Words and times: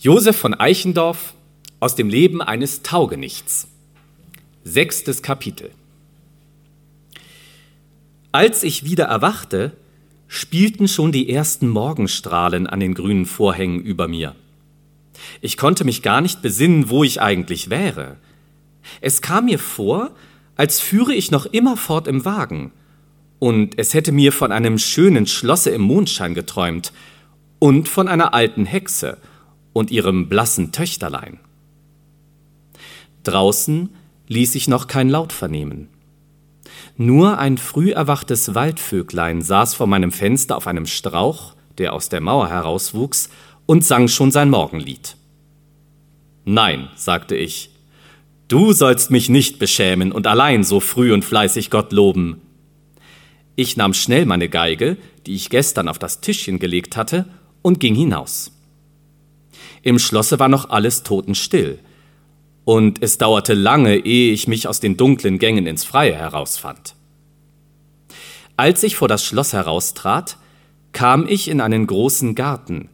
Josef 0.00 0.36
von 0.36 0.54
Eichendorff 0.54 1.34
aus 1.80 1.96
dem 1.96 2.08
Leben 2.08 2.40
eines 2.40 2.82
Taugenichts. 2.82 3.66
Sechstes 4.62 5.22
Kapitel. 5.22 5.72
Als 8.30 8.62
ich 8.62 8.84
wieder 8.84 9.06
erwachte, 9.06 9.72
spielten 10.28 10.86
schon 10.86 11.10
die 11.10 11.28
ersten 11.28 11.68
Morgenstrahlen 11.68 12.68
an 12.68 12.78
den 12.78 12.94
grünen 12.94 13.26
Vorhängen 13.26 13.80
über 13.80 14.06
mir. 14.06 14.36
Ich 15.40 15.56
konnte 15.56 15.82
mich 15.82 16.00
gar 16.02 16.20
nicht 16.20 16.42
besinnen, 16.42 16.90
wo 16.90 17.02
ich 17.02 17.20
eigentlich 17.20 17.68
wäre. 17.68 18.18
Es 19.00 19.20
kam 19.20 19.46
mir 19.46 19.58
vor, 19.58 20.12
als 20.54 20.78
führe 20.78 21.12
ich 21.12 21.32
noch 21.32 21.46
immerfort 21.46 22.06
im 22.06 22.24
Wagen, 22.24 22.70
und 23.40 23.76
es 23.76 23.94
hätte 23.94 24.12
mir 24.12 24.30
von 24.30 24.52
einem 24.52 24.78
schönen 24.78 25.26
Schlosse 25.26 25.70
im 25.70 25.82
Mondschein 25.82 26.34
geträumt 26.34 26.92
und 27.58 27.88
von 27.88 28.06
einer 28.06 28.32
alten 28.32 28.64
Hexe, 28.64 29.18
und 29.78 29.90
ihrem 29.90 30.28
blassen 30.28 30.72
Töchterlein. 30.72 31.38
Draußen 33.22 33.90
ließ 34.26 34.52
sich 34.52 34.68
noch 34.68 34.86
kein 34.86 35.08
Laut 35.08 35.32
vernehmen. 35.32 35.88
Nur 36.96 37.38
ein 37.38 37.58
früh 37.58 37.92
erwachtes 37.92 38.54
Waldvöglein 38.54 39.40
saß 39.40 39.74
vor 39.74 39.86
meinem 39.86 40.12
Fenster 40.12 40.56
auf 40.56 40.66
einem 40.66 40.86
Strauch, 40.86 41.54
der 41.78 41.92
aus 41.92 42.08
der 42.08 42.20
Mauer 42.20 42.48
herauswuchs, 42.48 43.30
und 43.66 43.84
sang 43.84 44.08
schon 44.08 44.30
sein 44.30 44.50
Morgenlied. 44.50 45.16
Nein, 46.44 46.88
sagte 46.96 47.36
ich, 47.36 47.70
du 48.48 48.72
sollst 48.72 49.10
mich 49.10 49.28
nicht 49.28 49.58
beschämen 49.58 50.10
und 50.10 50.26
allein 50.26 50.64
so 50.64 50.80
früh 50.80 51.12
und 51.12 51.24
fleißig 51.24 51.70
Gott 51.70 51.92
loben. 51.92 52.40
Ich 53.54 53.76
nahm 53.76 53.92
schnell 53.94 54.24
meine 54.24 54.48
Geige, 54.48 54.96
die 55.26 55.34
ich 55.34 55.50
gestern 55.50 55.88
auf 55.88 55.98
das 55.98 56.20
Tischchen 56.20 56.58
gelegt 56.58 56.96
hatte, 56.96 57.26
und 57.60 57.80
ging 57.80 57.94
hinaus. 57.94 58.57
Im 59.82 59.98
Schlosse 59.98 60.38
war 60.38 60.48
noch 60.48 60.70
alles 60.70 61.02
totenstill. 61.02 61.78
Und 62.64 63.02
es 63.02 63.18
dauerte 63.18 63.54
lange, 63.54 63.96
ehe 63.96 64.32
ich 64.32 64.46
mich 64.46 64.68
aus 64.68 64.80
den 64.80 64.96
dunklen 64.96 65.38
Gängen 65.38 65.66
ins 65.66 65.84
Freie 65.84 66.14
herausfand. 66.14 66.94
Als 68.56 68.82
ich 68.82 68.96
vor 68.96 69.08
das 69.08 69.24
Schloss 69.24 69.52
heraustrat, 69.52 70.36
kam 70.92 71.26
ich 71.28 71.48
in 71.48 71.60
einen 71.60 71.86
großen 71.86 72.34
Garten, 72.34 72.88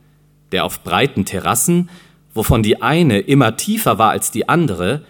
der 0.52 0.64
auf 0.64 0.84
breiten 0.84 1.24
Terrassen, 1.24 1.88
wovon 2.34 2.62
die 2.62 2.82
eine 2.82 3.20
immer 3.20 3.56
tiefer 3.56 3.98
war 3.98 4.10
als 4.10 4.30
die 4.30 4.48
andere, 4.48 5.04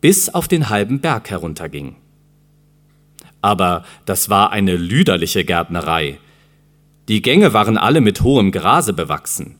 bis 0.00 0.28
auf 0.30 0.48
den 0.48 0.68
halben 0.68 1.00
Berg 1.00 1.30
herunterging. 1.30 1.96
Aber 3.42 3.84
das 4.04 4.30
war 4.30 4.50
eine 4.50 4.76
lüderliche 4.76 5.44
Gärtnerei. 5.44 6.18
Die 7.08 7.22
Gänge 7.22 7.52
waren 7.52 7.76
alle 7.78 8.00
mit 8.00 8.22
hohem 8.22 8.50
Grase 8.52 8.92
bewachsen. 8.92 9.58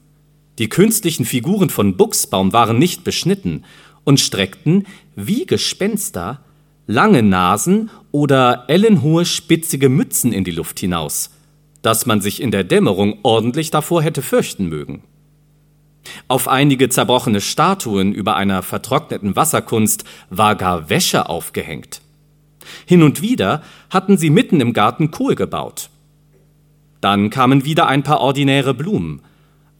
Die 0.58 0.68
künstlichen 0.68 1.24
Figuren 1.24 1.70
von 1.70 1.96
Buchsbaum 1.96 2.52
waren 2.52 2.78
nicht 2.78 3.04
beschnitten 3.04 3.64
und 4.02 4.18
streckten, 4.18 4.86
wie 5.14 5.46
Gespenster, 5.46 6.40
lange 6.88 7.22
Nasen 7.22 7.90
oder 8.10 8.64
ellenhohe 8.66 9.24
spitzige 9.24 9.88
Mützen 9.88 10.32
in 10.32 10.42
die 10.42 10.50
Luft 10.50 10.80
hinaus, 10.80 11.30
dass 11.82 12.06
man 12.06 12.20
sich 12.20 12.42
in 12.42 12.50
der 12.50 12.64
Dämmerung 12.64 13.18
ordentlich 13.22 13.70
davor 13.70 14.02
hätte 14.02 14.20
fürchten 14.20 14.68
mögen. 14.68 15.04
Auf 16.26 16.48
einige 16.48 16.88
zerbrochene 16.88 17.40
Statuen 17.40 18.12
über 18.12 18.34
einer 18.34 18.62
vertrockneten 18.62 19.36
Wasserkunst 19.36 20.04
war 20.30 20.56
gar 20.56 20.90
Wäsche 20.90 21.28
aufgehängt. 21.28 22.00
Hin 22.84 23.02
und 23.02 23.22
wieder 23.22 23.62
hatten 23.90 24.16
sie 24.16 24.30
mitten 24.30 24.60
im 24.60 24.72
Garten 24.72 25.10
Kohl 25.10 25.34
gebaut. 25.34 25.90
Dann 27.00 27.30
kamen 27.30 27.64
wieder 27.64 27.86
ein 27.86 28.02
paar 28.02 28.20
ordinäre 28.20 28.74
Blumen, 28.74 29.22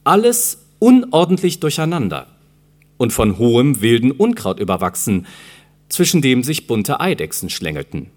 alles 0.05 0.67
unordentlich 0.79 1.61
durcheinander 1.61 2.27
und 2.97 3.12
von 3.12 3.39
hohem 3.39 3.81
wilden 3.81 4.11
Unkraut 4.11 4.61
überwachsen, 4.61 5.27
zwischen 5.89 6.21
dem 6.21 6.43
sich 6.43 6.67
bunte 6.67 7.01
Eidechsen 7.01 7.51
schlängelten. 7.51 8.11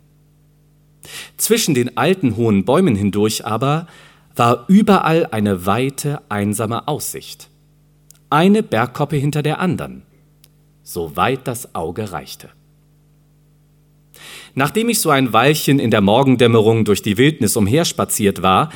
Zwischen 1.38 1.74
den 1.74 1.98
alten 1.98 2.36
hohen 2.36 2.66
Bäumen 2.66 2.96
hindurch 2.96 3.46
aber 3.46 3.88
war 4.36 4.66
überall 4.68 5.28
eine 5.32 5.66
weite, 5.66 6.22
einsame 6.30 6.88
Aussicht. 6.88 7.50
Eine 8.30 8.64
Bergkoppe 8.64 9.18
hinter 9.18 9.44
der 9.44 9.60
anderen, 9.60 10.04
so 10.84 11.16
weit 11.16 11.48
das 11.48 11.76
Auge 11.76 12.12
reichte. 12.12 12.50
Nachdem 14.54 14.90
ich 14.90 15.00
so 15.00 15.10
ein 15.10 15.34
Weilchen 15.34 15.80
in 15.80 15.92
der 15.92 16.02
Morgendämmerung 16.02 16.86
durch 16.86 17.02
die 17.02 17.18
Wildnis 17.18 17.56
umherspaziert 17.56 18.42
war, 18.42 18.70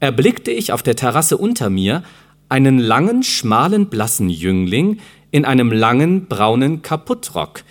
erblickte 0.00 0.50
ich 0.50 0.72
auf 0.72 0.82
der 0.82 0.96
Terrasse 0.96 1.36
unter 1.36 1.70
mir 1.70 2.02
einen 2.50 2.78
langen, 2.78 3.22
schmalen, 3.22 3.86
blassen 3.86 4.28
Jüngling 4.28 5.00
in 5.30 5.44
einem 5.44 5.72
langen, 5.72 6.26
braunen 6.26 6.82
Kaputtrock, 6.82 7.62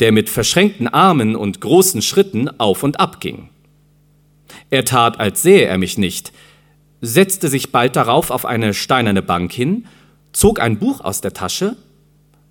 der 0.00 0.12
mit 0.12 0.30
verschränkten 0.30 0.88
Armen 0.88 1.36
und 1.36 1.60
großen 1.60 2.00
Schritten 2.00 2.48
auf 2.58 2.82
und 2.82 2.98
ab 3.00 3.20
ging. 3.20 3.50
Er 4.70 4.84
tat, 4.84 5.20
als 5.20 5.42
sähe 5.42 5.66
er 5.66 5.76
mich 5.76 5.98
nicht, 5.98 6.32
setzte 7.00 7.48
sich 7.48 7.72
bald 7.72 7.96
darauf 7.96 8.30
auf 8.30 8.46
eine 8.46 8.74
steinerne 8.74 9.22
Bank 9.22 9.52
hin, 9.52 9.86
zog 10.32 10.60
ein 10.60 10.78
Buch 10.78 11.00
aus 11.00 11.20
der 11.20 11.34
Tasche, 11.34 11.76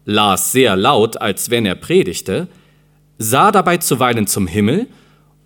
las 0.06 0.52
sehr 0.52 0.76
laut, 0.76 1.22
als 1.22 1.50
wenn 1.50 1.66
er 1.66 1.76
predigte, 1.76 2.48
sah 3.18 3.52
dabei 3.52 3.78
zuweilen 3.78 4.28
zum 4.28 4.46
Himmel 4.46 4.88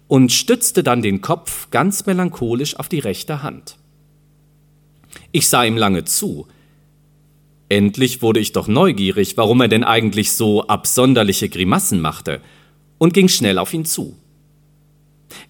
und 0.07 0.31
stützte 0.31 0.81
dann 0.81 1.01
den 1.01 1.21
Kopf 1.21 1.69
ganz 1.69 2.05
melancholisch 2.05 2.77
auf 2.77 2.89
die 2.89 2.99
rechte 2.99 3.43
Hand. 3.43 3.77
Ich 5.35 5.49
sah 5.49 5.65
ihm 5.65 5.75
lange 5.75 6.05
zu. 6.05 6.47
Endlich 7.67 8.21
wurde 8.21 8.39
ich 8.39 8.53
doch 8.53 8.69
neugierig, 8.69 9.35
warum 9.35 9.59
er 9.59 9.67
denn 9.67 9.83
eigentlich 9.83 10.31
so 10.31 10.65
absonderliche 10.67 11.49
Grimassen 11.49 11.99
machte, 11.99 12.39
und 12.99 13.13
ging 13.13 13.27
schnell 13.27 13.57
auf 13.57 13.73
ihn 13.73 13.83
zu. 13.83 14.15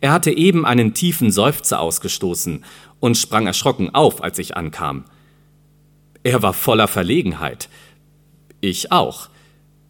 Er 0.02 0.12
hatte 0.12 0.32
eben 0.32 0.66
einen 0.66 0.96
tiefen 0.96 1.32
Seufzer 1.32 1.82
ausgestoßen 1.82 2.66
und 3.00 3.16
sprang 3.16 3.46
erschrocken 3.46 3.94
auf, 3.94 4.24
als 4.24 4.40
ich 4.40 4.58
ankam. 4.58 5.06
Er 6.24 6.42
war 6.42 6.54
voller 6.54 6.88
Verlegenheit. 6.88 7.70
Ich 8.62 8.92
auch. 8.92 9.30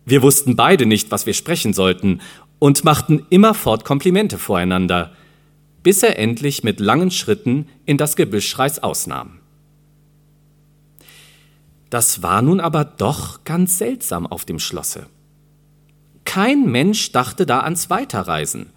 Wir 0.04 0.22
wussten 0.22 0.58
beide 0.58 0.86
nicht, 0.86 1.10
was 1.12 1.26
wir 1.26 1.34
sprechen 1.34 1.72
sollten, 1.72 2.20
und 2.60 2.84
machten 2.84 3.26
immerfort 3.30 3.86
Komplimente 3.86 4.40
voreinander, 4.40 5.14
bis 5.84 6.04
er 6.04 6.20
endlich 6.20 6.66
mit 6.66 6.82
langen 6.82 7.12
Schritten 7.12 7.70
in 7.86 7.96
das 7.96 8.18
Gebüsch 8.18 8.60
ausnahm. 8.60 9.40
Das 11.90 12.24
war 12.24 12.42
nun 12.42 12.60
aber 12.60 12.84
doch 12.86 13.44
ganz 13.44 13.78
seltsam 13.78 14.26
auf 14.26 14.46
dem 14.46 14.60
Schlosse. 14.60 15.08
Kein 16.26 16.70
Mensch 16.72 17.12
dachte 17.12 17.46
da 17.46 17.62
ans 17.62 17.90
Weiterreisen. 17.90 18.72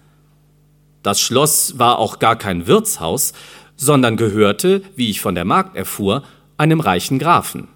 Das 1.02 1.20
Schloss 1.20 1.78
war 1.78 1.98
auch 1.98 2.18
gar 2.18 2.36
kein 2.36 2.66
Wirtshaus, 2.66 3.32
sondern 3.76 4.16
gehörte, 4.16 4.82
wie 4.96 5.08
ich 5.08 5.20
von 5.20 5.34
der 5.34 5.44
Magd 5.44 5.76
erfuhr, 5.76 6.24
einem 6.56 6.80
reichen 6.80 7.18
Grafen. 7.18 7.68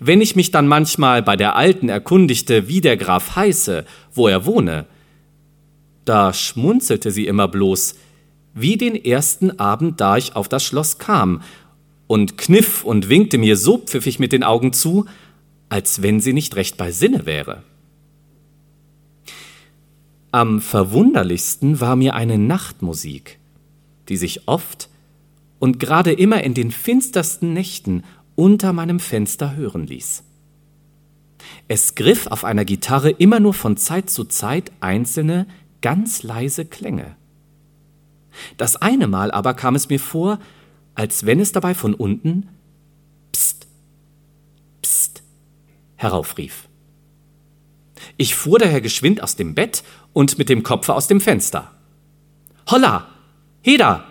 Wenn 0.00 0.20
ich 0.20 0.34
mich 0.34 0.50
dann 0.50 0.66
manchmal 0.66 1.22
bei 1.22 1.36
der 1.36 1.54
Alten 1.54 1.88
erkundigte, 1.88 2.66
wie 2.66 2.80
der 2.80 2.96
Graf 2.96 3.36
heiße, 3.36 3.84
wo 4.12 4.26
er 4.26 4.44
wohne, 4.46 4.86
da 6.04 6.32
schmunzelte 6.32 7.10
sie 7.10 7.26
immer 7.26 7.46
bloß, 7.46 7.94
wie 8.54 8.76
den 8.76 8.96
ersten 8.96 9.60
Abend, 9.60 10.00
da 10.00 10.16
ich 10.16 10.34
auf 10.34 10.48
das 10.48 10.64
Schloss 10.64 10.98
kam 10.98 11.42
und 12.10 12.36
kniff 12.36 12.82
und 12.82 13.08
winkte 13.08 13.38
mir 13.38 13.56
so 13.56 13.78
pfiffig 13.78 14.18
mit 14.18 14.32
den 14.32 14.42
Augen 14.42 14.72
zu, 14.72 15.04
als 15.68 16.02
wenn 16.02 16.18
sie 16.18 16.32
nicht 16.32 16.56
recht 16.56 16.76
bei 16.76 16.90
Sinne 16.90 17.24
wäre. 17.24 17.62
Am 20.32 20.60
verwunderlichsten 20.60 21.78
war 21.78 21.94
mir 21.94 22.14
eine 22.14 22.36
Nachtmusik, 22.36 23.38
die 24.08 24.16
sich 24.16 24.48
oft 24.48 24.88
und 25.60 25.78
gerade 25.78 26.10
immer 26.10 26.42
in 26.42 26.52
den 26.52 26.72
finstersten 26.72 27.52
Nächten 27.52 28.02
unter 28.34 28.72
meinem 28.72 28.98
Fenster 28.98 29.54
hören 29.54 29.86
ließ. 29.86 30.24
Es 31.68 31.94
griff 31.94 32.26
auf 32.26 32.42
einer 32.42 32.64
Gitarre 32.64 33.10
immer 33.10 33.38
nur 33.38 33.54
von 33.54 33.76
Zeit 33.76 34.10
zu 34.10 34.24
Zeit 34.24 34.72
einzelne, 34.80 35.46
ganz 35.80 36.24
leise 36.24 36.64
Klänge. 36.64 37.14
Das 38.56 38.74
eine 38.74 39.06
Mal 39.06 39.30
aber 39.30 39.54
kam 39.54 39.76
es 39.76 39.88
mir 39.88 40.00
vor, 40.00 40.40
als 40.94 41.26
wenn 41.26 41.40
es 41.40 41.52
dabei 41.52 41.74
von 41.74 41.94
unten 41.94 42.48
Psst, 43.32 43.66
Psst 44.82 45.22
heraufrief. 45.96 46.68
Ich 48.16 48.34
fuhr 48.34 48.58
daher 48.58 48.80
geschwind 48.80 49.22
aus 49.22 49.36
dem 49.36 49.54
Bett 49.54 49.82
und 50.12 50.38
mit 50.38 50.48
dem 50.48 50.62
Kopfe 50.62 50.94
aus 50.94 51.06
dem 51.08 51.20
Fenster. 51.20 51.70
Holla! 52.70 53.08
Heda! 53.62 54.04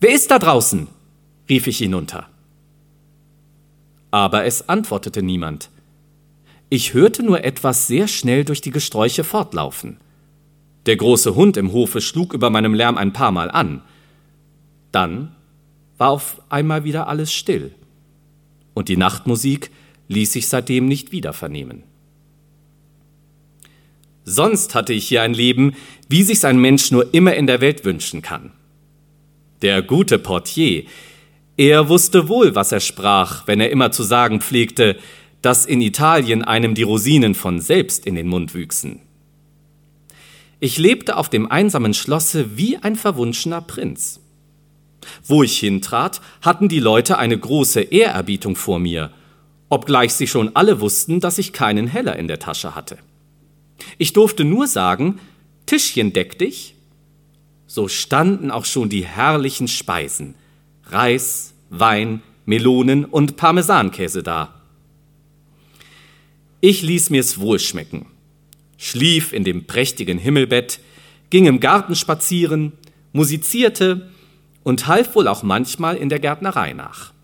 Wer 0.00 0.12
ist 0.12 0.30
da 0.30 0.38
draußen? 0.38 0.88
rief 1.48 1.66
ich 1.66 1.78
hinunter. 1.78 2.28
Aber 4.10 4.44
es 4.44 4.68
antwortete 4.68 5.22
niemand. 5.22 5.70
Ich 6.70 6.94
hörte 6.94 7.22
nur 7.22 7.44
etwas 7.44 7.86
sehr 7.86 8.08
schnell 8.08 8.44
durch 8.44 8.60
die 8.60 8.70
Gesträuche 8.70 9.24
fortlaufen. 9.24 9.98
Der 10.86 10.96
große 10.96 11.34
Hund 11.34 11.56
im 11.56 11.72
Hofe 11.72 12.00
schlug 12.00 12.32
über 12.32 12.50
meinem 12.50 12.74
Lärm 12.74 12.96
ein 12.96 13.12
paar 13.12 13.32
Mal 13.32 13.50
an. 13.50 13.82
Dann 14.92 15.34
war 15.98 16.10
auf 16.10 16.40
einmal 16.48 16.84
wieder 16.84 17.08
alles 17.08 17.32
still. 17.32 17.74
Und 18.74 18.88
die 18.88 18.96
Nachtmusik 18.96 19.70
ließ 20.08 20.32
sich 20.32 20.48
seitdem 20.48 20.86
nicht 20.86 21.12
wieder 21.12 21.32
vernehmen. 21.32 21.82
Sonst 24.24 24.74
hatte 24.74 24.92
ich 24.92 25.08
hier 25.08 25.22
ein 25.22 25.34
Leben, 25.34 25.74
wie 26.08 26.22
sich's 26.22 26.44
ein 26.44 26.60
Mensch 26.60 26.90
nur 26.90 27.12
immer 27.14 27.34
in 27.34 27.46
der 27.46 27.60
Welt 27.60 27.84
wünschen 27.84 28.22
kann. 28.22 28.52
Der 29.62 29.82
gute 29.82 30.18
Portier, 30.18 30.84
er 31.56 31.88
wusste 31.88 32.28
wohl, 32.28 32.54
was 32.54 32.70
er 32.70 32.80
sprach, 32.80 33.46
wenn 33.46 33.60
er 33.60 33.70
immer 33.70 33.90
zu 33.90 34.02
sagen 34.02 34.40
pflegte, 34.40 34.96
dass 35.42 35.66
in 35.66 35.80
Italien 35.80 36.42
einem 36.44 36.74
die 36.74 36.82
Rosinen 36.82 37.34
von 37.34 37.60
selbst 37.60 38.06
in 38.06 38.14
den 38.14 38.28
Mund 38.28 38.54
wüchsen. 38.54 39.00
Ich 40.60 40.78
lebte 40.78 41.16
auf 41.16 41.28
dem 41.28 41.50
einsamen 41.50 41.94
Schlosse 41.94 42.56
wie 42.56 42.76
ein 42.76 42.96
verwunschener 42.96 43.60
Prinz. 43.60 44.20
Wo 45.24 45.42
ich 45.42 45.58
hintrat, 45.58 46.20
hatten 46.42 46.68
die 46.68 46.80
Leute 46.80 47.18
eine 47.18 47.38
große 47.38 47.80
Ehrerbietung 47.80 48.56
vor 48.56 48.78
mir, 48.78 49.10
obgleich 49.68 50.14
sie 50.14 50.26
schon 50.26 50.54
alle 50.56 50.80
wussten, 50.80 51.20
dass 51.20 51.38
ich 51.38 51.52
keinen 51.52 51.86
Heller 51.86 52.16
in 52.16 52.28
der 52.28 52.38
Tasche 52.38 52.74
hatte. 52.74 52.98
Ich 53.98 54.12
durfte 54.12 54.44
nur 54.44 54.66
sagen, 54.66 55.20
Tischchen 55.66 56.12
deck 56.12 56.38
dich. 56.38 56.74
So 57.66 57.88
standen 57.88 58.50
auch 58.50 58.64
schon 58.64 58.88
die 58.88 59.04
herrlichen 59.04 59.68
Speisen, 59.68 60.34
Reis, 60.86 61.52
Wein, 61.68 62.22
Melonen 62.46 63.04
und 63.04 63.36
Parmesankäse 63.36 64.22
da. 64.22 64.54
Ich 66.60 66.82
ließ 66.82 67.10
mir's 67.10 67.38
wohl 67.38 67.58
schmecken, 67.58 68.06
schlief 68.78 69.32
in 69.32 69.44
dem 69.44 69.66
prächtigen 69.66 70.18
Himmelbett, 70.18 70.80
ging 71.30 71.44
im 71.44 71.60
Garten 71.60 71.94
spazieren, 71.94 72.72
musizierte 73.12 74.10
und 74.68 74.86
half 74.86 75.14
wohl 75.14 75.28
auch 75.28 75.42
manchmal 75.42 75.96
in 75.96 76.10
der 76.10 76.18
Gärtnerei 76.18 76.74
nach. 76.74 77.14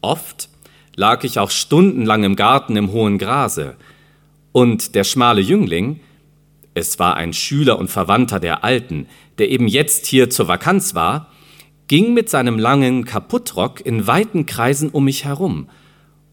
Oft 0.00 0.48
lag 0.96 1.22
ich 1.22 1.38
auch 1.38 1.50
stundenlang 1.50 2.24
im 2.24 2.34
Garten 2.34 2.76
im 2.76 2.90
hohen 2.90 3.18
Grase, 3.18 3.76
und 4.50 4.96
der 4.96 5.04
schmale 5.04 5.40
Jüngling, 5.40 6.00
es 6.74 6.98
war 6.98 7.16
ein 7.16 7.32
Schüler 7.32 7.78
und 7.78 7.88
Verwandter 7.88 8.40
der 8.40 8.64
Alten, 8.64 9.06
der 9.38 9.48
eben 9.48 9.68
jetzt 9.68 10.06
hier 10.06 10.28
zur 10.28 10.48
Vakanz 10.48 10.96
war, 10.96 11.28
ging 11.86 12.14
mit 12.14 12.28
seinem 12.28 12.58
langen 12.58 13.04
Kaputtrock 13.04 13.80
in 13.86 14.08
weiten 14.08 14.46
Kreisen 14.46 14.90
um 14.90 15.04
mich 15.04 15.24
herum 15.24 15.68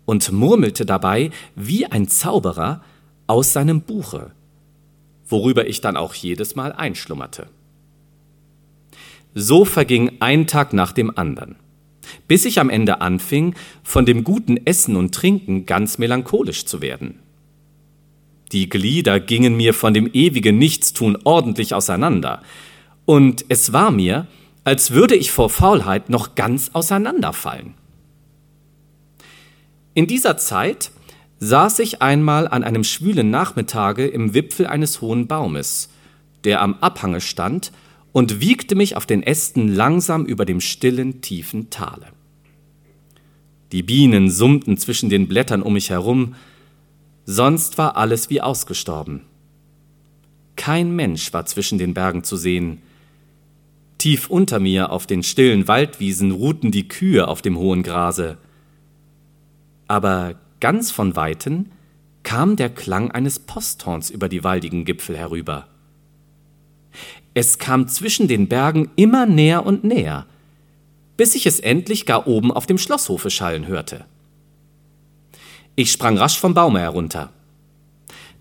und 0.06 0.32
murmelte 0.32 0.84
dabei 0.84 1.30
wie 1.56 1.86
ein 1.86 2.08
Zauberer 2.08 2.82
aus 3.28 3.54
seinem 3.54 3.82
Buche, 3.82 4.32
worüber 5.28 5.68
ich 5.68 5.80
dann 5.80 5.96
auch 5.96 6.16
jedes 6.16 6.56
Mal 6.56 6.72
einschlummerte. 6.72 7.50
So 9.40 9.66
verging 9.66 10.14
ein 10.20 10.48
Tag 10.48 10.74
nach 10.74 10.92
dem 10.92 11.16
anderen, 11.16 11.58
bis 12.28 12.44
ich 12.44 12.60
am 12.60 12.72
Ende 12.72 13.02
anfing, 13.02 13.54
von 13.84 14.04
dem 14.04 14.24
guten 14.24 14.58
Essen 14.66 14.96
und 14.96 15.14
Trinken 15.14 15.68
ganz 15.68 16.00
melancholisch 16.00 16.66
zu 16.66 16.82
werden. 16.82 17.20
Die 18.52 18.68
Glieder 18.68 19.20
gingen 19.20 19.56
mir 19.56 19.76
von 19.76 19.94
dem 19.94 20.10
ewigen 20.12 20.58
Nichtstun 20.58 21.20
ordentlich 21.24 21.76
auseinander, 21.76 22.42
und 23.06 23.46
es 23.48 23.74
war 23.74 23.92
mir, 23.92 24.26
als 24.64 24.90
würde 24.90 25.14
ich 25.14 25.30
vor 25.30 25.52
Faulheit 25.52 26.10
noch 26.10 26.34
ganz 26.34 26.72
auseinanderfallen. 26.74 27.76
In 29.94 30.08
dieser 30.08 30.38
Zeit 30.38 30.90
saß 31.38 31.78
ich 31.78 32.02
einmal 32.02 32.48
an 32.48 32.64
einem 32.64 32.84
schwülen 32.84 33.30
Nachmittage 33.30 34.08
im 34.08 34.34
Wipfel 34.34 34.66
eines 34.66 35.02
hohen 35.02 35.28
Baumes, 35.28 35.90
der 36.44 36.60
am 36.60 36.74
Abhange 36.82 37.22
stand, 37.22 37.72
und 38.18 38.42
wiegte 38.42 38.74
mich 38.74 38.96
auf 38.96 39.06
den 39.06 39.22
Ästen 39.22 39.68
langsam 39.68 40.26
über 40.26 40.44
dem 40.44 40.60
stillen, 40.60 41.22
tiefen 41.22 41.70
Tale. 41.70 42.08
Die 43.72 43.84
Bienen 43.84 44.32
summten 44.32 44.76
zwischen 44.78 45.12
den 45.12 45.28
Blättern 45.28 45.62
um 45.62 45.74
mich 45.74 45.92
herum, 45.92 46.34
sonst 47.26 47.78
war 47.78 47.96
alles 47.96 48.32
wie 48.32 48.42
ausgestorben. 48.42 49.22
Kein 50.56 50.96
Mensch 50.96 51.32
war 51.32 51.46
zwischen 51.46 51.78
den 51.78 51.94
Bergen 51.94 52.24
zu 52.24 52.38
sehen. 52.38 52.82
Tief 54.00 54.32
unter 54.32 54.60
mir 54.60 54.92
auf 54.92 55.06
den 55.06 55.22
stillen 55.22 55.68
Waldwiesen 55.68 56.32
ruhten 56.32 56.72
die 56.72 56.88
Kühe 56.88 57.28
auf 57.28 57.44
dem 57.44 57.56
hohen 57.60 57.84
Grase. 57.84 58.40
Aber 59.88 60.40
ganz 60.60 60.90
von 60.90 61.16
Weiten 61.16 61.72
kam 62.24 62.56
der 62.56 62.72
Klang 62.72 63.12
eines 63.12 63.38
Posthorns 63.38 64.10
über 64.10 64.28
die 64.28 64.44
waldigen 64.44 64.86
Gipfel 64.86 65.16
herüber. 65.16 65.68
Es 67.40 67.60
kam 67.60 67.88
zwischen 67.88 68.28
den 68.28 68.48
Bergen 68.48 68.90
immer 68.96 69.28
näher 69.28 69.64
und 69.64 69.84
näher, 69.84 70.26
bis 71.18 71.36
ich 71.36 71.46
es 71.46 71.60
endlich 71.60 72.08
gar 72.08 72.26
oben 72.26 72.52
auf 72.52 72.66
dem 72.66 72.80
Schlosshofe 72.80 73.30
schallen 73.30 73.68
hörte. 73.68 74.06
Ich 75.76 75.92
sprang 75.92 76.18
rasch 76.18 76.40
vom 76.40 76.56
Baume 76.56 76.80
herunter. 76.80 77.30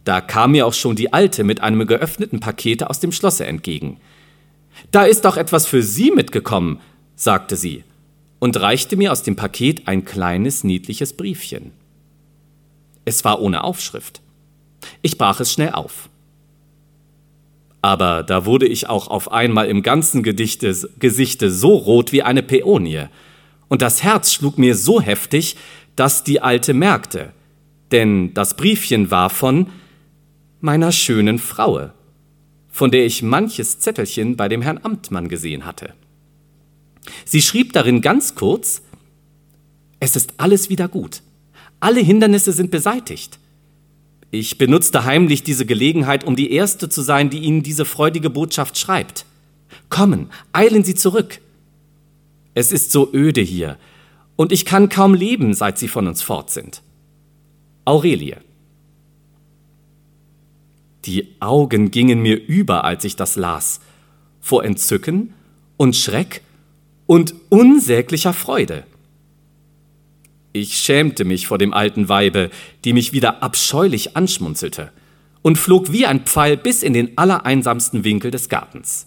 Da 0.05 0.23
kam 0.23 0.53
mir 0.53 0.67
auch 0.67 0.73
schon 0.73 0.97
die 0.97 1.13
Alte 1.13 1.45
mit 1.45 1.61
einem 1.61 1.87
geöffneten 1.87 2.41
Pakete 2.41 2.89
aus 2.89 2.99
dem 2.99 3.13
Schlosse 3.13 3.45
entgegen. 3.45 4.01
Da 4.93 5.03
ist 5.03 5.27
doch 5.27 5.37
etwas 5.37 5.67
für 5.67 5.83
Sie 5.83 6.11
mitgekommen, 6.11 6.81
sagte 7.17 7.57
sie 7.57 7.85
und 8.39 8.59
reichte 8.59 8.97
mir 8.97 9.13
aus 9.13 9.23
dem 9.23 9.37
Paket 9.37 9.89
ein 9.89 10.07
kleines, 10.07 10.65
niedliches 10.65 11.13
Briefchen. 11.13 11.73
Es 13.05 13.27
war 13.27 13.43
ohne 13.43 13.63
Aufschrift. 13.63 14.23
Ich 15.03 15.19
brach 15.19 15.39
es 15.41 15.53
schnell 15.53 15.73
auf. 15.73 16.09
Aber 17.83 18.23
da 18.23 18.47
wurde 18.47 18.67
ich 18.67 18.89
auch 18.89 19.09
auf 19.09 19.31
einmal 19.31 19.69
im 19.69 19.83
ganzen 19.83 20.23
Gedichte, 20.23 20.75
Gesichte 20.99 21.51
so 21.51 21.75
rot 21.75 22.13
wie 22.13 22.23
eine 22.23 22.43
Päonie, 22.43 23.07
und 23.69 23.83
das 23.83 24.03
Herz 24.03 24.33
schlug 24.33 24.59
mir 24.59 24.77
so 24.77 25.01
heftig, 25.01 25.57
dass 25.97 26.25
die 26.25 26.41
Alte 26.41 26.75
merkte, 26.75 27.33
denn 27.91 28.35
das 28.35 28.57
Briefchen 28.57 29.11
war 29.11 29.31
von 29.31 29.67
meiner 30.61 30.93
schönen 30.93 31.39
Fraue, 31.39 31.93
von 32.69 32.91
der 32.91 33.07
ich 33.07 33.23
manches 33.23 33.79
Zettelchen 33.79 34.37
bei 34.37 34.49
dem 34.49 34.63
Herrn 34.63 34.81
Amtmann 34.83 35.29
gesehen 35.29 35.65
hatte. 35.65 35.95
Sie 37.25 37.43
schrieb 37.43 37.73
darin 37.73 38.01
ganz 38.01 38.35
kurz, 38.35 38.83
es 40.01 40.17
ist 40.17 40.35
alles 40.37 40.69
wieder 40.69 40.89
gut, 40.89 41.23
alle 41.81 42.01
Hindernisse 42.01 42.53
sind 42.53 42.71
beseitigt. 42.71 43.39
Ich 44.31 44.59
benutzte 44.59 45.05
heimlich 45.05 45.43
diese 45.43 45.67
Gelegenheit, 45.67 46.25
um 46.25 46.37
die 46.37 46.53
Erste 46.53 46.89
zu 46.89 47.03
sein, 47.03 47.31
die 47.31 47.39
Ihnen 47.39 47.63
diese 47.63 47.85
freudige 47.85 48.31
Botschaft 48.31 48.77
schreibt. 48.79 49.25
Kommen, 49.89 50.31
eilen 50.53 50.85
Sie 50.85 50.95
zurück. 50.95 51.41
Es 52.55 52.73
ist 52.73 52.91
so 52.91 53.13
öde 53.13 53.43
hier, 53.43 53.79
und 54.37 54.53
ich 54.53 54.65
kann 54.65 54.89
kaum 54.89 55.15
leben, 55.15 55.55
seit 55.55 55.79
sie 55.79 55.89
von 55.89 56.07
uns 56.07 56.23
fort 56.23 56.51
sind. 56.51 56.83
Aurelie. 57.85 58.37
Die 61.05 61.37
Augen 61.41 61.91
gingen 61.91 62.21
mir 62.21 62.37
über, 62.37 62.85
als 62.85 63.05
ich 63.05 63.17
das 63.17 63.37
las, 63.37 63.81
vor 64.41 64.65
Entzücken 64.65 65.35
und 65.77 65.97
Schreck 65.97 66.43
und 67.07 67.35
unsäglicher 67.49 68.33
Freude. 68.33 68.85
Ich 70.59 70.79
schämte 70.79 71.27
mich 71.27 71.47
vor 71.47 71.59
dem 71.59 71.75
alten 71.75 72.09
Weibe, 72.09 72.49
die 72.87 72.95
mich 72.95 73.13
wieder 73.13 73.43
abscheulich 73.43 74.17
anschmunzelte, 74.17 74.91
und 75.43 75.59
flog 75.59 75.93
wie 75.93 76.07
ein 76.07 76.21
Pfeil 76.21 76.57
bis 76.57 76.83
in 76.83 76.95
den 76.95 77.19
allereinsamsten 77.19 78.05
Winkel 78.05 78.31
des 78.31 78.49
Gartens. 78.49 79.07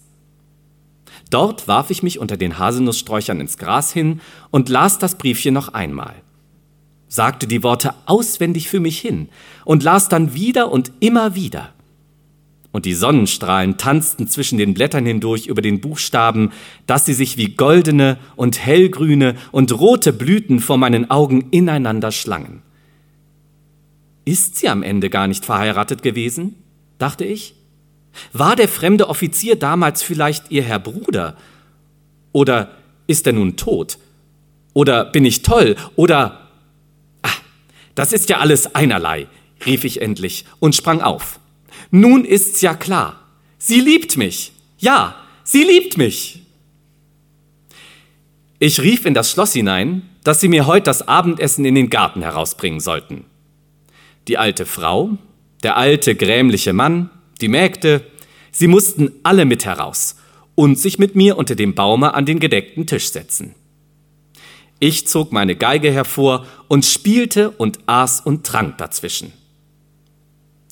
Dort 1.28 1.66
warf 1.66 1.90
ich 1.90 2.04
mich 2.04 2.20
unter 2.20 2.36
den 2.36 2.60
Haselnusssträuchern 2.60 3.40
ins 3.40 3.58
Gras 3.58 3.92
hin 3.92 4.20
und 4.52 4.68
las 4.68 4.98
das 5.00 5.18
Briefchen 5.18 5.52
noch 5.52 5.74
einmal, 5.74 6.14
sagte 7.08 7.48
die 7.48 7.64
Worte 7.64 7.94
auswendig 8.06 8.68
für 8.68 8.78
mich 8.78 9.00
hin 9.00 9.28
und 9.64 9.82
las 9.82 10.08
dann 10.08 10.34
wieder 10.34 10.70
und 10.70 10.92
immer 11.00 11.34
wieder. 11.34 11.72
Und 12.72 12.86
die 12.86 12.94
Sonnenstrahlen 12.94 13.78
tanzten 13.78 14.28
zwischen 14.28 14.56
den 14.56 14.74
Blättern 14.74 15.04
hindurch 15.04 15.46
über 15.46 15.60
den 15.60 15.80
Buchstaben, 15.80 16.52
dass 16.86 17.04
sie 17.04 17.14
sich 17.14 17.36
wie 17.36 17.54
goldene 17.54 18.18
und 18.36 18.64
hellgrüne 18.64 19.36
und 19.50 19.72
rote 19.78 20.12
Blüten 20.12 20.60
vor 20.60 20.78
meinen 20.78 21.10
Augen 21.10 21.48
ineinander 21.50 22.12
schlangen. 22.12 22.62
Ist 24.24 24.56
sie 24.56 24.68
am 24.68 24.82
Ende 24.82 25.10
gar 25.10 25.26
nicht 25.26 25.44
verheiratet 25.44 26.02
gewesen? 26.02 26.54
dachte 26.98 27.24
ich. 27.24 27.54
War 28.32 28.54
der 28.54 28.68
fremde 28.68 29.08
Offizier 29.08 29.56
damals 29.56 30.02
vielleicht 30.02 30.50
Ihr 30.50 30.62
Herr 30.62 30.78
Bruder? 30.78 31.36
Oder 32.32 32.76
ist 33.06 33.26
er 33.26 33.32
nun 33.32 33.56
tot? 33.56 33.98
Oder 34.74 35.04
bin 35.04 35.24
ich 35.24 35.42
toll? 35.42 35.76
Oder... 35.96 36.48
Ah, 37.22 37.30
das 37.94 38.12
ist 38.12 38.28
ja 38.28 38.38
alles 38.38 38.74
einerlei, 38.74 39.26
rief 39.66 39.84
ich 39.84 40.02
endlich 40.02 40.44
und 40.60 40.76
sprang 40.76 41.00
auf. 41.00 41.40
Nun 41.90 42.24
ist's 42.24 42.60
ja 42.60 42.74
klar. 42.74 43.20
Sie 43.58 43.80
liebt 43.80 44.16
mich. 44.16 44.52
Ja, 44.78 45.16
sie 45.44 45.64
liebt 45.64 45.98
mich. 45.98 46.42
Ich 48.58 48.80
rief 48.80 49.06
in 49.06 49.14
das 49.14 49.30
Schloss 49.30 49.52
hinein, 49.52 50.02
dass 50.22 50.40
sie 50.40 50.48
mir 50.48 50.66
heute 50.66 50.84
das 50.84 51.06
Abendessen 51.08 51.64
in 51.64 51.74
den 51.74 51.90
Garten 51.90 52.22
herausbringen 52.22 52.80
sollten. 52.80 53.24
Die 54.28 54.38
alte 54.38 54.66
Frau, 54.66 55.16
der 55.62 55.76
alte 55.76 56.14
grämliche 56.14 56.72
Mann, 56.72 57.10
die 57.40 57.48
Mägde, 57.48 58.04
sie 58.52 58.66
mussten 58.66 59.12
alle 59.22 59.44
mit 59.44 59.64
heraus 59.64 60.16
und 60.54 60.78
sich 60.78 60.98
mit 60.98 61.16
mir 61.16 61.38
unter 61.38 61.54
dem 61.54 61.74
Baume 61.74 62.14
an 62.14 62.26
den 62.26 62.38
gedeckten 62.38 62.86
Tisch 62.86 63.10
setzen. 63.10 63.54
Ich 64.78 65.06
zog 65.06 65.32
meine 65.32 65.56
Geige 65.56 65.90
hervor 65.90 66.46
und 66.68 66.84
spielte 66.84 67.50
und 67.50 67.78
aß 67.86 68.20
und 68.20 68.46
trank 68.46 68.78
dazwischen. 68.78 69.32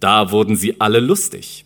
Da 0.01 0.31
wurden 0.31 0.57
sie 0.57 0.81
alle 0.81 1.01
lustig. 1.01 1.65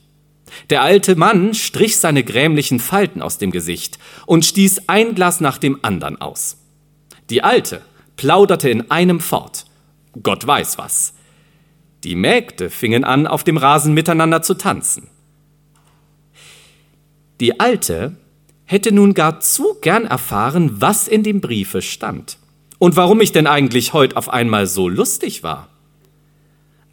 Der 0.71 0.83
alte 0.83 1.17
Mann 1.17 1.55
strich 1.55 1.97
seine 1.97 2.25
grämlichen 2.25 2.79
Falten 2.79 3.23
aus 3.23 3.39
dem 3.39 3.51
Gesicht 3.51 3.99
und 4.27 4.45
stieß 4.45 4.89
ein 4.89 5.15
Glas 5.15 5.41
nach 5.41 5.59
dem 5.59 5.79
andern 5.83 6.21
aus. 6.21 6.59
Die 7.31 7.43
Alte 7.43 7.83
plauderte 8.17 8.69
in 8.69 8.91
einem 8.91 9.21
fort. 9.21 9.65
Gott 10.23 10.47
weiß 10.47 10.79
was. 10.79 11.15
Die 12.05 12.15
Mägde 12.15 12.69
fingen 12.69 13.05
an, 13.05 13.27
auf 13.27 13.45
dem 13.45 13.57
Rasen 13.57 13.95
miteinander 13.95 14.43
zu 14.43 14.55
tanzen. 14.55 15.09
Die 17.41 17.61
Alte 17.61 18.17
hätte 18.65 18.93
nun 18.93 19.15
gar 19.15 19.41
zu 19.41 19.75
gern 19.81 20.05
erfahren, 20.05 20.81
was 20.81 21.09
in 21.09 21.23
dem 21.23 21.41
Briefe 21.41 21.83
stand 21.83 22.39
und 22.79 22.97
warum 22.97 23.21
ich 23.21 23.33
denn 23.33 23.47
eigentlich 23.47 23.93
heut 23.93 24.17
auf 24.17 24.29
einmal 24.29 24.67
so 24.67 24.89
lustig 24.89 25.43
war. 25.43 25.69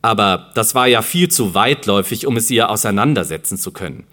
Aber 0.01 0.51
das 0.55 0.75
war 0.75 0.87
ja 0.87 1.01
viel 1.01 1.29
zu 1.29 1.53
weitläufig, 1.53 2.25
um 2.25 2.37
es 2.37 2.49
ihr 2.49 2.69
auseinandersetzen 2.69 3.57
zu 3.57 3.71
können. 3.71 4.05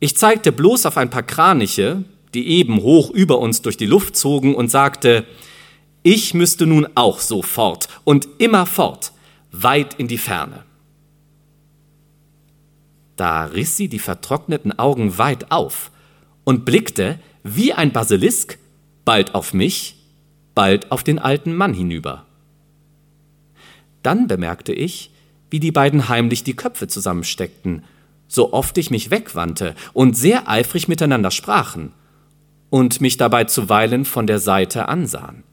Ich 0.00 0.16
zeigte 0.16 0.50
bloß 0.50 0.86
auf 0.86 0.96
ein 0.96 1.10
paar 1.10 1.22
Kraniche, 1.22 2.04
die 2.34 2.48
eben 2.48 2.82
hoch 2.82 3.10
über 3.10 3.38
uns 3.38 3.62
durch 3.62 3.76
die 3.76 3.86
Luft 3.86 4.16
zogen, 4.16 4.54
und 4.54 4.68
sagte, 4.68 5.24
ich 6.02 6.34
müsste 6.34 6.66
nun 6.66 6.88
auch 6.96 7.20
so 7.20 7.42
fort 7.42 7.88
und 8.02 8.28
immer 8.38 8.66
fort, 8.66 9.12
weit 9.52 9.94
in 9.94 10.08
die 10.08 10.18
Ferne. 10.18 10.64
Da 13.14 13.44
riss 13.44 13.76
sie 13.76 13.88
die 13.88 14.00
vertrockneten 14.00 14.76
Augen 14.76 15.18
weit 15.18 15.52
auf 15.52 15.92
und 16.42 16.64
blickte 16.64 17.20
wie 17.44 17.72
ein 17.72 17.92
Basilisk 17.92 18.58
bald 19.04 19.34
auf 19.34 19.54
mich, 19.54 19.96
bald 20.54 20.90
auf 20.90 21.04
den 21.04 21.18
alten 21.20 21.54
Mann 21.54 21.74
hinüber. 21.74 22.26
Dann 24.02 24.26
bemerkte 24.26 24.72
ich, 24.72 25.11
wie 25.52 25.60
die 25.60 25.70
beiden 25.70 26.08
heimlich 26.08 26.44
die 26.44 26.56
Köpfe 26.56 26.88
zusammensteckten, 26.88 27.84
so 28.26 28.54
oft 28.54 28.78
ich 28.78 28.90
mich 28.90 29.10
wegwandte 29.10 29.74
und 29.92 30.16
sehr 30.16 30.48
eifrig 30.48 30.88
miteinander 30.88 31.30
sprachen 31.30 31.92
und 32.70 33.02
mich 33.02 33.18
dabei 33.18 33.44
zuweilen 33.44 34.06
von 34.06 34.26
der 34.26 34.38
Seite 34.38 34.88
ansahen. 34.88 35.44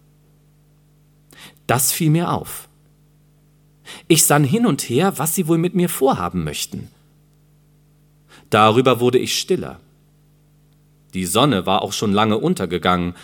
Das 1.68 1.91
fiel 1.91 2.12
mir 2.12 2.32
auf. 2.32 2.70
Ich 4.08 4.24
sann 4.24 4.46
hin 4.46 4.65
und 4.65 4.84
her, 4.84 5.18
was 5.18 5.36
sie 5.36 5.50
wohl 5.50 5.58
mit 5.58 5.75
mir 5.75 5.89
vorhaben 5.89 6.46
möchten. 6.46 6.88
Darüber 8.50 9.01
wurde 9.01 9.20
ich 9.20 9.38
stiller. 9.38 9.82
Die 11.13 11.25
Sonne 11.25 11.65
war 11.65 11.82
auch 11.82 11.91
schon 11.91 12.13
lange 12.13 12.38
untergegangen, 12.38 13.15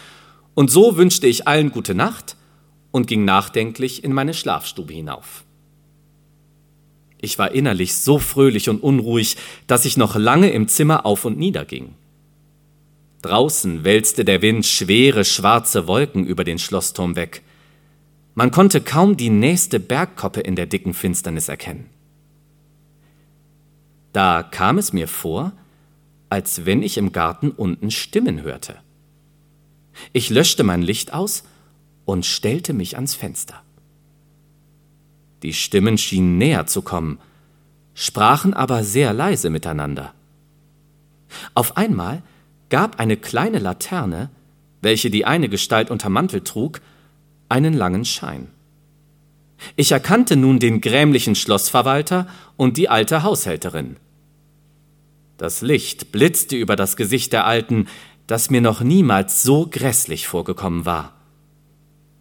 und 0.55 0.70
so 0.70 0.98
wünschte 0.98 1.27
ich 1.27 1.48
allen 1.48 1.72
gute 1.72 1.96
Nacht 1.96 2.36
und 2.91 3.08
ging 3.08 3.24
nachdenklich 3.24 4.03
in 4.03 4.12
meine 4.12 4.34
Schlafstube 4.34 4.94
hinauf. 4.94 5.44
Ich 7.25 7.39
war 7.39 7.53
innerlich 7.53 7.96
so 7.96 8.20
fröhlich 8.20 8.70
und 8.70 8.84
unruhig, 8.84 9.36
dass 9.65 9.86
ich 9.86 9.98
noch 9.98 10.15
lange 10.15 10.51
im 10.51 10.67
Zimmer 10.67 11.08
auf 11.08 11.25
und 11.25 11.39
nieder 11.39 11.65
ging. 11.65 11.96
Draußen 13.24 13.84
wälzte 13.84 14.24
der 14.24 14.44
Wind 14.44 14.63
schwere 14.63 15.25
schwarze 15.25 15.88
Wolken 15.88 16.24
über 16.24 16.44
den 16.44 16.60
Schlossturm 16.60 17.15
weg. 17.15 17.41
Man 18.36 18.51
konnte 18.51 18.79
kaum 18.79 19.17
die 19.17 19.32
nächste 19.32 19.79
Bergkoppe 19.79 20.41
in 20.41 20.55
der 20.55 20.67
dicken 20.67 20.94
Finsternis 20.94 21.50
erkennen. 21.50 21.89
Da 24.13 24.44
kam 24.44 24.77
es 24.77 24.94
mir 24.94 25.08
vor, 25.08 25.51
als 26.29 26.67
wenn 26.67 26.84
ich 26.84 26.96
im 26.96 27.12
Garten 27.12 27.50
unten 27.50 27.89
Stimmen 27.89 28.44
hörte. 28.44 28.75
Ich 30.13 30.29
löschte 30.29 30.63
mein 30.63 30.84
Licht 30.84 31.12
aus 31.12 31.44
und 32.05 32.24
stellte 32.24 32.74
mich 32.74 32.98
ans 32.98 33.15
Fenster. 33.15 33.64
Die 35.44 35.54
Stimmen 35.54 35.98
schienen 35.98 36.38
näher 36.38 36.65
zu 36.68 36.82
kommen, 36.82 37.20
sprachen 37.94 38.54
aber 38.54 38.84
sehr 38.84 39.13
leise 39.13 39.50
miteinander. 39.50 40.13
Auf 41.54 41.77
einmal 41.77 42.22
gab 42.70 43.00
eine 43.00 43.18
kleine 43.18 43.60
Laterne, 43.60 44.30
welche 44.82 45.10
die 45.10 45.25
eine 45.25 45.50
Gestalt 45.50 45.89
unter 45.89 46.10
Mantel 46.10 46.42
trug, 46.42 46.82
einen 47.50 47.74
langen 47.74 48.06
Schein. 48.06 48.48
Ich 49.75 49.92
erkannte 49.92 50.36
nun 50.36 50.60
den 50.60 50.82
grämlichen 50.82 51.36
Schlossverwalter 51.36 52.27
und 52.58 52.77
die 52.77 52.89
alte 52.89 53.24
Haushälterin. 53.24 53.98
Das 55.38 55.62
Licht 55.62 56.12
blitzte 56.12 56.56
über 56.56 56.75
das 56.75 56.96
Gesicht 56.96 57.34
der 57.34 57.46
Alten, 57.46 57.88
das 58.27 58.50
mir 58.50 58.62
noch 58.62 58.82
niemals 58.82 59.44
so 59.44 59.68
grässlich 59.70 60.27
vorgekommen 60.27 60.86
war. 60.86 61.13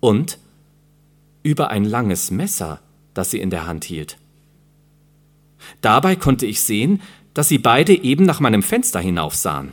Und 0.01 0.39
über 1.43 1.71
ein 1.71 1.85
langes 1.85 2.31
Messer, 2.31 2.81
das 3.15 3.31
sie 3.31 3.41
in 3.41 3.51
der 3.51 3.67
Hand 3.67 3.85
hielt. 3.85 4.19
Dabei 5.81 6.17
konnte 6.17 6.47
ich 6.47 6.61
sehen, 6.61 7.01
dass 7.33 7.49
sie 7.49 7.59
beide 7.59 7.95
eben 7.95 8.25
nach 8.25 8.41
meinem 8.41 8.63
Fenster 8.63 9.01
hinaufsahen. 9.01 9.73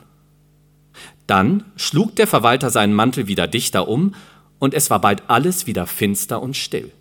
Dann 1.27 1.65
schlug 1.75 2.15
der 2.15 2.27
Verwalter 2.27 2.69
seinen 2.69 2.93
Mantel 2.93 3.27
wieder 3.27 3.47
dichter 3.47 3.87
um, 3.87 4.15
und 4.59 4.73
es 4.75 4.89
war 4.89 5.01
bald 5.01 5.23
alles 5.27 5.65
wieder 5.65 5.87
finster 5.87 6.41
und 6.41 6.55
still. 6.55 6.91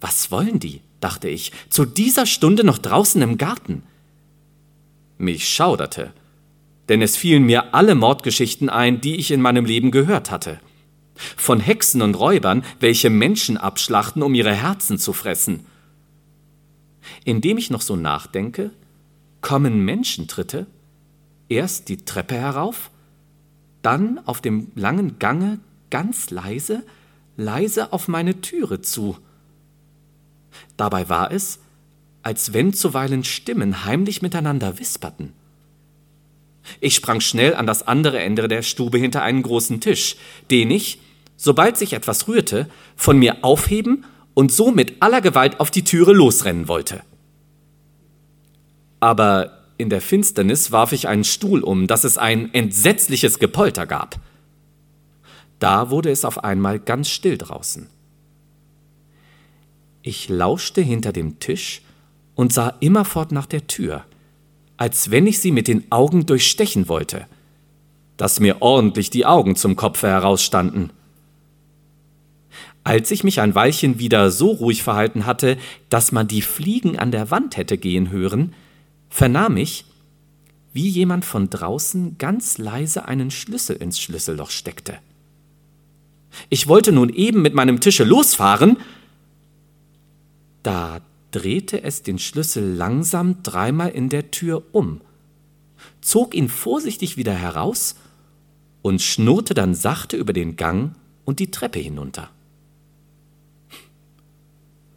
Was 0.00 0.30
wollen 0.30 0.60
die? 0.60 0.82
dachte 1.00 1.30
ich, 1.30 1.52
zu 1.70 1.86
dieser 1.86 2.26
Stunde 2.26 2.62
noch 2.62 2.76
draußen 2.76 3.22
im 3.22 3.38
Garten. 3.38 3.82
Mich 5.16 5.48
schauderte, 5.48 6.12
denn 6.90 7.00
es 7.00 7.16
fielen 7.16 7.44
mir 7.44 7.74
alle 7.74 7.94
Mordgeschichten 7.94 8.68
ein, 8.68 9.00
die 9.00 9.16
ich 9.16 9.30
in 9.30 9.40
meinem 9.40 9.64
Leben 9.64 9.90
gehört 9.90 10.30
hatte 10.30 10.60
von 11.36 11.60
Hexen 11.60 12.02
und 12.02 12.14
Räubern, 12.14 12.64
welche 12.78 13.10
Menschen 13.10 13.56
abschlachten, 13.56 14.22
um 14.22 14.34
ihre 14.34 14.54
Herzen 14.54 14.98
zu 14.98 15.12
fressen. 15.12 15.66
Indem 17.24 17.58
ich 17.58 17.70
noch 17.70 17.82
so 17.82 17.96
nachdenke, 17.96 18.70
kommen 19.40 19.84
Menschentritte, 19.84 20.66
erst 21.48 21.88
die 21.88 22.04
Treppe 22.04 22.36
herauf, 22.36 22.90
dann 23.82 24.20
auf 24.26 24.40
dem 24.40 24.70
langen 24.74 25.18
Gange 25.18 25.58
ganz 25.90 26.30
leise, 26.30 26.84
leise 27.36 27.92
auf 27.92 28.08
meine 28.08 28.40
Türe 28.40 28.80
zu. 28.80 29.16
Dabei 30.76 31.08
war 31.08 31.32
es, 31.32 31.58
als 32.22 32.52
wenn 32.52 32.72
zuweilen 32.72 33.24
Stimmen 33.24 33.84
heimlich 33.84 34.22
miteinander 34.22 34.78
wisperten. 34.78 35.32
Ich 36.80 36.94
sprang 36.94 37.20
schnell 37.20 37.54
an 37.54 37.66
das 37.66 37.86
andere 37.86 38.20
Ende 38.20 38.46
der 38.46 38.62
Stube 38.62 38.98
hinter 38.98 39.22
einen 39.22 39.42
großen 39.42 39.80
Tisch, 39.80 40.16
den 40.50 40.70
ich, 40.70 41.00
sobald 41.40 41.78
sich 41.78 41.94
etwas 41.94 42.28
rührte, 42.28 42.68
von 42.96 43.18
mir 43.18 43.38
aufheben 43.40 44.04
und 44.34 44.52
so 44.52 44.70
mit 44.70 45.00
aller 45.00 45.22
Gewalt 45.22 45.58
auf 45.58 45.70
die 45.70 45.84
Türe 45.84 46.12
losrennen 46.12 46.68
wollte. 46.68 47.00
Aber 49.00 49.64
in 49.78 49.88
der 49.88 50.02
Finsternis 50.02 50.70
warf 50.70 50.92
ich 50.92 51.08
einen 51.08 51.24
Stuhl 51.24 51.62
um, 51.62 51.86
dass 51.86 52.04
es 52.04 52.18
ein 52.18 52.52
entsetzliches 52.52 53.38
Gepolter 53.38 53.86
gab. 53.86 54.20
Da 55.58 55.88
wurde 55.88 56.10
es 56.10 56.26
auf 56.26 56.44
einmal 56.44 56.78
ganz 56.78 57.08
still 57.08 57.38
draußen. 57.38 57.88
Ich 60.02 60.28
lauschte 60.28 60.82
hinter 60.82 61.12
dem 61.12 61.40
Tisch 61.40 61.80
und 62.34 62.52
sah 62.52 62.74
immerfort 62.80 63.32
nach 63.32 63.46
der 63.46 63.66
Tür, 63.66 64.04
als 64.76 65.10
wenn 65.10 65.26
ich 65.26 65.40
sie 65.40 65.52
mit 65.52 65.68
den 65.68 65.90
Augen 65.90 66.26
durchstechen 66.26 66.86
wollte, 66.88 67.26
dass 68.18 68.40
mir 68.40 68.60
ordentlich 68.60 69.08
die 69.08 69.24
Augen 69.24 69.56
zum 69.56 69.74
Kopfe 69.76 70.08
herausstanden. 70.08 70.90
Als 72.82 73.10
ich 73.10 73.24
mich 73.24 73.40
ein 73.40 73.54
Weilchen 73.54 73.98
wieder 73.98 74.30
so 74.30 74.50
ruhig 74.50 74.82
verhalten 74.82 75.26
hatte, 75.26 75.58
dass 75.90 76.12
man 76.12 76.28
die 76.28 76.42
Fliegen 76.42 76.98
an 76.98 77.10
der 77.10 77.30
Wand 77.30 77.56
hätte 77.56 77.76
gehen 77.76 78.10
hören, 78.10 78.54
vernahm 79.08 79.56
ich, 79.56 79.84
wie 80.72 80.88
jemand 80.88 81.24
von 81.24 81.50
draußen 81.50 82.16
ganz 82.16 82.58
leise 82.58 83.06
einen 83.06 83.30
Schlüssel 83.30 83.76
ins 83.76 84.00
Schlüsselloch 84.00 84.50
steckte. 84.50 84.98
Ich 86.48 86.68
wollte 86.68 86.92
nun 86.92 87.08
eben 87.08 87.42
mit 87.42 87.54
meinem 87.54 87.80
Tische 87.80 88.04
losfahren, 88.04 88.76
da 90.62 91.00
drehte 91.32 91.82
es 91.82 92.02
den 92.02 92.18
Schlüssel 92.18 92.74
langsam 92.74 93.42
dreimal 93.42 93.90
in 93.90 94.08
der 94.08 94.30
Tür 94.30 94.62
um, 94.72 95.00
zog 96.00 96.34
ihn 96.34 96.48
vorsichtig 96.48 97.16
wieder 97.16 97.34
heraus 97.34 97.96
und 98.82 99.02
schnurrte 99.02 99.54
dann 99.54 99.74
sachte 99.74 100.16
über 100.16 100.32
den 100.32 100.56
Gang 100.56 100.94
und 101.24 101.40
die 101.40 101.50
Treppe 101.50 101.78
hinunter. 101.78 102.30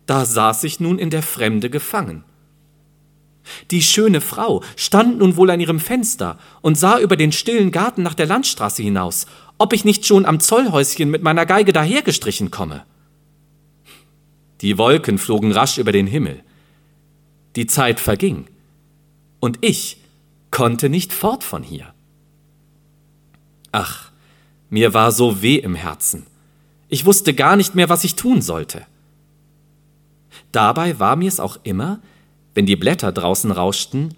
Da 0.05 0.25
saß 0.25 0.63
ich 0.65 0.79
nun 0.79 0.99
in 0.99 1.09
der 1.09 1.23
Fremde 1.23 1.69
gefangen. 1.69 2.23
Die 3.71 3.81
schöne 3.81 4.21
Frau 4.21 4.63
stand 4.75 5.17
nun 5.17 5.35
wohl 5.35 5.49
an 5.49 5.59
ihrem 5.59 5.79
Fenster 5.79 6.39
und 6.61 6.77
sah 6.77 6.99
über 6.99 7.17
den 7.17 7.31
stillen 7.31 7.71
Garten 7.71 8.01
nach 8.01 8.13
der 8.13 8.25
Landstraße 8.25 8.81
hinaus, 8.81 9.25
ob 9.57 9.73
ich 9.73 9.85
nicht 9.85 10.05
schon 10.05 10.25
am 10.25 10.39
Zollhäuschen 10.39 11.09
mit 11.09 11.23
meiner 11.23 11.45
Geige 11.45 11.73
dahergestrichen 11.73 12.51
komme. 12.51 12.85
Die 14.61 14.77
Wolken 14.77 15.17
flogen 15.17 15.51
rasch 15.51 15.77
über 15.77 15.91
den 15.91 16.07
Himmel. 16.07 16.41
Die 17.55 17.67
Zeit 17.67 17.99
verging, 17.99 18.47
und 19.39 19.59
ich 19.61 19.97
konnte 20.51 20.87
nicht 20.87 21.11
fort 21.11 21.43
von 21.43 21.63
hier. 21.63 21.93
Ach, 23.73 24.13
Mir 24.73 24.95
war 24.95 25.11
so 25.11 25.43
weh 25.43 25.57
im 25.57 25.75
Herzen. 25.75 26.25
Ich 26.89 27.05
wusste 27.05 27.35
gar 27.35 27.55
nicht 27.55 27.75
mehr, 27.75 27.89
was 27.89 28.03
ich 28.03 28.15
tun 28.15 28.41
sollte. 28.41 28.87
Dabei 30.53 30.99
war 30.99 31.15
mir 31.15 31.27
es 31.27 31.41
auch 31.41 31.57
immer, 31.63 31.99
wenn 32.53 32.67
die 32.67 32.75
Blätter 32.75 33.11
draußen 33.11 33.51
rauschten 33.51 34.15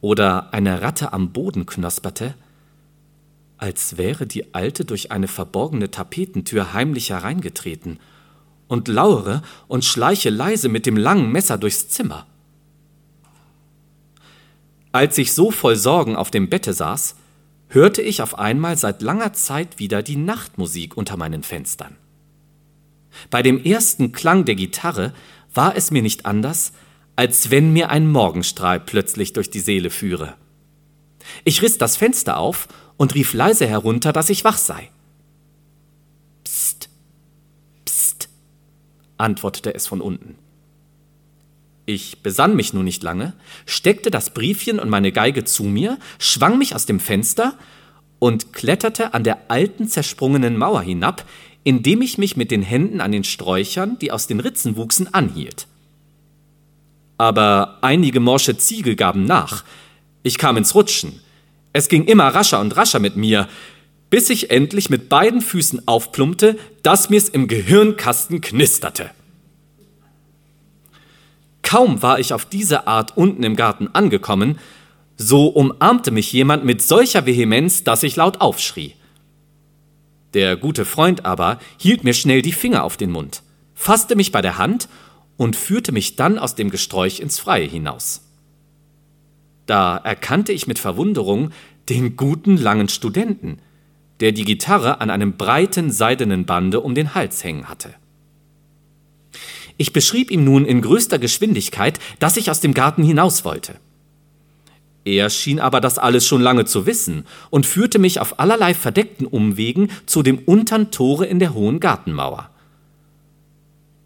oder 0.00 0.54
eine 0.54 0.80
Ratte 0.80 1.12
am 1.12 1.32
Boden 1.32 1.66
knosperte, 1.66 2.34
als 3.58 3.98
wäre 3.98 4.26
die 4.26 4.54
Alte 4.54 4.84
durch 4.84 5.10
eine 5.10 5.26
verborgene 5.28 5.90
Tapetentür 5.90 6.72
heimlich 6.72 7.10
hereingetreten 7.10 7.98
und 8.68 8.86
lauere 8.86 9.42
und 9.66 9.84
schleiche 9.84 10.30
leise 10.30 10.68
mit 10.68 10.86
dem 10.86 10.96
langen 10.96 11.32
Messer 11.32 11.58
durchs 11.58 11.88
Zimmer. 11.88 12.26
Als 14.92 15.18
ich 15.18 15.32
so 15.32 15.50
voll 15.50 15.74
Sorgen 15.74 16.14
auf 16.14 16.30
dem 16.30 16.48
Bette 16.48 16.74
saß, 16.74 17.16
hörte 17.68 18.02
ich 18.02 18.22
auf 18.22 18.38
einmal 18.38 18.76
seit 18.76 19.02
langer 19.02 19.32
Zeit 19.32 19.80
wieder 19.80 20.04
die 20.04 20.16
Nachtmusik 20.16 20.96
unter 20.96 21.16
meinen 21.16 21.42
Fenstern. 21.42 21.96
Bei 23.30 23.42
dem 23.42 23.62
ersten 23.62 24.12
Klang 24.12 24.44
der 24.44 24.54
Gitarre 24.54 25.12
war 25.54 25.76
es 25.76 25.90
mir 25.90 26.02
nicht 26.02 26.26
anders, 26.26 26.72
als 27.16 27.50
wenn 27.50 27.72
mir 27.72 27.90
ein 27.90 28.10
Morgenstrahl 28.10 28.80
plötzlich 28.80 29.32
durch 29.32 29.50
die 29.50 29.60
Seele 29.60 29.90
führe. 29.90 30.34
Ich 31.44 31.62
riss 31.62 31.78
das 31.78 31.96
Fenster 31.96 32.38
auf 32.38 32.68
und 32.96 33.14
rief 33.14 33.32
leise 33.32 33.66
herunter, 33.66 34.12
dass 34.12 34.30
ich 34.30 34.44
wach 34.44 34.58
sei. 34.58 34.90
Psst, 36.44 36.88
psst, 37.84 38.28
antwortete 39.18 39.74
es 39.74 39.86
von 39.86 40.00
unten. 40.00 40.36
Ich 41.84 42.22
besann 42.22 42.54
mich 42.54 42.72
nun 42.72 42.84
nicht 42.84 43.02
lange, 43.02 43.34
steckte 43.66 44.10
das 44.10 44.30
Briefchen 44.30 44.78
und 44.78 44.88
meine 44.88 45.12
Geige 45.12 45.44
zu 45.44 45.64
mir, 45.64 45.98
schwang 46.18 46.56
mich 46.58 46.74
aus 46.74 46.86
dem 46.86 47.00
Fenster 47.00 47.58
und 48.20 48.52
kletterte 48.52 49.14
an 49.14 49.24
der 49.24 49.50
alten 49.50 49.88
zersprungenen 49.88 50.56
Mauer 50.56 50.82
hinab, 50.82 51.24
indem 51.64 52.02
ich 52.02 52.18
mich 52.18 52.36
mit 52.36 52.50
den 52.50 52.62
Händen 52.62 53.00
an 53.00 53.12
den 53.12 53.24
Sträuchern, 53.24 53.98
die 53.98 54.10
aus 54.10 54.26
den 54.26 54.40
Ritzen 54.40 54.76
wuchsen, 54.76 55.12
anhielt. 55.12 55.66
Aber 57.18 57.78
einige 57.82 58.20
morsche 58.20 58.56
Ziegel 58.56 58.96
gaben 58.96 59.24
nach. 59.24 59.64
Ich 60.22 60.38
kam 60.38 60.56
ins 60.56 60.74
Rutschen. 60.74 61.20
Es 61.72 61.88
ging 61.88 62.04
immer 62.04 62.28
rascher 62.28 62.60
und 62.60 62.76
rascher 62.76 62.98
mit 62.98 63.16
mir, 63.16 63.48
bis 64.10 64.28
ich 64.28 64.50
endlich 64.50 64.90
mit 64.90 65.08
beiden 65.08 65.40
Füßen 65.40 65.86
aufplumpte, 65.88 66.58
dass 66.82 67.10
mir's 67.10 67.28
im 67.28 67.48
Gehirnkasten 67.48 68.40
knisterte. 68.40 69.10
Kaum 71.62 72.02
war 72.02 72.18
ich 72.18 72.34
auf 72.34 72.44
diese 72.44 72.86
Art 72.86 73.16
unten 73.16 73.44
im 73.44 73.56
Garten 73.56 73.88
angekommen, 73.92 74.58
so 75.16 75.46
umarmte 75.46 76.10
mich 76.10 76.32
jemand 76.32 76.64
mit 76.64 76.82
solcher 76.82 77.24
Vehemenz, 77.24 77.84
dass 77.84 78.02
ich 78.02 78.16
laut 78.16 78.40
aufschrie. 78.40 78.94
Der 80.34 80.56
gute 80.56 80.84
Freund 80.84 81.24
aber 81.24 81.58
hielt 81.78 82.04
mir 82.04 82.14
schnell 82.14 82.42
die 82.42 82.52
Finger 82.52 82.84
auf 82.84 82.96
den 82.96 83.10
Mund, 83.10 83.42
fasste 83.74 84.16
mich 84.16 84.32
bei 84.32 84.40
der 84.40 84.58
Hand 84.58 84.88
und 85.36 85.56
führte 85.56 85.92
mich 85.92 86.16
dann 86.16 86.38
aus 86.38 86.54
dem 86.54 86.70
Gesträuch 86.70 87.20
ins 87.20 87.38
Freie 87.38 87.66
hinaus. 87.66 88.22
Da 89.66 89.96
erkannte 89.96 90.52
ich 90.52 90.66
mit 90.66 90.78
Verwunderung 90.78 91.50
den 91.88 92.16
guten 92.16 92.56
langen 92.56 92.88
Studenten, 92.88 93.58
der 94.20 94.32
die 94.32 94.44
Gitarre 94.44 95.00
an 95.00 95.10
einem 95.10 95.36
breiten 95.36 95.90
seidenen 95.90 96.46
Bande 96.46 96.80
um 96.80 96.94
den 96.94 97.14
Hals 97.14 97.42
hängen 97.42 97.68
hatte. 97.68 97.94
Ich 99.76 99.92
beschrieb 99.92 100.30
ihm 100.30 100.44
nun 100.44 100.64
in 100.64 100.80
größter 100.80 101.18
Geschwindigkeit, 101.18 101.98
dass 102.18 102.36
ich 102.36 102.50
aus 102.50 102.60
dem 102.60 102.74
Garten 102.74 103.02
hinaus 103.02 103.44
wollte. 103.44 103.80
Er 105.04 105.30
schien 105.30 105.58
aber 105.58 105.80
das 105.80 105.98
alles 105.98 106.26
schon 106.26 106.42
lange 106.42 106.64
zu 106.64 106.86
wissen 106.86 107.24
und 107.50 107.66
führte 107.66 107.98
mich 107.98 108.20
auf 108.20 108.38
allerlei 108.38 108.72
verdeckten 108.74 109.26
Umwegen 109.26 109.90
zu 110.06 110.22
dem 110.22 110.38
untern 110.38 110.90
Tore 110.90 111.26
in 111.26 111.38
der 111.38 111.54
hohen 111.54 111.80
Gartenmauer. 111.80 112.50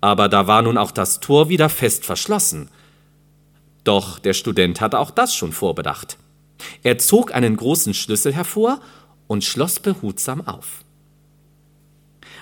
Aber 0.00 0.28
da 0.28 0.46
war 0.46 0.62
nun 0.62 0.78
auch 0.78 0.90
das 0.90 1.20
Tor 1.20 1.48
wieder 1.48 1.68
fest 1.68 2.04
verschlossen. 2.04 2.70
Doch 3.84 4.18
der 4.18 4.32
Student 4.32 4.80
hatte 4.80 4.98
auch 4.98 5.10
das 5.10 5.34
schon 5.34 5.52
vorbedacht. 5.52 6.16
Er 6.82 6.98
zog 6.98 7.34
einen 7.34 7.56
großen 7.56 7.92
Schlüssel 7.92 8.32
hervor 8.32 8.80
und 9.26 9.44
schloss 9.44 9.80
behutsam 9.80 10.46
auf. 10.46 10.84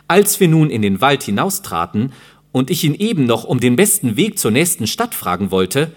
Als 0.06 0.38
wir 0.38 0.48
nun 0.48 0.70
in 0.70 0.82
den 0.82 1.00
Wald 1.00 1.22
hinaustraten 1.22 2.12
und 2.52 2.70
ich 2.70 2.84
ihn 2.84 2.94
eben 2.94 3.24
noch 3.24 3.44
um 3.44 3.58
den 3.58 3.74
besten 3.74 4.16
Weg 4.16 4.38
zur 4.38 4.50
nächsten 4.50 4.86
Stadt 4.86 5.14
fragen 5.14 5.50
wollte, 5.50 5.92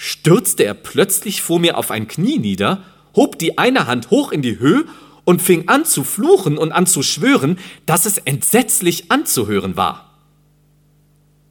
stürzte 0.00 0.62
er 0.62 0.74
plötzlich 0.74 1.42
vor 1.42 1.58
mir 1.58 1.76
auf 1.76 1.90
ein 1.90 2.06
Knie 2.06 2.38
nieder, 2.38 2.84
hob 3.16 3.36
die 3.36 3.58
eine 3.58 3.88
Hand 3.88 4.10
hoch 4.10 4.30
in 4.30 4.42
die 4.42 4.60
Höhe 4.60 4.84
und 5.24 5.42
fing 5.42 5.66
an 5.66 5.84
zu 5.84 6.04
fluchen 6.04 6.56
und 6.56 6.70
an 6.70 6.86
zu 6.86 7.02
schwören, 7.02 7.58
dass 7.84 8.06
es 8.06 8.18
entsetzlich 8.18 9.10
anzuhören 9.10 9.76
war. 9.76 10.14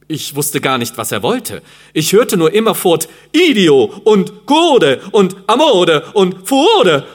Ich 0.08 0.34
wusste 0.34 0.62
gar 0.62 0.78
nicht, 0.78 0.96
was 0.96 1.12
er 1.12 1.22
wollte. 1.22 1.60
Ich 1.92 2.14
hörte 2.14 2.38
nur 2.38 2.54
immerfort 2.54 3.10
Idio 3.32 3.84
und 4.04 4.46
Gode 4.46 5.02
und 5.12 5.36
Amode 5.46 6.06
und 6.14 6.48
Fuode. 6.48 7.06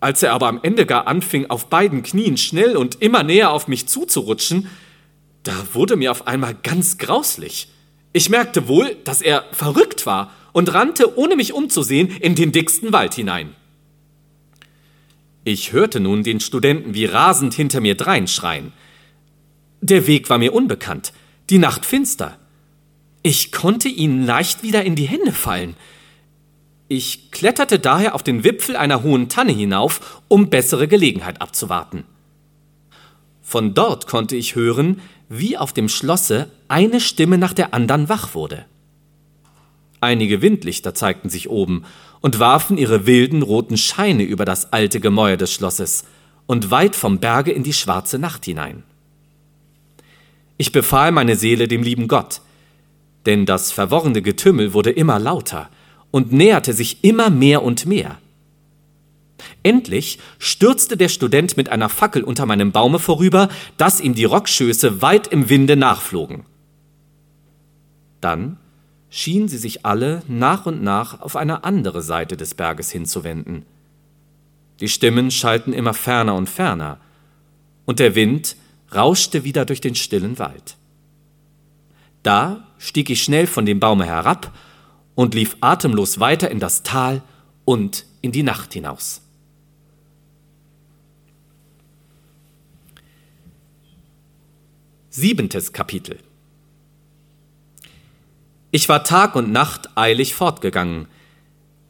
Als 0.00 0.22
er 0.22 0.34
aber 0.34 0.48
am 0.48 0.60
Ende 0.62 0.84
gar 0.84 1.06
anfing, 1.06 1.46
auf 1.48 1.68
beiden 1.70 2.02
Knien 2.02 2.36
schnell 2.36 2.76
und 2.76 3.00
immer 3.00 3.22
näher 3.22 3.52
auf 3.52 3.68
mich 3.68 3.88
zuzurutschen, 3.88 4.68
da 5.44 5.54
wurde 5.72 5.96
mir 5.96 6.10
auf 6.10 6.26
einmal 6.26 6.54
ganz 6.62 6.98
grauslich. 6.98 7.68
Ich 8.12 8.28
merkte 8.28 8.66
wohl, 8.66 8.96
dass 9.04 9.22
er 9.22 9.44
verrückt 9.52 10.06
war 10.06 10.32
und 10.52 10.72
rannte, 10.74 11.16
ohne 11.16 11.36
mich 11.36 11.52
umzusehen, 11.52 12.08
in 12.08 12.34
den 12.34 12.52
dicksten 12.52 12.92
Wald 12.92 13.14
hinein. 13.14 13.54
Ich 15.44 15.72
hörte 15.72 16.00
nun 16.00 16.22
den 16.22 16.40
Studenten 16.40 16.94
wie 16.94 17.06
rasend 17.06 17.54
hinter 17.54 17.80
mir 17.80 17.94
dreinschreien. 17.94 18.72
Der 19.80 20.06
Weg 20.06 20.28
war 20.28 20.38
mir 20.38 20.52
unbekannt, 20.52 21.12
die 21.48 21.58
Nacht 21.58 21.86
finster. 21.86 22.36
Ich 23.22 23.52
konnte 23.52 23.88
ihnen 23.88 24.24
leicht 24.26 24.62
wieder 24.62 24.84
in 24.84 24.96
die 24.96 25.08
Hände 25.08 25.32
fallen. 25.32 25.76
Ich 26.88 27.30
kletterte 27.30 27.78
daher 27.78 28.14
auf 28.14 28.22
den 28.22 28.44
Wipfel 28.44 28.76
einer 28.76 29.02
hohen 29.02 29.28
Tanne 29.28 29.52
hinauf, 29.52 30.20
um 30.28 30.50
bessere 30.50 30.88
Gelegenheit 30.88 31.40
abzuwarten. 31.40 32.04
Von 33.42 33.74
dort 33.74 34.06
konnte 34.06 34.36
ich 34.36 34.54
hören, 34.54 35.00
wie 35.30 35.56
auf 35.56 35.72
dem 35.72 35.88
Schlosse 35.88 36.50
eine 36.66 37.00
Stimme 37.00 37.38
nach 37.38 37.54
der 37.54 37.72
anderen 37.72 38.08
wach 38.08 38.34
wurde. 38.34 38.66
Einige 40.00 40.42
Windlichter 40.42 40.92
zeigten 40.92 41.30
sich 41.30 41.48
oben 41.48 41.84
und 42.20 42.40
warfen 42.40 42.76
ihre 42.76 43.06
wilden 43.06 43.42
roten 43.42 43.76
Scheine 43.76 44.24
über 44.24 44.44
das 44.44 44.72
alte 44.72 44.98
Gemäuer 44.98 45.36
des 45.36 45.52
Schlosses 45.52 46.04
und 46.46 46.72
weit 46.72 46.96
vom 46.96 47.20
Berge 47.20 47.52
in 47.52 47.62
die 47.62 47.72
schwarze 47.72 48.18
Nacht 48.18 48.44
hinein. 48.44 48.82
Ich 50.56 50.72
befahl 50.72 51.12
meine 51.12 51.36
Seele 51.36 51.68
dem 51.68 51.84
lieben 51.84 52.08
Gott, 52.08 52.40
denn 53.24 53.46
das 53.46 53.70
verworrene 53.70 54.22
Getümmel 54.22 54.74
wurde 54.74 54.90
immer 54.90 55.20
lauter 55.20 55.70
und 56.10 56.32
näherte 56.32 56.72
sich 56.72 57.04
immer 57.04 57.30
mehr 57.30 57.62
und 57.62 57.86
mehr. 57.86 58.18
Endlich 59.62 60.18
stürzte 60.38 60.96
der 60.96 61.08
Student 61.08 61.56
mit 61.56 61.68
einer 61.68 61.88
Fackel 61.88 62.22
unter 62.22 62.46
meinem 62.46 62.72
Baume 62.72 62.98
vorüber, 62.98 63.48
dass 63.76 64.00
ihm 64.00 64.14
die 64.14 64.24
Rockschöße 64.24 65.02
weit 65.02 65.26
im 65.28 65.48
Winde 65.48 65.76
nachflogen. 65.76 66.44
Dann 68.20 68.58
schienen 69.10 69.48
sie 69.48 69.58
sich 69.58 69.84
alle 69.84 70.22
nach 70.28 70.66
und 70.66 70.82
nach 70.82 71.20
auf 71.20 71.36
eine 71.36 71.64
andere 71.64 72.02
Seite 72.02 72.36
des 72.36 72.54
Berges 72.54 72.90
hinzuwenden. 72.90 73.66
Die 74.78 74.88
Stimmen 74.88 75.30
schallten 75.30 75.72
immer 75.72 75.94
ferner 75.94 76.34
und 76.34 76.48
ferner, 76.48 76.98
und 77.84 77.98
der 77.98 78.14
Wind 78.14 78.56
rauschte 78.94 79.44
wieder 79.44 79.64
durch 79.64 79.80
den 79.80 79.94
stillen 79.94 80.38
Wald. 80.38 80.76
Da 82.22 82.68
stieg 82.78 83.10
ich 83.10 83.22
schnell 83.22 83.46
von 83.46 83.66
dem 83.66 83.80
Baume 83.80 84.06
herab 84.06 84.52
und 85.14 85.34
lief 85.34 85.56
atemlos 85.60 86.20
weiter 86.20 86.50
in 86.50 86.60
das 86.60 86.82
Tal 86.82 87.22
und 87.64 88.06
in 88.20 88.32
die 88.32 88.42
Nacht 88.42 88.72
hinaus. 88.72 89.22
Siebentes 95.12 95.72
Kapitel 95.72 96.18
Ich 98.70 98.88
war 98.88 99.02
Tag 99.02 99.34
und 99.34 99.50
Nacht 99.50 99.88
eilig 99.96 100.36
fortgegangen, 100.36 101.08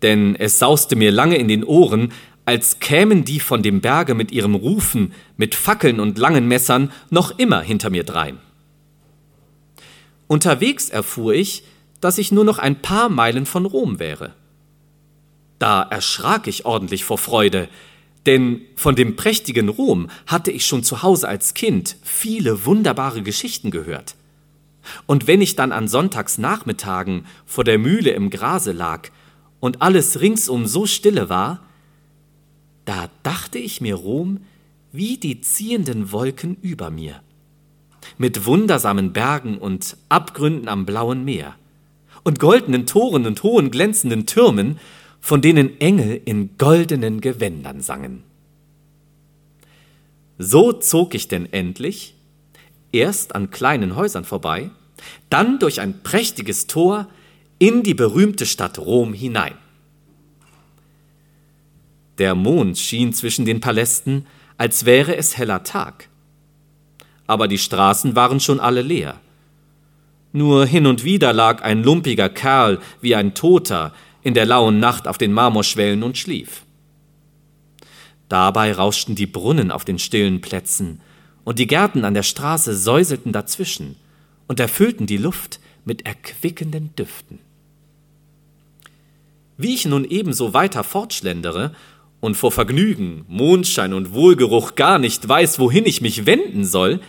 denn 0.01 0.35
es 0.37 0.59
sauste 0.59 0.97
mir 0.97 1.13
lange 1.13 1.37
in 1.37 1.47
den 1.47 1.63
Ohren, 1.63 2.15
als 2.47 2.81
kämen 2.81 3.27
die 3.27 3.39
von 3.39 3.63
dem 3.63 3.83
Berge 3.83 4.15
mit 4.15 4.33
ihrem 4.33 4.55
Rufen, 4.55 5.13
mit 5.37 5.55
Fackeln 5.55 6.01
und 6.01 6.17
langen 6.17 6.49
Messern 6.49 6.93
noch 7.11 7.39
immer 7.39 7.61
hinter 7.61 7.91
mir 7.91 8.05
drein. 8.05 8.39
Unterwegs 10.27 10.89
erfuhr 10.89 11.35
ich, 11.35 11.65
dass 12.01 12.17
ich 12.17 12.33
nur 12.33 12.47
noch 12.47 12.59
ein 12.59 12.81
paar 12.81 13.11
Meilen 13.11 13.45
von 13.45 13.67
Rom 13.67 13.99
wäre. 13.99 14.33
Da 15.59 15.83
erschrak 15.83 16.47
ich 16.47 16.65
ordentlich 16.65 17.05
vor 17.05 17.19
Freude, 17.19 17.69
denn 18.27 18.63
von 18.77 18.97
dem 18.97 19.17
prächtigen 19.17 19.69
Rom 19.69 20.09
hatte 20.27 20.51
ich 20.51 20.67
schon 20.67 20.83
zu 20.83 21.03
Hause 21.03 21.29
als 21.29 21.55
Kind 21.55 21.97
viele 22.03 22.67
wunderbare 22.67 23.23
Geschichten 23.23 23.71
gehört. 23.71 24.15
Und 25.07 25.27
wenn 25.27 25.41
ich 25.41 25.57
dann 25.57 25.73
an 25.73 25.89
Sonntagsnachmittagen 25.89 27.27
vor 27.47 27.65
der 27.65 27.79
Mühle 27.79 28.11
im 28.11 28.31
Grase 28.31 28.73
lag 28.73 29.09
und 29.61 29.83
alles 29.83 30.21
ringsum 30.21 30.67
so 30.67 30.87
stille 30.87 31.29
war, 31.29 31.63
da 32.85 33.11
dachte 33.23 33.59
ich 33.59 33.81
mir 33.81 33.95
Rom 33.95 34.41
wie 34.93 35.17
die 35.19 35.41
ziehenden 35.41 36.11
Wolken 36.13 36.57
über 36.63 36.91
mir, 36.91 37.23
mit 38.19 38.47
wundersamen 38.47 39.13
Bergen 39.13 39.59
und 39.59 39.97
Abgründen 40.09 40.69
am 40.69 40.87
blauen 40.87 41.25
Meer 41.25 41.55
und 42.25 42.41
goldenen 42.41 42.87
Toren 42.87 43.27
und 43.27 43.43
hohen 43.43 43.71
glänzenden 43.71 44.27
Türmen, 44.27 44.79
von 45.21 45.43
denen 45.43 45.81
Engel 45.81 46.21
in 46.25 46.57
goldenen 46.57 47.21
Gewändern 47.21 47.81
sangen. 47.81 48.23
So 50.39 50.73
zog 50.73 51.15
ich 51.15 51.29
denn 51.29 51.53
endlich, 51.53 52.15
erst 52.93 53.35
an 53.35 53.51
kleinen 53.51 53.97
Häusern 53.97 54.25
vorbei, 54.25 54.71
dann 55.29 55.59
durch 55.59 55.81
ein 55.81 56.03
prächtiges 56.03 56.67
Tor 56.67 57.09
in 57.59 57.83
die 57.83 57.95
berühmte 57.95 58.47
Stadt 58.47 58.79
Rom 58.79 59.13
hinein. 59.13 59.55
Der 62.19 62.35
Mond 62.35 62.79
schien 62.79 63.13
zwischen 63.13 63.45
den 63.45 63.61
Palästen, 63.61 64.27
als 64.57 64.85
wäre 64.85 65.17
es 65.17 65.39
heller 65.39 65.63
Tag. 65.63 66.09
Aber 67.27 67.49
die 67.49 67.59
Straßen 67.59 68.17
waren 68.17 68.41
schon 68.41 68.61
alle 68.61 68.83
leer. 68.83 69.21
Nur 70.33 70.67
hin 70.67 70.87
und 70.87 71.05
wieder 71.05 71.33
lag 71.33 71.63
ein 71.63 71.83
lumpiger 71.83 72.29
Kerl 72.29 72.79
wie 73.01 73.15
ein 73.15 73.35
Toter 73.35 73.93
in 74.23 74.35
der 74.35 74.47
lauen 74.47 74.79
Nacht 74.79 75.09
auf 75.09 75.19
den 75.19 75.33
Marmorschwellen 75.33 76.03
und 76.03 76.19
schlief. 76.19 76.63
Dabei 78.29 78.73
rauschten 78.73 79.15
die 79.15 79.27
Brunnen 79.27 79.71
auf 79.71 79.85
den 79.85 79.99
stillen 79.99 80.41
Plätzen, 80.41 81.01
und 81.45 81.59
die 81.59 81.67
Gärten 81.67 82.05
an 82.05 82.15
der 82.15 82.23
Straße 82.23 82.77
säuselten 82.77 83.33
dazwischen 83.33 83.97
und 84.47 84.61
erfüllten 84.61 85.07
die 85.07 85.17
Luft 85.17 85.59
mit 85.85 86.07
erquickenden 86.07 86.95
Düften. 86.97 87.39
Wie 89.57 89.75
ich 89.75 89.85
nun 89.85 90.05
ebenso 90.05 90.55
weiter 90.55 90.85
fortschlendere 90.85 91.75
und 92.21 92.37
vor 92.37 92.53
Vergnügen, 92.53 93.25
Mondschein 93.29 93.95
und 93.95 94.13
Wohlgeruch 94.13 94.75
gar 94.75 94.99
nicht 94.99 95.29
weiß, 95.29 95.59
wohin 95.59 95.87
ich 95.87 96.01
mich 96.01 96.27
wenden 96.27 96.65
soll, 96.65 97.01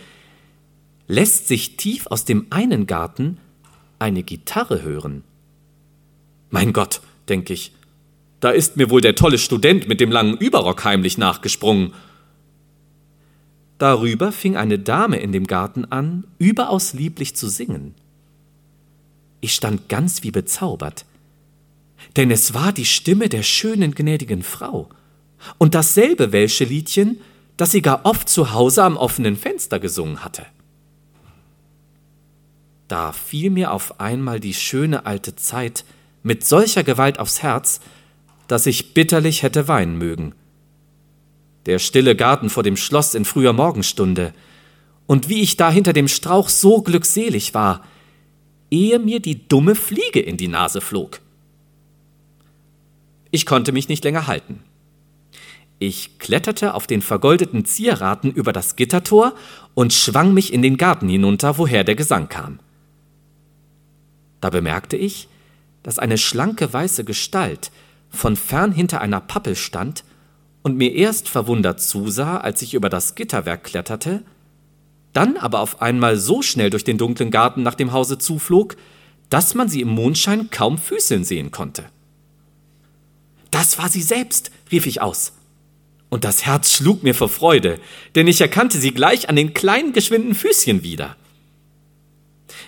lässt 1.08 1.48
sich 1.48 1.76
tief 1.76 2.06
aus 2.08 2.24
dem 2.24 2.46
einen 2.50 2.86
Garten 2.86 3.38
eine 3.98 4.22
Gitarre 4.22 4.82
hören. 4.82 5.24
Mein 6.52 6.74
Gott, 6.74 7.00
denke 7.30 7.54
ich, 7.54 7.72
da 8.40 8.50
ist 8.50 8.76
mir 8.76 8.90
wohl 8.90 9.00
der 9.00 9.14
tolle 9.14 9.38
Student 9.38 9.88
mit 9.88 10.00
dem 10.00 10.12
langen 10.12 10.36
Überrock 10.36 10.84
heimlich 10.84 11.16
nachgesprungen. 11.16 11.94
Darüber 13.78 14.32
fing 14.32 14.56
eine 14.56 14.78
Dame 14.78 15.16
in 15.16 15.32
dem 15.32 15.46
Garten 15.46 15.86
an, 15.86 16.24
überaus 16.38 16.92
lieblich 16.92 17.34
zu 17.34 17.48
singen. 17.48 17.94
Ich 19.40 19.54
stand 19.54 19.88
ganz 19.88 20.22
wie 20.24 20.30
bezaubert, 20.30 21.06
denn 22.16 22.30
es 22.30 22.52
war 22.52 22.72
die 22.72 22.84
Stimme 22.84 23.30
der 23.30 23.42
schönen, 23.42 23.94
gnädigen 23.94 24.42
Frau 24.42 24.90
und 25.56 25.74
dasselbe 25.74 26.32
Welsche 26.32 26.64
Liedchen, 26.64 27.18
das 27.56 27.70
sie 27.70 27.80
gar 27.80 28.04
oft 28.04 28.28
zu 28.28 28.52
Hause 28.52 28.84
am 28.84 28.98
offenen 28.98 29.36
Fenster 29.36 29.80
gesungen 29.80 30.22
hatte. 30.22 30.44
Da 32.88 33.12
fiel 33.12 33.48
mir 33.48 33.72
auf 33.72 34.00
einmal 34.00 34.38
die 34.38 34.54
schöne 34.54 35.06
alte 35.06 35.34
Zeit 35.34 35.86
mit 36.22 36.44
solcher 36.44 36.84
Gewalt 36.84 37.18
aufs 37.18 37.42
Herz, 37.42 37.80
dass 38.48 38.66
ich 38.66 38.94
bitterlich 38.94 39.42
hätte 39.42 39.68
weinen 39.68 39.98
mögen. 39.98 40.34
Der 41.66 41.78
stille 41.78 42.16
Garten 42.16 42.50
vor 42.50 42.62
dem 42.62 42.76
Schloss 42.76 43.14
in 43.14 43.24
früher 43.24 43.52
Morgenstunde, 43.52 44.32
und 45.06 45.28
wie 45.28 45.42
ich 45.42 45.56
da 45.56 45.70
hinter 45.70 45.92
dem 45.92 46.08
Strauch 46.08 46.48
so 46.48 46.80
glückselig 46.80 47.54
war, 47.54 47.84
ehe 48.70 48.98
mir 48.98 49.20
die 49.20 49.46
dumme 49.48 49.74
Fliege 49.74 50.20
in 50.20 50.36
die 50.36 50.48
Nase 50.48 50.80
flog. 50.80 51.20
Ich 53.30 53.46
konnte 53.46 53.72
mich 53.72 53.88
nicht 53.88 54.04
länger 54.04 54.26
halten. 54.26 54.60
Ich 55.78 56.18
kletterte 56.18 56.74
auf 56.74 56.86
den 56.86 57.02
vergoldeten 57.02 57.64
Zierraten 57.64 58.30
über 58.30 58.52
das 58.52 58.76
Gittertor 58.76 59.34
und 59.74 59.92
schwang 59.92 60.32
mich 60.32 60.52
in 60.52 60.62
den 60.62 60.76
Garten 60.76 61.08
hinunter, 61.08 61.58
woher 61.58 61.82
der 61.82 61.96
Gesang 61.96 62.28
kam. 62.28 62.60
Da 64.40 64.50
bemerkte 64.50 64.96
ich, 64.96 65.28
dass 65.82 65.98
eine 65.98 66.18
schlanke 66.18 66.72
weiße 66.72 67.04
Gestalt 67.04 67.70
von 68.10 68.36
fern 68.36 68.72
hinter 68.72 69.00
einer 69.00 69.20
Pappel 69.20 69.56
stand 69.56 70.04
und 70.62 70.76
mir 70.76 70.94
erst 70.94 71.28
verwundert 71.28 71.80
zusah, 71.80 72.38
als 72.38 72.62
ich 72.62 72.74
über 72.74 72.88
das 72.88 73.14
Gitterwerk 73.14 73.64
kletterte, 73.64 74.22
dann 75.12 75.36
aber 75.36 75.60
auf 75.60 75.82
einmal 75.82 76.16
so 76.16 76.42
schnell 76.42 76.70
durch 76.70 76.84
den 76.84 76.98
dunklen 76.98 77.30
Garten 77.30 77.62
nach 77.62 77.74
dem 77.74 77.92
Hause 77.92 78.18
zuflog, 78.18 78.76
dass 79.28 79.54
man 79.54 79.68
sie 79.68 79.80
im 79.80 79.88
Mondschein 79.88 80.50
kaum 80.50 80.78
füßeln 80.78 81.24
sehen 81.24 81.50
konnte. 81.50 81.84
Das 83.50 83.78
war 83.78 83.88
sie 83.88 84.02
selbst, 84.02 84.50
rief 84.70 84.86
ich 84.86 85.00
aus. 85.00 85.32
Und 86.08 86.24
das 86.24 86.44
Herz 86.44 86.72
schlug 86.72 87.02
mir 87.02 87.14
vor 87.14 87.28
Freude, 87.28 87.78
denn 88.14 88.26
ich 88.26 88.40
erkannte 88.40 88.78
sie 88.78 88.92
gleich 88.92 89.28
an 89.28 89.36
den 89.36 89.54
kleinen 89.54 89.92
geschwinden 89.92 90.34
Füßchen 90.34 90.82
wieder. 90.82 91.16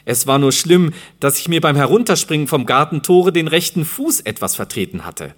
Es 0.05 0.27
war 0.27 0.39
nur 0.39 0.53
schlimm, 0.53 0.93
dass 1.21 1.39
ich 1.39 1.49
mir 1.49 1.61
beim 1.61 1.77
Herunterspringen 1.77 2.47
vom 2.47 2.67
Gartentore 2.67 3.33
den 3.33 3.49
rechten 3.49 3.85
Fuß 3.85 4.21
etwas 4.21 4.55
vertreten 4.55 5.07
hatte. 5.07 5.35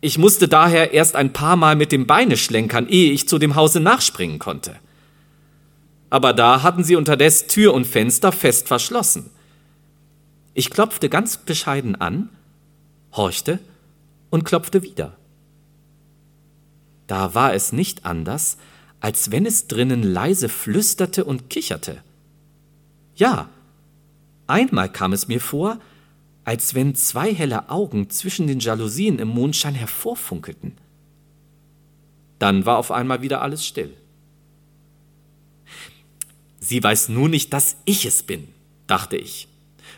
Ich 0.00 0.18
musste 0.18 0.46
daher 0.46 0.92
erst 0.92 1.16
ein 1.16 1.32
paar 1.32 1.56
Mal 1.56 1.74
mit 1.74 1.90
dem 1.90 2.06
Beine 2.06 2.36
schlenkern, 2.36 2.88
ehe 2.88 3.12
ich 3.12 3.28
zu 3.28 3.38
dem 3.38 3.56
Hause 3.56 3.80
nachspringen 3.80 4.38
konnte. 4.38 4.76
Aber 6.10 6.32
da 6.32 6.62
hatten 6.62 6.84
sie 6.84 6.96
unterdes 6.96 7.48
Tür 7.48 7.74
und 7.74 7.86
Fenster 7.86 8.30
fest 8.30 8.68
verschlossen. 8.68 9.30
Ich 10.54 10.70
klopfte 10.70 11.08
ganz 11.08 11.36
bescheiden 11.36 11.96
an, 11.96 12.30
horchte 13.12 13.58
und 14.30 14.44
klopfte 14.44 14.82
wieder. 14.82 15.16
Da 17.08 17.34
war 17.34 17.54
es 17.54 17.72
nicht 17.72 18.04
anders, 18.04 18.58
als 19.00 19.30
wenn 19.30 19.46
es 19.46 19.66
drinnen 19.66 20.02
leise 20.02 20.48
flüsterte 20.48 21.24
und 21.24 21.50
kicherte. 21.50 22.02
Ja, 23.14 23.48
Einmal 24.48 24.90
kam 24.90 25.12
es 25.12 25.28
mir 25.28 25.40
vor, 25.40 25.78
als 26.44 26.74
wenn 26.74 26.94
zwei 26.94 27.34
helle 27.34 27.68
Augen 27.68 28.08
zwischen 28.08 28.46
den 28.46 28.58
Jalousien 28.58 29.18
im 29.18 29.28
Mondschein 29.28 29.74
hervorfunkelten. 29.74 30.78
Dann 32.38 32.64
war 32.64 32.78
auf 32.78 32.90
einmal 32.90 33.20
wieder 33.20 33.42
alles 33.42 33.66
still. 33.66 33.94
Sie 36.60 36.82
weiß 36.82 37.10
nur 37.10 37.28
nicht, 37.28 37.52
dass 37.52 37.76
ich 37.84 38.06
es 38.06 38.22
bin, 38.22 38.48
dachte 38.86 39.16
ich, 39.16 39.48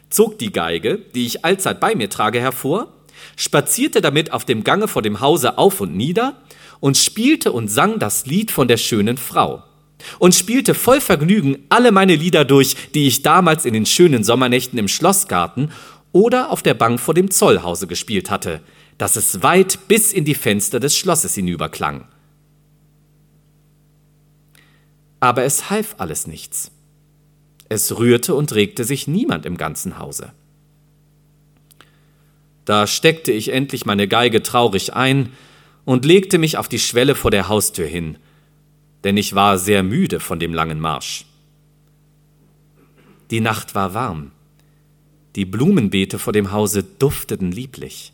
zog 0.09 0.39
die 0.41 0.53
Geige, 0.53 0.99
die 1.15 1.27
ich 1.27 1.45
allzeit 1.45 1.79
bei 1.79 1.95
mir 1.95 2.11
trage, 2.11 2.41
hervor, 2.41 2.93
spazierte 3.37 4.01
damit 4.01 4.33
auf 4.33 4.45
dem 4.45 4.65
Gange 4.65 4.89
vor 4.89 5.03
dem 5.03 5.21
Hause 5.21 5.59
auf 5.59 5.81
und 5.81 5.97
nieder 5.97 6.43
und 6.81 6.97
spielte 6.97 7.53
und 7.53 7.69
sang 7.69 8.01
das 8.01 8.27
Lied 8.27 8.51
von 8.51 8.67
der 8.67 8.79
schönen 8.79 9.17
Frau 9.17 9.63
und 10.19 10.35
spielte 10.35 10.75
voll 10.75 11.01
Vergnügen 11.01 11.59
alle 11.69 11.93
meine 11.93 12.15
Lieder 12.15 12.45
durch, 12.45 12.77
die 12.95 13.07
ich 13.07 13.23
damals 13.23 13.65
in 13.65 13.75
den 13.75 13.87
schönen 13.87 14.25
Sommernächten 14.25 14.79
im 14.79 14.89
Schlossgarten 14.89 15.71
oder 16.13 16.51
auf 16.51 16.63
der 16.63 16.75
Bank 16.75 17.01
vor 17.01 17.15
dem 17.15 17.31
Zollhause 17.31 17.87
gespielt 17.87 18.31
hatte, 18.31 18.61
dass 18.99 19.17
es 19.17 19.43
weit 19.43 19.89
bis 19.89 20.13
in 20.13 20.25
die 20.25 20.35
Fenster 20.35 20.81
des 20.81 20.97
Schlosses 20.97 21.35
hinüberklang. 21.35 22.07
Aber 25.21 25.45
es 25.45 25.71
half 25.71 25.95
alles 25.99 26.27
nichts. 26.27 26.71
Es 27.69 27.97
rührte 27.97 28.35
und 28.35 28.55
regte 28.55 28.85
sich 28.85 29.07
niemand 29.07 29.47
im 29.47 29.57
ganzen 29.57 29.99
Hause. 29.99 30.33
Da 32.65 32.87
steckte 32.87 33.33
ich 33.33 33.53
endlich 33.53 33.87
meine 33.87 34.09
Geige 34.09 34.43
traurig 34.43 34.95
ein 34.95 35.31
und 35.85 36.05
legte 36.05 36.39
mich 36.39 36.57
auf 36.57 36.69
die 36.69 36.79
Schwelle 36.79 37.15
vor 37.15 37.31
der 37.31 37.49
Haustür 37.49 37.87
hin, 37.87 38.17
denn 39.05 39.17
ich 39.17 39.35
war 39.35 39.59
sehr 39.59 39.83
müde 39.83 40.21
von 40.21 40.39
dem 40.39 40.55
langen 40.55 40.81
Marsch. 40.81 41.25
Die 43.31 43.41
Nacht 43.41 43.75
war 43.75 43.95
warm. 43.95 44.33
Die 45.37 45.45
Blumenbeete 45.45 46.19
vor 46.19 46.33
dem 46.33 46.51
Hause 46.51 46.83
dufteten 46.83 47.53
lieblich. 47.53 48.13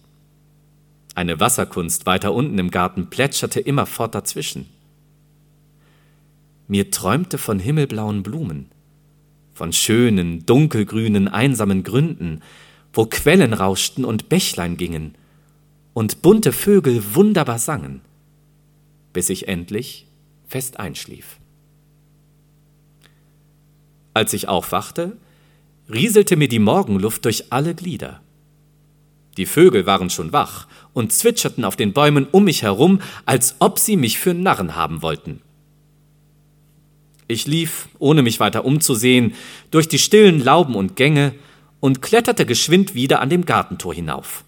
Eine 1.14 1.40
Wasserkunst 1.40 2.04
weiter 2.04 2.34
unten 2.34 2.58
im 2.58 2.70
Garten 2.70 3.08
plätscherte 3.08 3.60
immerfort 3.60 4.14
dazwischen. 4.14 4.66
Mir 6.68 6.90
träumte 6.90 7.38
von 7.38 7.58
himmelblauen 7.58 8.22
Blumen, 8.22 8.66
von 9.54 9.72
schönen, 9.72 10.44
dunkelgrünen, 10.44 11.28
einsamen 11.28 11.84
Gründen, 11.84 12.42
wo 12.92 13.06
Quellen 13.06 13.54
rauschten 13.54 14.04
und 14.04 14.28
Bächlein 14.28 14.76
gingen 14.76 15.14
und 15.94 16.20
bunte 16.20 16.52
Vögel 16.52 17.02
wunderbar 17.14 17.58
sangen, 17.58 18.02
bis 19.14 19.30
ich 19.30 19.48
endlich 19.48 20.05
fest 20.46 20.78
einschlief. 20.78 21.38
Als 24.14 24.32
ich 24.32 24.48
aufwachte, 24.48 25.16
rieselte 25.92 26.36
mir 26.36 26.48
die 26.48 26.58
Morgenluft 26.58 27.24
durch 27.24 27.52
alle 27.52 27.74
Glieder. 27.74 28.20
Die 29.36 29.46
Vögel 29.46 29.84
waren 29.86 30.08
schon 30.08 30.32
wach 30.32 30.66
und 30.94 31.12
zwitscherten 31.12 31.64
auf 31.64 31.76
den 31.76 31.92
Bäumen 31.92 32.26
um 32.30 32.44
mich 32.44 32.62
herum, 32.62 33.00
als 33.26 33.56
ob 33.58 33.78
sie 33.78 33.96
mich 33.96 34.18
für 34.18 34.32
Narren 34.32 34.74
haben 34.74 35.02
wollten. 35.02 35.42
Ich 37.28 37.46
lief, 37.46 37.88
ohne 37.98 38.22
mich 38.22 38.40
weiter 38.40 38.64
umzusehen, 38.64 39.34
durch 39.70 39.88
die 39.88 39.98
stillen 39.98 40.42
Lauben 40.42 40.74
und 40.74 40.96
Gänge 40.96 41.34
und 41.80 42.00
kletterte 42.00 42.46
geschwind 42.46 42.94
wieder 42.94 43.20
an 43.20 43.28
dem 43.28 43.44
Gartentor 43.44 43.92
hinauf. 43.94 44.44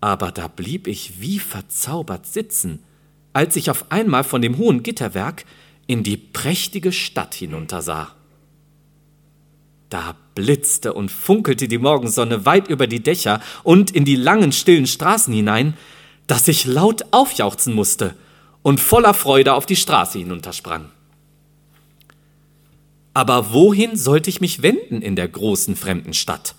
Aber 0.00 0.30
da 0.30 0.48
blieb 0.48 0.86
ich 0.86 1.20
wie 1.20 1.38
verzaubert 1.38 2.26
sitzen, 2.26 2.80
als 3.32 3.56
ich 3.56 3.70
auf 3.70 3.90
einmal 3.90 4.24
von 4.24 4.42
dem 4.42 4.58
hohen 4.58 4.82
Gitterwerk 4.82 5.44
in 5.86 6.02
die 6.02 6.16
prächtige 6.16 6.92
Stadt 6.92 7.34
hinuntersah. 7.34 8.14
Da 9.90 10.16
blitzte 10.34 10.94
und 10.94 11.10
funkelte 11.10 11.68
die 11.68 11.78
Morgensonne 11.78 12.46
weit 12.46 12.68
über 12.68 12.86
die 12.86 13.02
Dächer 13.02 13.40
und 13.62 13.90
in 13.90 14.04
die 14.04 14.16
langen, 14.16 14.52
stillen 14.52 14.86
Straßen 14.86 15.34
hinein, 15.34 15.76
dass 16.26 16.48
ich 16.48 16.64
laut 16.64 17.04
aufjauchzen 17.10 17.74
musste 17.74 18.14
und 18.62 18.80
voller 18.80 19.12
Freude 19.12 19.54
auf 19.54 19.66
die 19.66 19.76
Straße 19.76 20.18
hinuntersprang. 20.18 20.88
Aber 23.12 23.52
wohin 23.52 23.96
sollte 23.96 24.30
ich 24.30 24.40
mich 24.40 24.62
wenden 24.62 25.02
in 25.02 25.16
der 25.16 25.28
großen 25.28 25.76
fremden 25.76 26.14
Stadt? 26.14 26.54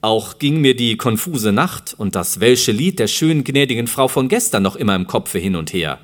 Auch 0.00 0.38
ging 0.38 0.60
mir 0.60 0.76
die 0.76 0.96
konfuse 0.96 1.52
Nacht 1.52 1.94
und 1.96 2.14
das 2.14 2.40
welsche 2.40 2.72
Lied 2.72 2.98
der 2.98 3.06
schönen 3.06 3.44
gnädigen 3.44 3.86
Frau 3.86 4.08
von 4.08 4.28
gestern 4.28 4.62
noch 4.62 4.76
immer 4.76 4.94
im 4.94 5.06
Kopfe 5.06 5.38
hin 5.38 5.56
und 5.56 5.72
her. 5.72 5.98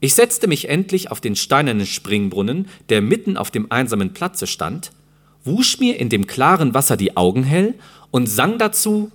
Ich 0.00 0.14
setzte 0.14 0.46
mich 0.46 0.68
endlich 0.68 1.10
auf 1.10 1.20
den 1.20 1.36
steinernen 1.36 1.86
Springbrunnen, 1.86 2.68
der 2.88 3.02
mitten 3.02 3.36
auf 3.36 3.50
dem 3.50 3.70
einsamen 3.70 4.14
Platze 4.14 4.46
stand, 4.46 4.92
wusch 5.44 5.78
mir 5.78 5.98
in 5.98 6.08
dem 6.08 6.26
klaren 6.26 6.72
Wasser 6.72 6.96
die 6.96 7.16
Augen 7.16 7.42
hell 7.42 7.74
und 8.10 8.26
sang 8.26 8.58
dazu 8.58 9.12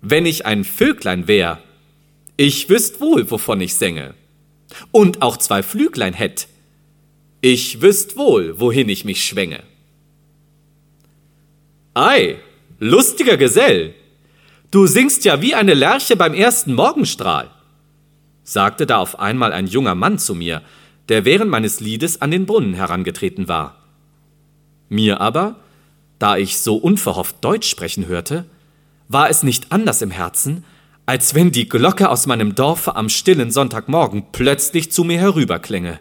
Wenn 0.00 0.26
ich 0.26 0.44
ein 0.44 0.64
Vöglein 0.64 1.28
wär, 1.28 1.60
ich 2.36 2.68
wüsst 2.68 3.00
wohl, 3.00 3.30
wovon 3.30 3.60
ich 3.60 3.74
sänge, 3.74 4.14
und 4.90 5.22
auch 5.22 5.36
zwei 5.36 5.62
Flüglein 5.62 6.14
hätt, 6.14 6.48
ich 7.40 7.80
wüsst 7.80 8.16
wohl, 8.16 8.58
wohin 8.58 8.88
ich 8.88 9.04
mich 9.04 9.24
schwänge. 9.24 9.62
Ei, 11.94 12.38
lustiger 12.78 13.36
Gesell, 13.36 13.94
du 14.70 14.86
singst 14.86 15.26
ja 15.26 15.42
wie 15.42 15.54
eine 15.54 15.74
Lerche 15.74 16.16
beim 16.16 16.32
ersten 16.32 16.72
Morgenstrahl, 16.72 17.50
sagte 18.44 18.86
da 18.86 18.96
auf 18.96 19.20
einmal 19.20 19.52
ein 19.52 19.66
junger 19.66 19.94
Mann 19.94 20.18
zu 20.18 20.34
mir, 20.34 20.62
der 21.10 21.26
während 21.26 21.50
meines 21.50 21.80
Liedes 21.80 22.22
an 22.22 22.30
den 22.30 22.46
Brunnen 22.46 22.72
herangetreten 22.72 23.46
war. 23.46 23.76
Mir 24.88 25.20
aber, 25.20 25.56
da 26.18 26.38
ich 26.38 26.60
so 26.60 26.76
unverhofft 26.76 27.36
Deutsch 27.44 27.68
sprechen 27.68 28.06
hörte, 28.06 28.46
war 29.08 29.28
es 29.28 29.42
nicht 29.42 29.70
anders 29.70 30.00
im 30.00 30.10
Herzen, 30.10 30.64
als 31.04 31.34
wenn 31.34 31.52
die 31.52 31.68
Glocke 31.68 32.08
aus 32.08 32.26
meinem 32.26 32.54
Dorfe 32.54 32.96
am 32.96 33.10
stillen 33.10 33.50
Sonntagmorgen 33.50 34.28
plötzlich 34.32 34.90
zu 34.90 35.04
mir 35.04 35.18
herüberklänge. 35.18 36.00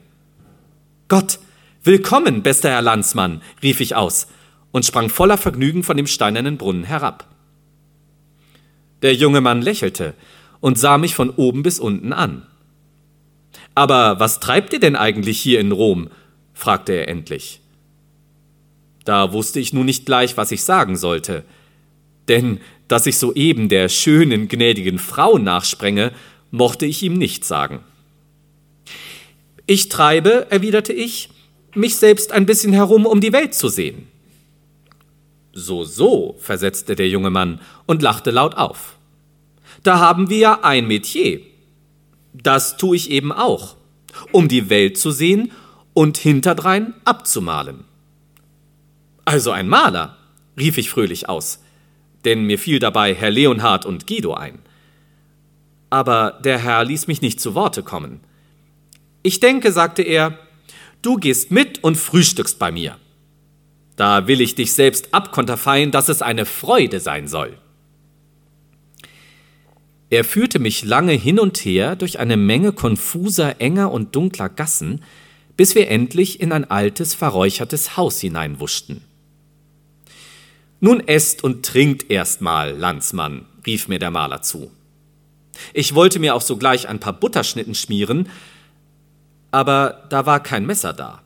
Gott, 1.09 1.39
willkommen, 1.83 2.43
bester 2.43 2.69
Herr 2.69 2.81
Landsmann, 2.81 3.41
rief 3.61 3.81
ich 3.81 3.93
aus 3.93 4.27
und 4.71 4.85
sprang 4.85 5.09
voller 5.09 5.37
Vergnügen 5.37 5.83
von 5.83 5.97
dem 5.97 6.07
steinernen 6.07 6.57
Brunnen 6.57 6.83
herab. 6.83 7.27
Der 9.01 9.13
junge 9.13 9.41
Mann 9.41 9.61
lächelte 9.61 10.13
und 10.59 10.77
sah 10.77 10.97
mich 10.97 11.15
von 11.15 11.29
oben 11.29 11.63
bis 11.63 11.79
unten 11.79 12.13
an. 12.13 12.45
Aber 13.75 14.19
was 14.19 14.39
treibt 14.39 14.73
ihr 14.73 14.79
denn 14.79 14.95
eigentlich 14.95 15.39
hier 15.39 15.59
in 15.59 15.71
Rom? 15.71 16.09
fragte 16.53 16.93
er 16.93 17.07
endlich. 17.07 17.61
Da 19.03 19.33
wusste 19.33 19.59
ich 19.59 19.73
nun 19.73 19.85
nicht 19.85 20.05
gleich, 20.05 20.37
was 20.37 20.51
ich 20.51 20.63
sagen 20.63 20.95
sollte, 20.95 21.43
denn 22.27 22.59
dass 22.87 23.07
ich 23.07 23.17
soeben 23.17 23.69
der 23.69 23.89
schönen, 23.89 24.47
gnädigen 24.47 24.99
Frau 24.99 25.37
nachsprenge, 25.37 26.11
mochte 26.51 26.85
ich 26.85 27.01
ihm 27.01 27.13
nicht 27.13 27.45
sagen. 27.45 27.79
Ich 29.65 29.89
treibe, 29.89 30.47
erwiderte 30.49 30.91
ich, 30.91 31.29
mich 31.73 31.95
selbst 31.95 32.33
ein 32.33 32.45
bisschen 32.45 32.73
herum, 32.73 33.05
um 33.05 33.21
die 33.21 33.31
Welt 33.31 33.53
zu 33.53 33.69
sehen. 33.69 34.10
So, 35.53 35.83
so, 35.83 36.35
versetzte 36.39 36.95
der 36.95 37.09
junge 37.09 37.29
Mann 37.29 37.59
und 37.85 38.01
lachte 38.01 38.31
laut 38.31 38.55
auf. 38.55 38.97
Da 39.83 39.99
haben 39.99 40.29
wir 40.29 40.37
ja 40.37 40.59
ein 40.63 40.87
Metier. 40.87 41.41
Das 42.33 42.77
tue 42.77 42.95
ich 42.95 43.09
eben 43.09 43.31
auch, 43.31 43.75
um 44.31 44.47
die 44.47 44.69
Welt 44.69 44.97
zu 44.97 45.11
sehen 45.11 45.51
und 45.93 46.17
hinterdrein 46.17 46.93
abzumalen. 47.03 47.83
Also 49.25 49.51
ein 49.51 49.67
Maler, 49.67 50.17
rief 50.57 50.77
ich 50.77 50.89
fröhlich 50.89 51.27
aus, 51.27 51.59
denn 52.25 52.45
mir 52.45 52.57
fiel 52.57 52.79
dabei 52.79 53.13
Herr 53.13 53.31
Leonhard 53.31 53.85
und 53.85 54.07
Guido 54.07 54.33
ein. 54.33 54.59
Aber 55.89 56.39
der 56.43 56.57
Herr 56.57 56.85
ließ 56.85 57.07
mich 57.07 57.21
nicht 57.21 57.41
zu 57.41 57.53
Worte 57.53 57.83
kommen. 57.83 58.21
Ich 59.23 59.39
denke, 59.39 59.71
sagte 59.71 60.01
er, 60.01 60.39
du 61.01 61.17
gehst 61.17 61.51
mit 61.51 61.83
und 61.83 61.97
frühstückst 61.97 62.57
bei 62.57 62.71
mir. 62.71 62.97
Da 64.01 64.25
will 64.25 64.41
ich 64.41 64.55
dich 64.55 64.73
selbst 64.73 65.13
abkonterfeien, 65.13 65.91
dass 65.91 66.09
es 66.09 66.23
eine 66.23 66.47
Freude 66.47 66.99
sein 66.99 67.27
soll. 67.27 67.55
Er 70.09 70.23
führte 70.23 70.57
mich 70.57 70.83
lange 70.83 71.11
hin 71.11 71.37
und 71.37 71.55
her 71.59 71.95
durch 71.95 72.17
eine 72.17 72.35
Menge 72.35 72.73
konfuser, 72.73 73.61
enger 73.61 73.91
und 73.91 74.15
dunkler 74.15 74.49
Gassen, 74.49 75.03
bis 75.55 75.75
wir 75.75 75.87
endlich 75.87 76.39
in 76.39 76.51
ein 76.51 76.71
altes, 76.71 77.13
verräuchertes 77.13 77.95
Haus 77.95 78.19
hineinwuschten. 78.19 79.03
Nun 80.79 81.07
esst 81.07 81.43
und 81.43 81.63
trinkt 81.63 82.09
erstmal, 82.09 82.75
Landsmann, 82.75 83.45
rief 83.67 83.87
mir 83.87 83.99
der 83.99 84.09
Maler 84.09 84.41
zu. 84.41 84.71
Ich 85.75 85.93
wollte 85.93 86.17
mir 86.17 86.33
auch 86.33 86.41
sogleich 86.41 86.89
ein 86.89 86.99
paar 86.99 87.13
Butterschnitten 87.13 87.75
schmieren, 87.75 88.29
aber 89.51 90.07
da 90.09 90.25
war 90.25 90.41
kein 90.41 90.65
Messer 90.65 90.91
da. 90.91 91.21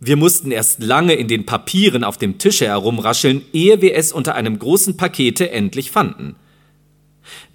Wir 0.00 0.16
mussten 0.16 0.50
erst 0.50 0.82
lange 0.82 1.14
in 1.14 1.28
den 1.28 1.46
Papieren 1.46 2.04
auf 2.04 2.18
dem 2.18 2.38
Tische 2.38 2.66
herumrascheln, 2.66 3.42
ehe 3.52 3.80
wir 3.80 3.94
es 3.94 4.12
unter 4.12 4.34
einem 4.34 4.58
großen 4.58 4.96
Pakete 4.96 5.50
endlich 5.50 5.90
fanden. 5.90 6.36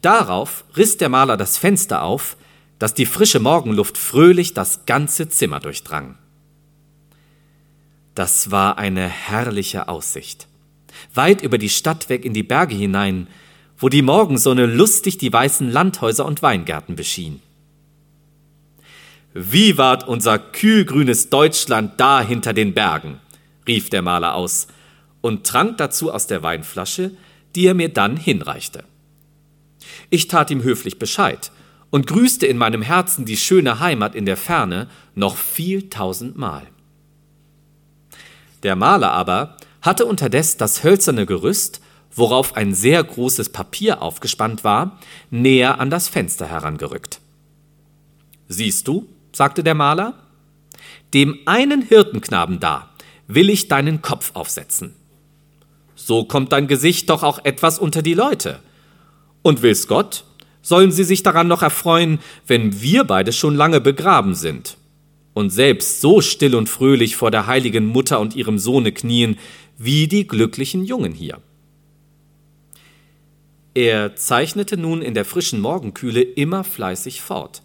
Darauf 0.02 0.66
riss 0.76 0.98
der 0.98 1.10
Maler 1.10 1.38
das 1.38 1.58
Fenster 1.58 2.04
auf, 2.04 2.36
dass 2.80 2.94
die 2.96 3.06
frische 3.06 3.40
Morgenluft 3.40 3.98
fröhlich 3.98 4.54
das 4.54 4.86
ganze 4.86 5.30
Zimmer 5.30 5.60
durchdrang. 5.60 6.18
Das 8.16 8.52
war 8.52 8.78
eine 8.78 9.08
herrliche 9.08 9.88
Aussicht. 9.88 10.48
Weit 11.14 11.44
über 11.44 11.58
die 11.58 11.70
Stadt 11.70 12.10
weg 12.10 12.26
in 12.26 12.34
die 12.34 12.44
Berge 12.44 12.76
hinein, 12.76 13.28
wo 13.78 13.88
die 13.88 14.02
Morgensonne 14.02 14.66
lustig 14.66 15.18
die 15.18 15.32
weißen 15.32 15.70
Landhäuser 15.70 16.26
und 16.26 16.42
Weingärten 16.42 16.96
beschien. 16.96 17.42
Wie 19.34 19.78
ward 19.78 20.08
unser 20.08 20.40
kühlgrünes 20.40 21.30
Deutschland 21.30 21.94
da 22.00 22.22
hinter 22.22 22.54
den 22.54 22.74
Bergen, 22.74 23.20
rief 23.66 23.90
der 23.90 24.02
Maler 24.02 24.36
aus 24.36 24.68
und 25.22 25.48
trank 25.48 25.78
dazu 25.78 26.12
aus 26.12 26.28
der 26.28 26.44
Weinflasche, 26.44 27.12
die 27.56 27.66
er 27.66 27.74
mir 27.74 27.90
dann 27.90 28.18
hinreichte. 28.18 28.84
Ich 30.10 30.28
tat 30.28 30.52
ihm 30.52 30.64
höflich 30.64 31.00
Bescheid 31.00 31.52
und 31.92 32.08
grüßte 32.08 32.46
in 32.46 32.58
meinem 32.58 32.82
Herzen 32.82 33.26
die 33.26 33.38
schöne 33.38 33.80
Heimat 33.80 34.16
in 34.16 34.26
der 34.26 34.38
Ferne 34.38 34.88
noch 35.16 35.38
viel 35.38 35.90
tausendmal. 35.90 36.64
Der 38.64 38.76
Maler 38.76 39.12
aber 39.12 39.58
hatte 39.82 40.06
unterdes 40.06 40.58
das 40.58 40.84
hölzerne 40.84 41.26
Gerüst, 41.26 41.82
worauf 42.14 42.58
ein 42.58 42.74
sehr 42.74 43.02
großes 43.04 43.50
Papier 43.50 44.02
aufgespannt 44.02 44.64
war, 44.66 45.00
näher 45.30 45.80
an 45.80 45.90
das 45.90 46.10
Fenster 46.10 46.48
herangerückt. 46.48 47.22
Siehst 48.48 48.88
du, 48.88 49.08
sagte 49.32 49.64
der 49.64 49.76
Maler, 49.76 50.16
dem 51.14 51.40
einen 51.46 51.82
Hirtenknaben 51.82 52.60
da 52.60 52.90
will 53.28 53.50
ich 53.50 53.68
deinen 53.68 54.02
Kopf 54.02 54.32
aufsetzen. 54.34 54.96
So 55.96 56.26
kommt 56.26 56.52
dein 56.52 56.68
Gesicht 56.68 57.10
doch 57.10 57.24
auch 57.24 57.44
etwas 57.46 57.80
unter 57.80 58.02
die 58.02 58.14
Leute. 58.14 58.60
Und 59.42 59.62
will's 59.62 59.88
Gott, 59.88 60.26
sollen 60.62 60.92
sie 60.92 61.04
sich 61.04 61.24
daran 61.24 61.48
noch 61.48 61.62
erfreuen, 61.62 62.20
wenn 62.48 62.82
wir 62.82 63.04
beide 63.04 63.32
schon 63.32 63.56
lange 63.56 63.82
begraben 63.82 64.36
sind 64.36 64.78
und 65.34 65.50
selbst 65.50 66.02
so 66.02 66.22
still 66.22 66.56
und 66.56 66.70
fröhlich 66.70 67.16
vor 67.16 67.32
der 67.32 67.48
heiligen 67.48 67.86
Mutter 67.86 68.20
und 68.20 68.36
ihrem 68.36 68.58
Sohne 68.58 68.92
knien, 68.92 69.38
wie 69.78 70.08
die 70.08 70.28
glücklichen 70.28 70.86
Jungen 70.86 71.14
hier. 71.14 71.40
Er 73.74 74.16
zeichnete 74.16 74.76
nun 74.76 75.02
in 75.02 75.14
der 75.14 75.24
frischen 75.24 75.62
Morgenkühle 75.62 76.22
immer 76.22 76.64
fleißig 76.64 77.22
fort, 77.22 77.62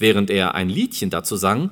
während 0.00 0.30
er 0.30 0.54
ein 0.54 0.68
Liedchen 0.68 1.10
dazu 1.10 1.36
sang 1.36 1.70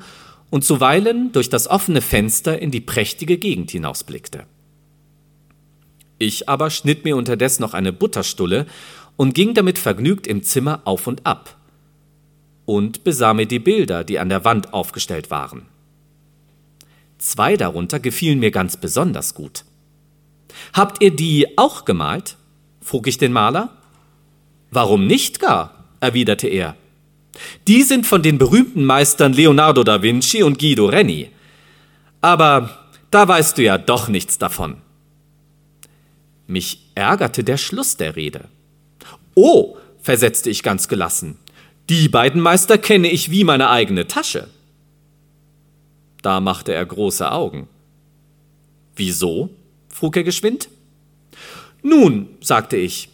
und 0.51 0.65
zuweilen 0.65 1.33
durch 1.33 1.51
das 1.51 1.69
offene 1.69 2.01
Fenster 2.01 2.59
in 2.59 2.71
die 2.71 2.81
prächtige 2.81 3.39
Gegend 3.39 3.71
hinausblickte. 3.71 4.45
Ich 6.19 6.49
aber 6.49 6.71
schnitt 6.71 7.05
mir 7.05 7.17
unterdessen 7.17 7.63
noch 7.63 7.75
eine 7.75 7.93
Butterstulle 7.93 8.67
und 9.17 9.35
ging 9.35 9.55
damit 9.55 9.79
vergnügt 9.79 10.27
im 10.27 10.43
Zimmer 10.43 10.83
auf 10.85 11.07
und 11.07 11.27
ab 11.27 11.57
und 12.65 13.05
besah 13.05 13.35
mir 13.35 13.47
die 13.47 13.61
Bilder, 13.61 14.05
die 14.05 14.19
an 14.19 14.29
der 14.29 14.45
Wand 14.45 14.75
aufgestellt 14.75 15.31
waren. 15.31 15.67
Zwei 17.17 17.57
darunter 17.57 17.99
gefielen 17.99 18.39
mir 18.39 18.51
ganz 18.51 18.77
besonders 18.77 19.35
gut. 19.35 19.65
Habt 20.73 21.03
ihr 21.03 21.15
die 21.15 21.57
auch 21.57 21.85
gemalt? 21.85 22.37
frug 22.81 23.07
ich 23.07 23.19
den 23.19 23.33
Maler. 23.33 23.77
Warum 24.71 25.07
nicht 25.07 25.41
gar? 25.41 25.85
erwiderte 26.01 26.47
er. 26.47 26.77
Die 27.67 27.83
sind 27.83 28.07
von 28.07 28.23
den 28.23 28.39
berühmten 28.39 28.85
Meistern 28.85 29.33
Leonardo 29.33 29.85
da 29.85 30.03
Vinci 30.03 30.43
und 30.43 30.59
Guido 30.59 30.87
Reni. 30.87 31.31
Aber 32.21 32.89
da 33.11 33.27
weißt 33.27 33.59
du 33.59 33.63
ja 33.63 33.79
doch 33.79 34.09
nichts 34.09 34.39
davon. 34.39 34.79
Mich 36.47 36.91
ärgerte 36.95 37.45
der 37.45 37.57
Schluss 37.57 37.97
der 37.97 38.17
Rede. 38.17 38.49
Oh, 39.35 39.77
versetzte 40.01 40.51
ich 40.51 40.63
ganz 40.63 40.89
gelassen, 40.89 41.39
Die 41.89 42.09
beiden 42.09 42.41
Meister 42.41 42.77
kenne 42.77 43.11
ich 43.11 43.31
wie 43.31 43.45
meine 43.45 43.71
eigene 43.71 44.07
Tasche. 44.07 44.49
Da 46.23 46.41
machte 46.41 46.75
er 46.75 46.85
große 46.85 47.31
Augen. 47.31 47.69
Wieso? 48.97 49.51
frug 49.89 50.17
er 50.17 50.25
geschwind. 50.25 50.69
Nun, 51.83 52.29
sagte 52.41 52.77
ich, 52.77 53.09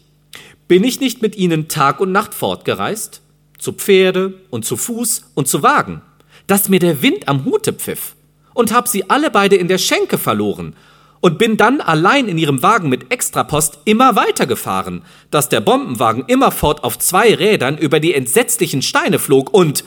bin 0.67 0.83
ich 0.83 1.01
nicht 1.01 1.21
mit 1.21 1.37
ihnen 1.37 1.69
Tag 1.69 2.01
und 2.01 2.11
Nacht 2.13 2.35
fortgereist? 2.35 3.21
Zu 3.64 3.72
Pferde 3.72 4.35
und 4.50 4.66
zu 4.66 4.77
Fuß 4.77 5.31
und 5.33 5.48
zu 5.48 5.62
Wagen, 5.62 6.03
dass 6.46 6.68
mir 6.68 6.81
der 6.81 7.00
Wind 7.00 7.29
am 7.29 7.46
Hute 7.46 7.72
pfiff, 7.72 8.14
und 8.53 8.74
hab 8.74 8.88
sie 8.88 9.09
alle 9.09 9.31
beide 9.31 9.57
in 9.57 9.68
der 9.68 9.79
Schenke 9.79 10.18
verloren 10.18 10.77
und 11.22 11.38
bin 11.38 11.57
dann 11.57 11.81
allein 11.81 12.29
in 12.29 12.37
ihrem 12.37 12.62
Wagen 12.62 12.90
mit 12.90 13.11
Extrapost 13.11 13.79
immer 13.87 14.16
weitergefahren, 14.16 15.00
dass 15.31 15.48
der 15.48 15.62
Bombenwagen 15.62 16.24
immerfort 16.27 16.85
auf 16.85 16.98
zwei 16.98 17.35
Rädern 17.35 17.79
über 17.79 18.00
die 18.00 18.12
entsetzlichen 18.12 18.83
Steine 18.83 19.18
flog 19.18 19.55
und 19.55 19.83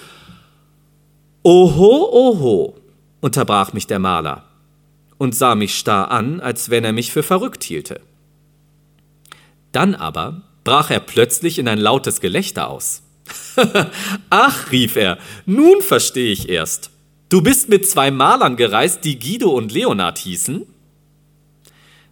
Oho, 1.44 2.10
oho, 2.12 2.78
unterbrach 3.22 3.74
mich 3.74 3.86
der 3.86 4.00
Maler 4.00 4.46
und 5.20 5.36
sah 5.36 5.54
mich 5.54 5.78
starr 5.78 6.10
an, 6.10 6.40
als 6.40 6.72
wenn 6.72 6.84
er 6.84 6.94
mich 6.94 7.12
für 7.12 7.22
verrückt 7.22 7.64
hielte. 7.64 8.02
Dann 9.72 9.94
aber 9.94 10.42
brach 10.64 10.90
er 10.90 11.00
plötzlich 11.00 11.60
in 11.60 11.68
ein 11.68 11.78
lautes 11.78 12.22
Gelächter 12.22 12.72
aus. 12.72 13.04
Ach, 14.30 14.72
rief 14.72 14.96
er, 14.96 15.18
nun 15.46 15.82
verstehe 15.82 16.32
ich 16.32 16.50
erst. 16.50 16.92
Du 17.30 17.42
bist 17.42 17.70
mit 17.70 17.88
zwei 17.90 18.12
Malern 18.12 18.56
gereist, 18.56 19.04
die 19.04 19.20
Guido 19.20 19.50
und 19.50 19.72
Leonard 19.72 20.18
hießen? 20.18 20.66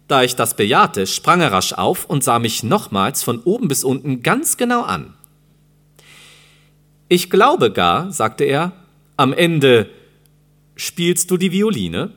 Da 0.08 0.22
ich 0.22 0.36
das 0.36 0.54
bejahte, 0.54 1.06
sprang 1.06 1.40
er 1.40 1.52
rasch 1.52 1.72
auf 1.72 2.04
und 2.04 2.22
sah 2.22 2.38
mich 2.38 2.62
nochmals 2.62 3.22
von 3.22 3.40
oben 3.40 3.68
bis 3.68 3.82
unten 3.82 4.22
ganz 4.22 4.56
genau 4.56 4.82
an. 4.82 5.14
Ich 7.08 7.30
glaube 7.30 7.72
gar, 7.72 8.12
sagte 8.12 8.44
er, 8.44 8.72
am 9.16 9.32
Ende 9.32 9.88
Spielst 10.76 11.30
du 11.30 11.38
die 11.38 11.52
Violine? 11.52 12.12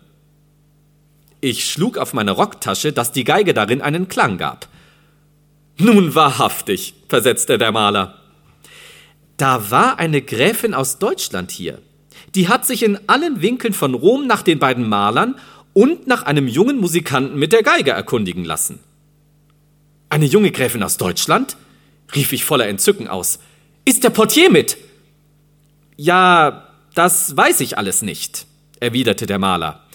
Ich 1.40 1.72
schlug 1.72 1.98
auf 1.98 2.14
meine 2.14 2.32
Rocktasche, 2.32 2.92
dass 2.92 3.14
die 3.14 3.24
Geige 3.24 3.54
darin 3.54 3.82
einen 3.82 4.10
Klang 4.10 4.38
gab. 4.38 4.68
Nun 5.78 6.14
wahrhaftig, 6.14 6.94
versetzte 7.08 7.58
der 7.58 7.72
Maler. 7.72 8.19
Da 9.40 9.72
war 9.72 10.00
eine 10.00 10.22
Gräfin 10.22 10.74
aus 10.74 11.00
Deutschland 11.00 11.50
hier. 11.50 11.80
Die 12.36 12.50
hat 12.50 12.66
sich 12.66 12.84
in 12.84 13.00
allen 13.08 13.42
Winkeln 13.42 13.74
von 13.74 13.94
Rom 13.94 14.28
nach 14.28 14.42
den 14.42 14.60
beiden 14.60 14.88
Malern 14.88 15.40
und 15.72 16.08
nach 16.08 16.24
einem 16.24 16.50
jungen 16.50 16.78
Musikanten 16.78 17.40
mit 17.40 17.54
der 17.54 17.64
Geige 17.64 17.92
erkundigen 17.92 18.44
lassen. 18.44 18.80
Eine 20.10 20.26
junge 20.26 20.52
Gräfin 20.52 20.84
aus 20.84 20.98
Deutschland? 20.98 21.56
rief 22.14 22.34
ich 22.34 22.44
voller 22.44 22.68
Entzücken 22.68 23.08
aus. 23.08 23.40
Ist 23.86 24.04
der 24.04 24.10
Portier 24.10 24.50
mit? 24.50 24.78
Ja, 25.96 26.68
das 26.94 27.38
weiß 27.38 27.62
ich 27.62 27.78
alles 27.78 28.02
nicht, 28.02 28.46
erwiderte 28.82 29.26
der 29.26 29.40
Maler. 29.40 29.86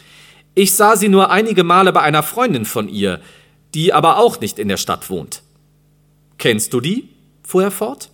Ich 0.55 0.73
sah 0.73 0.97
sie 0.97 1.11
nur 1.11 1.31
einige 1.31 1.65
Male 1.65 1.93
bei 1.93 2.01
einer 2.01 2.23
Freundin 2.23 2.65
von 2.65 2.89
ihr, 2.89 3.21
die 3.75 3.93
aber 3.93 4.17
auch 4.17 4.41
nicht 4.41 4.59
in 4.59 4.69
der 4.69 4.79
Stadt 4.79 5.11
wohnt. 5.11 5.43
Kennst 6.39 6.73
du 6.73 6.81
die? 6.81 7.11
fuhr 7.43 7.65
er 7.65 7.71
fort, 7.71 8.09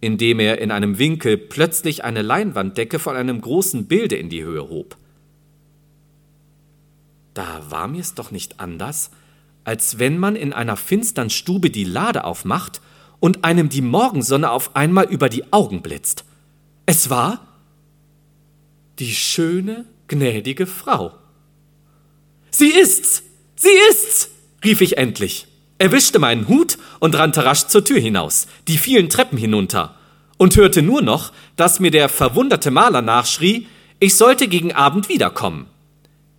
indem 0.00 0.40
er 0.40 0.58
in 0.58 0.70
einem 0.70 0.98
Winkel 0.98 1.36
plötzlich 1.36 2.04
eine 2.04 2.22
Leinwanddecke 2.22 2.98
von 2.98 3.16
einem 3.16 3.40
großen 3.40 3.86
Bilde 3.86 4.16
in 4.16 4.28
die 4.28 4.42
Höhe 4.42 4.68
hob. 4.68 4.96
Da 7.34 7.70
war 7.70 7.86
mir's 7.86 8.14
doch 8.14 8.30
nicht 8.30 8.60
anders, 8.60 9.10
als 9.64 9.98
wenn 9.98 10.18
man 10.18 10.36
in 10.36 10.52
einer 10.52 10.76
finstern 10.76 11.30
Stube 11.30 11.70
die 11.70 11.84
Lade 11.84 12.24
aufmacht 12.24 12.80
und 13.20 13.44
einem 13.44 13.68
die 13.68 13.82
Morgensonne 13.82 14.50
auf 14.50 14.74
einmal 14.74 15.04
über 15.06 15.28
die 15.28 15.52
Augen 15.52 15.82
blitzt. 15.82 16.24
Es 16.86 17.10
war 17.10 17.46
die 18.98 19.14
schöne, 19.14 19.84
gnädige 20.08 20.66
Frau. 20.66 21.12
Sie 22.50 22.70
ist's! 22.70 23.22
Sie 23.54 23.68
ist's! 23.90 24.30
rief 24.64 24.80
ich 24.80 24.98
endlich, 24.98 25.46
erwischte 25.80 26.18
meinen 26.18 26.46
Hut 26.46 26.76
und 26.98 27.16
rannte 27.16 27.44
rasch 27.46 27.66
zur 27.66 27.82
Tür 27.84 27.98
hinaus, 27.98 28.46
die 28.68 28.76
vielen 28.76 29.08
Treppen 29.08 29.38
hinunter, 29.38 29.96
und 30.36 30.54
hörte 30.56 30.82
nur 30.82 31.00
noch, 31.00 31.32
dass 31.56 31.80
mir 31.80 31.90
der 31.90 32.10
verwunderte 32.10 32.70
Maler 32.70 33.00
nachschrie, 33.00 33.66
ich 33.98 34.14
sollte 34.14 34.46
gegen 34.46 34.72
Abend 34.72 35.08
wiederkommen. 35.08 35.66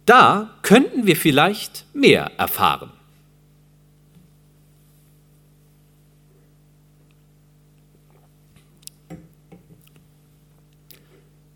Da 0.05 0.55
könnten 0.61 1.07
wir 1.07 1.15
vielleicht 1.15 1.85
mehr 1.93 2.31
erfahren. 2.37 2.91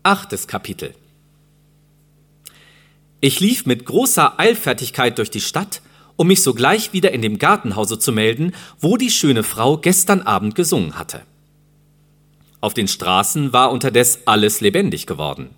Achtes 0.02 0.48
Kapitel 0.48 0.92
Ich 3.20 3.38
lief 3.38 3.64
mit 3.64 3.84
großer 3.84 4.38
Eilfertigkeit 4.40 5.18
durch 5.18 5.30
die 5.30 5.40
Stadt, 5.40 5.82
um 6.16 6.26
mich 6.28 6.42
sogleich 6.42 6.92
wieder 6.92 7.12
in 7.12 7.22
dem 7.22 7.38
Gartenhause 7.38 7.98
zu 7.98 8.12
melden, 8.12 8.52
wo 8.80 8.96
die 8.96 9.10
schöne 9.10 9.42
Frau 9.42 9.76
gestern 9.76 10.22
Abend 10.22 10.54
gesungen 10.54 10.98
hatte. 10.98 11.22
Auf 12.60 12.74
den 12.74 12.88
Straßen 12.88 13.52
war 13.52 13.70
unterdes 13.70 14.20
alles 14.26 14.60
lebendig 14.60 15.06
geworden. 15.06 15.50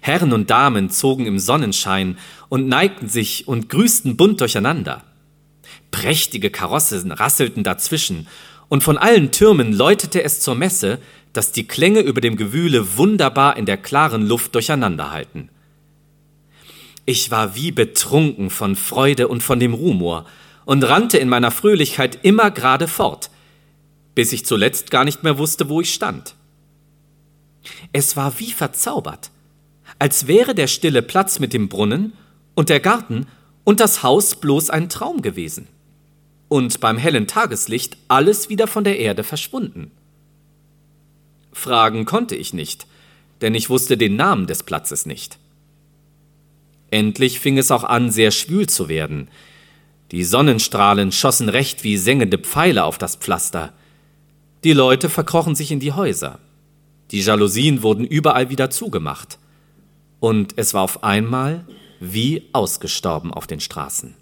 Herren 0.00 0.32
und 0.32 0.50
Damen 0.50 0.90
zogen 0.90 1.26
im 1.26 1.38
Sonnenschein 1.38 2.18
und 2.48 2.68
neigten 2.68 3.08
sich 3.08 3.48
und 3.48 3.68
grüßten 3.68 4.16
bunt 4.16 4.40
durcheinander. 4.40 5.02
Prächtige 5.90 6.50
Karossen 6.50 7.12
rasselten 7.12 7.62
dazwischen, 7.64 8.26
und 8.68 8.82
von 8.82 8.98
allen 8.98 9.30
Türmen 9.30 9.72
läutete 9.72 10.22
es 10.24 10.40
zur 10.40 10.54
Messe, 10.54 10.98
dass 11.32 11.52
die 11.52 11.66
Klänge 11.66 12.00
über 12.00 12.20
dem 12.20 12.36
Gewühle 12.36 12.96
wunderbar 12.96 13.56
in 13.56 13.66
der 13.66 13.76
klaren 13.76 14.26
Luft 14.26 14.54
durcheinanderhalten. 14.54 15.50
Ich 17.06 17.30
war 17.30 17.54
wie 17.54 17.70
betrunken 17.70 18.50
von 18.50 18.76
Freude 18.76 19.28
und 19.28 19.42
von 19.42 19.60
dem 19.60 19.74
Rumor 19.74 20.24
und 20.64 20.82
rannte 20.84 21.18
in 21.18 21.28
meiner 21.28 21.50
Fröhlichkeit 21.50 22.18
immer 22.22 22.50
gerade 22.50 22.88
fort, 22.88 23.30
bis 24.14 24.32
ich 24.32 24.46
zuletzt 24.46 24.90
gar 24.90 25.04
nicht 25.04 25.22
mehr 25.22 25.38
wusste, 25.38 25.68
wo 25.68 25.80
ich 25.80 25.92
stand. 25.92 26.34
Es 27.92 28.16
war 28.16 28.38
wie 28.38 28.52
verzaubert, 28.52 29.30
als 29.98 30.26
wäre 30.26 30.54
der 30.54 30.66
stille 30.66 31.02
Platz 31.02 31.38
mit 31.38 31.52
dem 31.52 31.68
Brunnen 31.68 32.14
und 32.54 32.68
der 32.68 32.80
Garten 32.80 33.26
und 33.64 33.80
das 33.80 34.02
Haus 34.02 34.36
bloß 34.36 34.70
ein 34.70 34.88
Traum 34.88 35.22
gewesen 35.22 35.68
und 36.48 36.80
beim 36.80 36.98
hellen 36.98 37.26
Tageslicht 37.26 37.96
alles 38.08 38.48
wieder 38.48 38.66
von 38.66 38.84
der 38.84 38.98
Erde 38.98 39.24
verschwunden. 39.24 39.90
Fragen 41.52 42.04
konnte 42.04 42.36
ich 42.36 42.52
nicht, 42.52 42.86
denn 43.40 43.54
ich 43.54 43.70
wusste 43.70 43.96
den 43.96 44.16
Namen 44.16 44.46
des 44.46 44.62
Platzes 44.62 45.06
nicht. 45.06 45.38
Endlich 46.94 47.40
fing 47.40 47.58
es 47.58 47.72
auch 47.72 47.82
an, 47.82 48.12
sehr 48.12 48.30
schwül 48.30 48.68
zu 48.68 48.88
werden. 48.88 49.26
Die 50.12 50.22
Sonnenstrahlen 50.22 51.10
schossen 51.10 51.48
recht 51.48 51.82
wie 51.82 51.96
sengende 51.96 52.38
Pfeile 52.38 52.84
auf 52.84 52.98
das 52.98 53.16
Pflaster. 53.16 53.72
Die 54.62 54.74
Leute 54.74 55.10
verkrochen 55.10 55.56
sich 55.56 55.72
in 55.72 55.80
die 55.80 55.90
Häuser. 55.90 56.38
Die 57.10 57.20
Jalousien 57.20 57.82
wurden 57.82 58.04
überall 58.06 58.48
wieder 58.48 58.70
zugemacht. 58.70 59.40
Und 60.20 60.54
es 60.56 60.72
war 60.72 60.82
auf 60.82 61.02
einmal 61.02 61.66
wie 61.98 62.48
ausgestorben 62.52 63.34
auf 63.34 63.48
den 63.48 63.58
Straßen. 63.58 64.14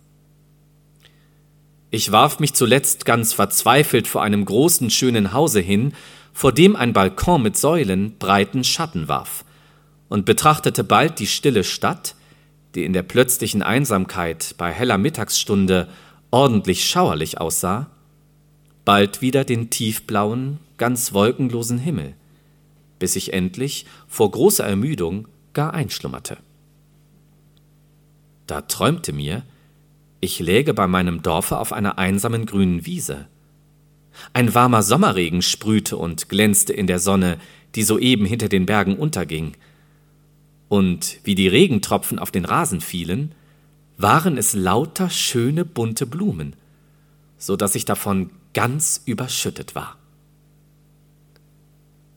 Ich 1.91 2.11
warf 2.11 2.41
mich 2.41 2.55
zuletzt 2.55 3.05
ganz 3.05 3.35
verzweifelt 3.35 4.09
vor 4.09 4.23
einem 4.23 4.47
großen, 4.47 4.89
schönen 4.89 5.35
Hause 5.35 5.61
hin, 5.61 5.93
vor 6.33 6.53
dem 6.53 6.75
ein 6.75 6.95
Balkon 6.95 7.43
mit 7.43 7.59
Säulen 7.59 8.17
breiten 8.19 8.65
Schatten 8.65 9.09
warf, 9.09 9.45
und 10.09 10.25
betrachtete 10.25 10.85
bald 10.85 11.19
die 11.19 11.27
stille 11.27 11.65
Stadt, 11.65 12.15
die 12.75 12.85
in 12.85 12.93
der 12.93 13.03
plötzlichen 13.03 13.63
Einsamkeit 13.63 14.55
bei 14.59 14.73
heller 14.73 14.99
Mittagsstunde 14.99 15.89
ordentlich 16.31 16.85
schauerlich 16.85 17.41
aussah, 17.41 17.91
bald 18.85 19.21
wieder 19.21 19.45
den 19.45 19.71
tiefblauen, 19.71 20.59
ganz 20.79 21.13
wolkenlosen 21.13 21.79
Himmel, 21.79 22.15
bis 22.99 23.17
ich 23.17 23.33
endlich 23.33 23.87
vor 24.09 24.31
großer 24.31 24.65
Ermüdung 24.65 25.29
gar 25.53 25.75
einschlummerte. 25.75 26.39
Da 28.47 28.63
träumte 28.63 29.13
mir, 29.13 29.43
ich 30.21 30.41
läge 30.41 30.75
bei 30.75 30.87
meinem 30.87 31.23
Dorfe 31.23 31.59
auf 31.59 31.73
einer 31.73 31.99
einsamen 31.99 32.47
grünen 32.47 32.87
Wiese, 32.87 33.27
ein 34.33 34.55
warmer 34.55 34.83
Sommerregen 34.83 35.43
sprühte 35.43 35.97
und 35.97 36.29
glänzte 36.29 36.73
in 36.73 36.87
der 36.87 36.99
Sonne, 36.99 37.39
die 37.75 37.83
soeben 37.83 38.27
hinter 38.27 38.49
den 38.49 38.67
Bergen 38.67 38.97
unterging. 38.97 39.55
Und 40.73 41.19
wie 41.25 41.35
die 41.35 41.49
Regentropfen 41.49 42.19
auf 42.19 42.31
den 42.31 42.47
Rasen 42.47 42.81
fielen, 42.81 43.35
waren 43.99 44.39
es 44.39 44.55
lauter 44.55 45.11
schöne 45.11 45.67
bunte 45.67 46.07
Blumen, 46.07 46.57
so 47.37 47.57
dass 47.57 47.75
ich 47.75 47.85
davon 47.85 48.31
ganz 48.55 49.03
überschüttet 49.05 49.75
war. 49.75 49.99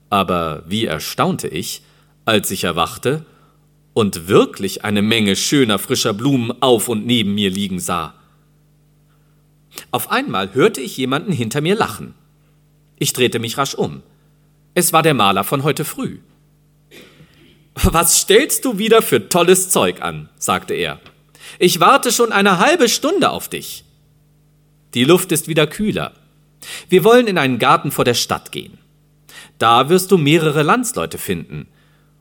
Aber 0.09 0.63
wie 0.65 0.85
erstaunte 0.85 1.49
ich, 1.49 1.81
als 2.23 2.49
ich 2.49 2.63
erwachte 2.63 3.25
und 3.93 4.29
wirklich 4.29 4.85
eine 4.85 5.01
Menge 5.01 5.35
schöner 5.35 5.77
frischer 5.77 6.13
Blumen 6.13 6.53
auf 6.61 6.87
und 6.87 7.05
neben 7.05 7.35
mir 7.35 7.49
liegen 7.49 7.81
sah. 7.81 8.13
Auf 9.91 10.11
einmal 10.11 10.53
hörte 10.53 10.79
ich 10.79 10.95
jemanden 10.95 11.33
hinter 11.33 11.59
mir 11.59 11.75
lachen. 11.75 12.13
Ich 12.99 13.11
drehte 13.11 13.39
mich 13.39 13.57
rasch 13.57 13.75
um. 13.75 14.01
Es 14.75 14.93
war 14.93 15.03
der 15.03 15.13
Maler 15.13 15.43
von 15.43 15.63
heute 15.63 15.83
früh. 15.83 16.19
Was 17.75 18.21
stellst 18.21 18.63
du 18.65 18.77
wieder 18.77 19.01
für 19.01 19.29
tolles 19.29 19.69
Zeug 19.69 20.01
an? 20.01 20.29
sagte 20.37 20.73
er. 20.73 20.99
Ich 21.59 21.79
warte 21.79 22.11
schon 22.11 22.31
eine 22.31 22.59
halbe 22.59 22.89
Stunde 22.89 23.29
auf 23.29 23.49
dich. 23.49 23.83
Die 24.93 25.03
Luft 25.03 25.31
ist 25.33 25.47
wieder 25.47 25.67
kühler. 25.67 26.13
Wir 26.89 27.03
wollen 27.03 27.27
in 27.27 27.37
einen 27.37 27.59
Garten 27.59 27.91
vor 27.91 28.05
der 28.05 28.13
Stadt 28.13 28.51
gehen. 28.51 28.77
Da 29.59 29.89
wirst 29.89 30.11
du 30.11 30.17
mehrere 30.17 30.63
Landsleute 30.63 31.17
finden 31.17 31.67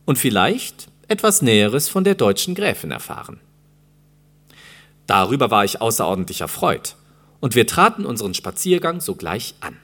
und 0.05 0.19
vielleicht 0.19 0.89
etwas 1.09 1.41
Näheres 1.41 1.89
von 1.89 2.05
der 2.05 2.17
deutschen 2.17 2.55
Gräfin 2.55 2.91
erfahren. 2.91 3.41
Darüber 5.07 5.51
war 5.51 5.65
ich 5.65 5.81
außerordentlich 5.81 6.41
erfreut, 6.41 6.97
und 7.41 7.55
wir 7.55 7.67
traten 7.67 8.07
unseren 8.07 8.35
Spaziergang 8.35 9.01
sogleich 9.01 9.55
an. 9.61 9.77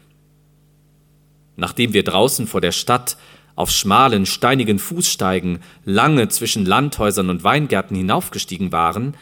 Nachdem 1.56 1.92
wir 1.92 2.04
draußen 2.04 2.46
vor 2.46 2.60
der 2.60 2.72
Stadt 2.72 3.18
auf 3.60 3.70
schmalen, 3.70 4.24
steinigen 4.24 4.78
Fußsteigen 4.78 5.58
lange 5.84 6.28
zwischen 6.28 6.64
Landhäusern 6.64 7.28
und 7.28 7.44
Weingärten 7.44 7.94
hinaufgestiegen 7.94 8.72
waren, 8.72 9.14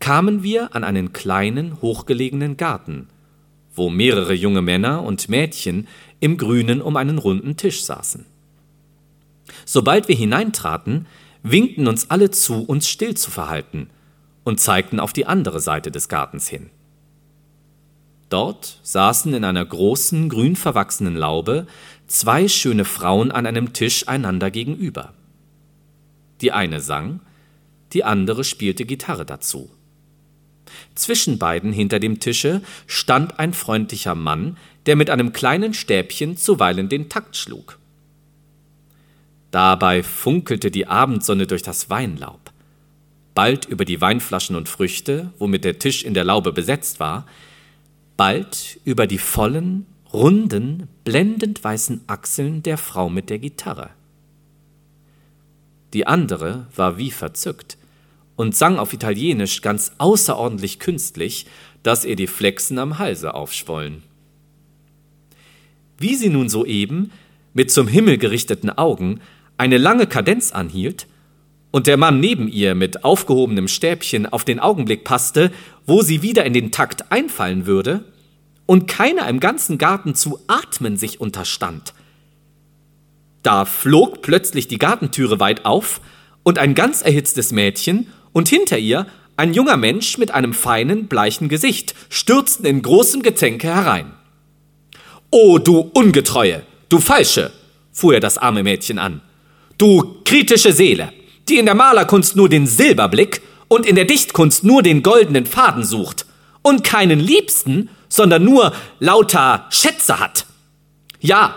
kamen 0.00 0.42
wir 0.42 0.74
an 0.74 0.84
einen 0.84 1.12
kleinen, 1.12 1.82
hochgelegenen 1.82 2.56
Garten, 2.56 3.08
wo 3.74 3.90
mehrere 3.90 4.32
junge 4.32 4.62
Männer 4.62 5.02
und 5.02 5.28
Mädchen 5.28 5.86
im 6.18 6.38
Grünen 6.38 6.80
um 6.80 6.96
einen 6.96 7.18
runden 7.18 7.58
Tisch 7.58 7.84
saßen. 7.84 8.24
Sobald 9.66 10.08
wir 10.08 10.16
hineintraten, 10.16 11.06
winkten 11.42 11.86
uns 11.86 12.10
alle 12.10 12.30
zu, 12.30 12.64
uns 12.64 12.88
still 12.88 13.14
zu 13.14 13.30
verhalten, 13.30 13.90
und 14.44 14.60
zeigten 14.60 14.98
auf 15.00 15.12
die 15.12 15.26
andere 15.26 15.60
Seite 15.60 15.90
des 15.90 16.08
Gartens 16.08 16.48
hin. 16.48 16.70
Dort 18.28 18.80
saßen 18.82 19.32
in 19.32 19.44
einer 19.44 19.64
großen, 19.64 20.28
grün 20.28 20.56
verwachsenen 20.56 21.16
Laube 21.16 21.66
zwei 22.14 22.46
schöne 22.46 22.84
Frauen 22.84 23.32
an 23.32 23.44
einem 23.44 23.72
Tisch 23.72 24.06
einander 24.06 24.50
gegenüber. 24.50 25.12
Die 26.40 26.52
eine 26.52 26.80
sang, 26.80 27.20
die 27.92 28.04
andere 28.04 28.44
spielte 28.44 28.84
Gitarre 28.84 29.26
dazu. 29.26 29.70
Zwischen 30.94 31.38
beiden 31.38 31.72
hinter 31.72 31.98
dem 31.98 32.20
Tische 32.20 32.62
stand 32.86 33.38
ein 33.38 33.52
freundlicher 33.52 34.14
Mann, 34.14 34.56
der 34.86 34.96
mit 34.96 35.10
einem 35.10 35.32
kleinen 35.32 35.74
Stäbchen 35.74 36.36
zuweilen 36.36 36.88
den 36.88 37.08
Takt 37.08 37.36
schlug. 37.36 37.78
Dabei 39.50 40.02
funkelte 40.02 40.70
die 40.70 40.86
Abendsonne 40.86 41.46
durch 41.46 41.62
das 41.62 41.90
Weinlaub. 41.90 42.52
Bald 43.34 43.66
über 43.66 43.84
die 43.84 44.00
Weinflaschen 44.00 44.54
und 44.54 44.68
Früchte, 44.68 45.32
womit 45.38 45.64
der 45.64 45.80
Tisch 45.80 46.04
in 46.04 46.14
der 46.14 46.24
Laube 46.24 46.52
besetzt 46.52 47.00
war, 47.00 47.26
bald 48.16 48.78
über 48.84 49.08
die 49.08 49.18
vollen, 49.18 49.86
runden, 50.14 50.88
blendend 51.02 51.62
weißen 51.62 52.02
Achseln 52.06 52.62
der 52.62 52.78
Frau 52.78 53.10
mit 53.10 53.28
der 53.28 53.40
Gitarre. 53.40 53.90
Die 55.92 56.06
andere 56.06 56.68
war 56.74 56.96
wie 56.98 57.10
verzückt 57.10 57.76
und 58.36 58.56
sang 58.56 58.78
auf 58.78 58.92
Italienisch 58.92 59.60
ganz 59.60 59.92
außerordentlich 59.98 60.78
künstlich, 60.78 61.46
dass 61.82 62.04
ihr 62.04 62.16
die 62.16 62.28
Flechsen 62.28 62.78
am 62.78 62.98
Halse 62.98 63.34
aufschwollen. 63.34 64.02
Wie 65.98 66.14
sie 66.14 66.30
nun 66.30 66.48
soeben, 66.48 67.10
mit 67.52 67.70
zum 67.70 67.88
Himmel 67.88 68.18
gerichteten 68.18 68.70
Augen, 68.70 69.20
eine 69.58 69.78
lange 69.78 70.06
Kadenz 70.06 70.52
anhielt 70.52 71.06
und 71.70 71.88
der 71.88 71.96
Mann 71.96 72.20
neben 72.20 72.48
ihr 72.48 72.76
mit 72.76 73.04
aufgehobenem 73.04 73.66
Stäbchen 73.66 74.26
auf 74.26 74.44
den 74.44 74.60
Augenblick 74.60 75.02
passte, 75.04 75.50
wo 75.86 76.02
sie 76.02 76.22
wieder 76.22 76.44
in 76.44 76.52
den 76.52 76.70
Takt 76.70 77.10
einfallen 77.10 77.66
würde, 77.66 78.04
und 78.66 78.86
keiner 78.86 79.28
im 79.28 79.40
ganzen 79.40 79.78
Garten 79.78 80.14
zu 80.14 80.38
atmen 80.46 80.96
sich 80.96 81.20
unterstand. 81.20 81.94
Da 83.42 83.64
flog 83.64 84.22
plötzlich 84.22 84.68
die 84.68 84.78
Gartentüre 84.78 85.38
weit 85.40 85.64
auf, 85.64 86.00
und 86.44 86.58
ein 86.58 86.74
ganz 86.74 87.02
erhitztes 87.02 87.50
Mädchen 87.50 88.06
und 88.32 88.48
hinter 88.48 88.78
ihr 88.78 89.06
ein 89.36 89.52
junger 89.52 89.76
Mensch 89.76 90.16
mit 90.18 90.30
einem 90.30 90.52
feinen, 90.52 91.08
bleichen 91.08 91.48
Gesicht 91.48 91.94
stürzten 92.08 92.66
in 92.66 92.82
großem 92.82 93.22
Gezänke 93.22 93.66
herein. 93.66 94.12
O 95.30 95.58
du 95.58 95.90
Ungetreue, 95.92 96.62
du 96.88 97.00
Falsche, 97.00 97.50
fuhr 97.90 98.14
er 98.14 98.20
das 98.20 98.38
arme 98.38 98.62
Mädchen 98.62 99.00
an, 99.00 99.22
du 99.78 100.20
kritische 100.24 100.72
Seele, 100.72 101.12
die 101.48 101.58
in 101.58 101.66
der 101.66 101.74
Malerkunst 101.74 102.36
nur 102.36 102.48
den 102.48 102.68
Silberblick 102.68 103.42
und 103.66 103.86
in 103.86 103.96
der 103.96 104.04
Dichtkunst 104.04 104.62
nur 104.62 104.82
den 104.82 105.02
goldenen 105.02 105.46
Faden 105.46 105.82
sucht 105.82 106.26
und 106.62 106.84
keinen 106.84 107.18
Liebsten, 107.18 107.88
sondern 108.14 108.44
nur 108.44 108.72
lauter 109.00 109.66
Schätze 109.70 110.20
hat. 110.20 110.46
Ja, 111.20 111.56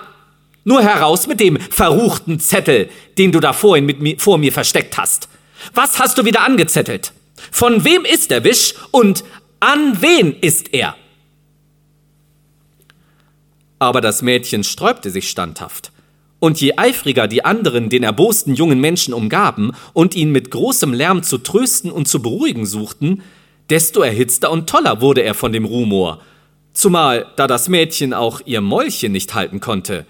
nur 0.64 0.82
heraus 0.82 1.28
mit 1.28 1.40
dem 1.40 1.60
verruchten 1.60 2.40
Zettel, 2.40 2.90
den 3.20 3.32
du 3.32 3.40
da 3.40 3.54
vorhin 3.54 3.86
mit 3.86 4.02
mir, 4.02 4.20
vor 4.20 4.40
mir 4.40 4.52
versteckt 4.52 4.98
hast. 4.98 5.30
Was 5.76 6.00
hast 6.00 6.18
du 6.18 6.26
wieder 6.26 6.42
angezettelt? 6.42 7.14
Von 7.52 7.84
wem 7.84 8.06
ist 8.06 8.32
der 8.32 8.44
Wisch 8.44 8.74
und 8.90 9.24
an 9.60 10.02
wen 10.02 10.34
ist 10.34 10.74
er? 10.74 10.96
Aber 13.78 14.02
das 14.02 14.24
Mädchen 14.24 14.64
sträubte 14.64 15.12
sich 15.12 15.30
standhaft. 15.30 15.92
Und 16.40 16.60
je 16.60 16.74
eifriger 16.78 17.28
die 17.28 17.46
anderen 17.46 17.90
den 17.90 18.02
erbosten 18.02 18.56
jungen 18.56 18.80
Menschen 18.80 19.14
umgaben 19.14 19.74
und 19.94 20.16
ihn 20.16 20.32
mit 20.32 20.50
großem 20.50 20.92
Lärm 20.92 21.22
zu 21.22 21.38
trösten 21.38 21.92
und 21.92 22.08
zu 22.08 22.20
beruhigen 22.20 22.66
suchten, 22.66 23.22
desto 23.70 24.02
erhitzter 24.02 24.50
und 24.52 24.68
toller 24.68 25.02
wurde 25.02 25.22
er 25.22 25.36
von 25.36 25.52
dem 25.52 25.66
Rumor, 25.66 26.22
zumal 26.78 27.26
da 27.36 27.48
das 27.48 27.70
Mädchen 27.70 28.14
auch 28.14 28.40
ihr 28.46 28.62
Mäulchen 28.62 29.12
nicht 29.12 29.34
halten 29.34 29.60
konnte, 29.60 30.06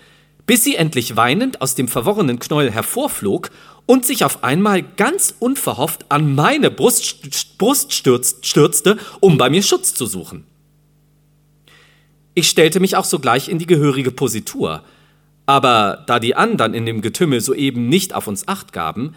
bis 0.45 0.63
sie 0.63 0.76
endlich 0.76 1.15
weinend 1.15 1.61
aus 1.61 1.76
dem 1.76 1.88
verworrenen 1.88 2.39
Knäuel 2.39 2.72
hervorflog 2.72 3.49
und 3.86 4.05
sich 4.05 4.26
auf 4.26 4.43
einmal 4.43 4.84
ganz 4.84 5.34
unverhofft 5.39 6.05
an 6.09 6.36
meine 6.36 6.70
Brust, 6.70 7.57
Brust 7.57 7.93
stürzte, 7.93 8.97
um 9.22 9.38
bei 9.38 9.49
mir 9.49 9.63
Schutz 9.63 9.93
zu 9.93 10.05
suchen. 10.05 10.43
Ich 12.34 12.49
stellte 12.49 12.82
mich 12.82 12.97
auch 12.97 13.05
sogleich 13.05 13.47
in 13.47 13.59
die 13.59 13.65
gehörige 13.65 14.11
Positur, 14.11 14.84
aber 15.45 16.03
da 16.05 16.20
die 16.20 16.36
anderen 16.36 16.74
in 16.74 16.86
dem 16.86 17.01
Getümmel 17.01 17.39
soeben 17.39 17.88
nicht 17.88 18.13
auf 18.13 18.28
uns 18.28 18.47
acht 18.47 18.74
gaben, 18.74 19.15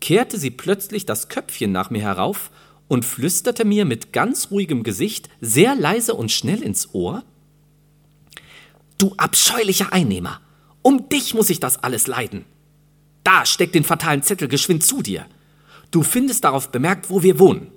kehrte 0.00 0.38
sie 0.38 0.50
plötzlich 0.50 1.06
das 1.06 1.28
Köpfchen 1.28 1.70
nach 1.70 1.90
mir 1.90 2.02
herauf 2.02 2.50
und 2.90 3.04
flüsterte 3.04 3.64
mir 3.64 3.84
mit 3.84 4.12
ganz 4.12 4.50
ruhigem 4.50 4.82
Gesicht 4.82 5.28
sehr 5.40 5.76
leise 5.76 6.12
und 6.12 6.32
schnell 6.32 6.60
ins 6.60 6.92
Ohr 6.92 7.22
Du 8.98 9.14
abscheulicher 9.16 9.92
Einnehmer, 9.94 10.40
um 10.82 11.08
dich 11.08 11.32
muss 11.32 11.48
ich 11.48 11.60
das 11.60 11.82
alles 11.82 12.08
leiden. 12.08 12.44
Da, 13.24 13.46
steck 13.46 13.72
den 13.72 13.84
fatalen 13.84 14.22
Zettel 14.22 14.48
geschwind 14.48 14.82
zu 14.84 15.02
dir. 15.02 15.24
Du 15.90 16.02
findest 16.02 16.44
darauf 16.44 16.70
bemerkt, 16.70 17.08
wo 17.08 17.22
wir 17.22 17.38
wohnen. 17.38 17.68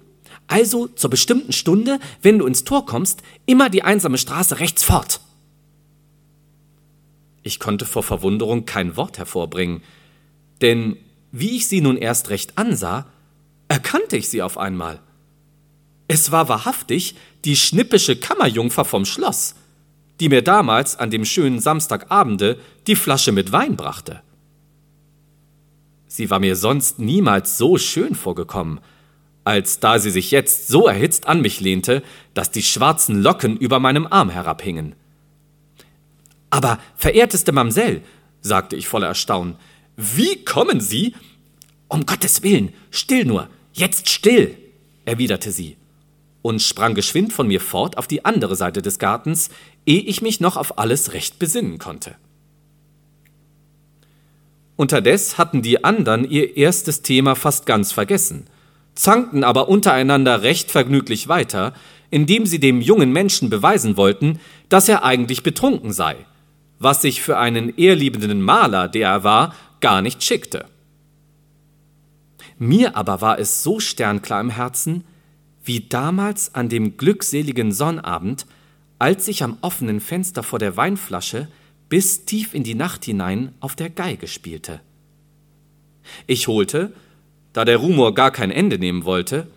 Also 0.48 0.88
zur 0.88 1.12
bestimmten 1.12 1.54
Stunde, 1.54 2.00
wenn 2.22 2.40
du 2.40 2.48
ins 2.48 2.66
Tor 2.66 2.86
kommst, 2.86 3.22
immer 3.46 3.70
die 3.70 3.84
einsame 3.84 4.18
Straße 4.18 4.60
rechts 4.60 4.84
fort. 4.84 5.22
Ich 7.44 7.60
konnte 7.60 7.86
vor 7.86 8.04
Verwunderung 8.04 8.66
kein 8.66 8.98
Wort 8.98 9.20
hervorbringen, 9.20 9.82
denn 10.62 10.98
wie 11.32 11.56
ich 11.56 11.68
sie 11.68 11.82
nun 11.82 11.98
erst 11.98 12.32
recht 12.32 12.58
ansah, 12.58 13.06
erkannte 13.74 14.18
ich 14.18 14.30
sie 14.30 14.44
auf 14.44 14.60
einmal. 14.60 15.00
Es 16.08 16.32
war 16.32 16.48
wahrhaftig 16.48 17.16
die 17.44 17.56
schnippische 17.56 18.16
Kammerjungfer 18.16 18.86
vom 18.86 19.04
Schloss, 19.04 19.56
die 20.20 20.30
mir 20.30 20.44
damals 20.44 20.96
an 20.96 21.10
dem 21.10 21.26
schönen 21.26 21.60
Samstagabende 21.60 22.60
die 22.86 22.96
Flasche 22.96 23.32
mit 23.32 23.52
Wein 23.52 23.76
brachte. 23.76 24.22
Sie 26.06 26.30
war 26.30 26.38
mir 26.38 26.56
sonst 26.56 27.00
niemals 27.00 27.58
so 27.58 27.80
schön 27.80 28.14
vorgekommen, 28.14 28.80
als 29.44 29.80
da 29.80 29.98
sie 29.98 30.12
sich 30.12 30.30
jetzt 30.30 30.68
so 30.68 30.88
erhitzt 30.88 31.28
an 31.28 31.42
mich 31.42 31.60
lehnte, 31.60 32.04
dass 32.36 32.52
die 32.52 32.62
schwarzen 32.62 33.24
Locken 33.24 33.58
über 33.58 33.80
meinem 33.80 34.06
Arm 34.06 34.30
herabhingen. 34.30 34.94
Aber, 36.52 36.78
verehrteste 36.96 37.52
Mamsell, 37.52 38.04
sagte 38.42 38.76
ich 38.76 38.88
voller 38.88 39.08
Erstaunen, 39.08 39.56
wie 39.98 40.46
kommen 40.46 40.80
Sie? 40.80 41.16
Um 41.88 42.06
Gottes 42.06 42.44
Willen, 42.44 42.72
still 42.92 43.26
nur, 43.26 43.50
jetzt 43.74 44.10
still, 44.10 44.58
erwiderte 45.06 45.52
sie 45.52 45.78
und 46.42 46.62
sprang 46.62 46.94
geschwind 46.94 47.34
von 47.34 47.48
mir 47.48 47.60
fort 47.60 47.98
auf 47.98 48.08
die 48.08 48.26
andere 48.26 48.56
Seite 48.56 48.82
des 48.82 49.00
Gartens, 49.00 49.50
ehe 49.86 50.02
ich 50.02 50.22
mich 50.22 50.40
noch 50.40 50.58
auf 50.58 50.78
alles 50.78 51.14
recht 51.14 51.40
besinnen 51.40 51.80
konnte. 51.80 52.16
Unterdes 54.76 55.38
hatten 55.38 55.62
die 55.62 55.84
anderen 55.84 56.30
ihr 56.30 56.58
erstes 56.58 57.02
Thema 57.02 57.36
fast 57.36 57.66
ganz 57.66 57.92
vergessen, 57.92 58.48
zankten 58.96 59.44
aber 59.44 59.70
untereinander 59.70 60.44
recht 60.44 60.72
vergnüglich 60.72 61.28
weiter, 61.28 61.74
indem 62.10 62.46
sie 62.46 62.60
dem 62.60 62.82
jungen 62.82 63.12
Menschen 63.12 63.50
beweisen 63.50 63.98
wollten, 63.98 64.40
dass 64.70 64.90
er 64.90 65.04
eigentlich 65.04 65.44
betrunken 65.44 65.94
sei, 65.94 66.16
was 66.80 67.02
sich 67.02 67.22
für 67.22 67.38
einen 67.38 67.76
ehrliebenden 67.78 68.42
Maler, 68.42 68.88
der 68.88 69.10
er 69.10 69.24
war, 69.24 69.56
gar 69.80 70.02
nicht 70.02 70.24
schickte. 70.24 70.66
Mir 72.64 72.96
aber 72.96 73.20
war 73.20 73.40
es 73.40 73.62
so 73.62 73.82
sternklar 73.82 74.40
im 74.40 74.50
Herzen, 74.50 75.04
wie 75.66 75.82
damals 75.82 76.56
an 76.56 76.70
dem 76.70 76.96
glückseligen 76.96 77.74
Sonnabend, 77.74 78.46
als 79.00 79.28
ich 79.28 79.44
am 79.44 79.58
offenen 79.60 80.00
Fenster 80.00 80.44
vor 80.44 80.60
der 80.60 80.78
Weinflasche 80.78 81.50
bis 81.90 82.24
tief 82.24 82.54
in 82.54 82.64
die 82.64 82.74
Nacht 82.74 83.04
hinein 83.04 83.54
auf 83.60 83.76
der 83.76 83.90
Geige 83.90 84.28
spielte. 84.28 84.80
Ich 86.26 86.48
holte, 86.48 86.94
da 87.52 87.66
der 87.66 87.76
Rumor 87.76 88.14
gar 88.14 88.32
kein 88.32 88.50
Ende 88.50 88.80
nehmen 88.80 89.04
wollte, 89.04 89.48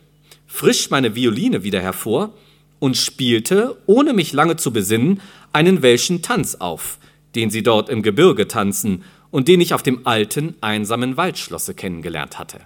frisch 0.49 0.91
meine 0.91 1.15
Violine 1.15 1.63
wieder 1.63 1.81
hervor 1.81 2.35
und 2.81 2.97
spielte, 2.97 3.81
ohne 3.87 4.15
mich 4.15 4.33
lange 4.33 4.57
zu 4.57 4.73
besinnen, 4.73 5.21
einen 5.53 5.81
welschen 5.81 6.23
Tanz 6.23 6.57
auf, 6.57 6.99
den 7.37 7.51
sie 7.51 7.63
dort 7.63 7.89
im 7.89 8.03
Gebirge 8.03 8.49
tanzen 8.49 9.05
und 9.31 9.47
den 9.47 9.61
ich 9.61 9.75
auf 9.75 9.85
dem 9.85 10.09
alten, 10.09 10.57
einsamen 10.61 11.17
Waldschlosse 11.17 11.73
kennengelernt 11.75 12.41
hatte. 12.41 12.63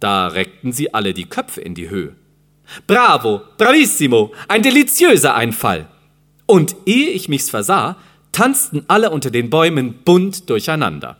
Da 0.00 0.28
reckten 0.28 0.72
sie 0.72 0.94
alle 0.94 1.12
die 1.14 1.24
Köpfe 1.24 1.60
in 1.60 1.74
die 1.74 1.90
Höhe. 1.90 2.14
Bravo, 2.86 3.42
bravissimo, 3.56 4.32
ein 4.46 4.62
deliziöser 4.62 5.34
Einfall. 5.34 5.88
Und 6.46 6.76
ehe 6.86 7.10
ich 7.10 7.28
mich's 7.28 7.50
versah, 7.50 7.96
tanzten 8.32 8.84
alle 8.88 9.10
unter 9.10 9.30
den 9.30 9.50
Bäumen 9.50 9.94
bunt 10.04 10.48
durcheinander. 10.50 11.18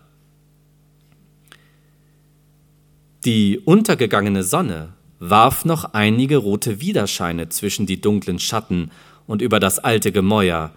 Die 3.24 3.58
untergegangene 3.58 4.44
Sonne 4.44 4.92
warf 5.18 5.64
noch 5.64 5.92
einige 5.94 6.36
rote 6.36 6.80
Widerscheine 6.80 7.48
zwischen 7.48 7.86
die 7.86 8.00
dunklen 8.00 8.38
Schatten 8.38 8.90
und 9.26 9.42
über 9.42 9.58
das 9.58 9.78
alte 9.78 10.12
Gemäuer 10.12 10.72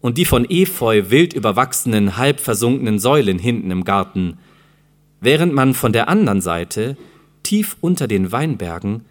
und 0.00 0.18
die 0.18 0.24
von 0.24 0.44
Efeu 0.48 1.04
wild 1.08 1.32
überwachsenen, 1.32 2.16
halb 2.16 2.40
versunkenen 2.40 2.98
Säulen 2.98 3.38
hinten 3.38 3.70
im 3.70 3.84
Garten, 3.84 4.38
während 5.20 5.54
man 5.54 5.74
von 5.74 5.92
der 5.92 6.08
anderen 6.08 6.40
Seite, 6.40 6.96
tief 7.48 7.78
unter 7.80 8.06
den 8.08 8.30
Weinbergen, 8.30 9.06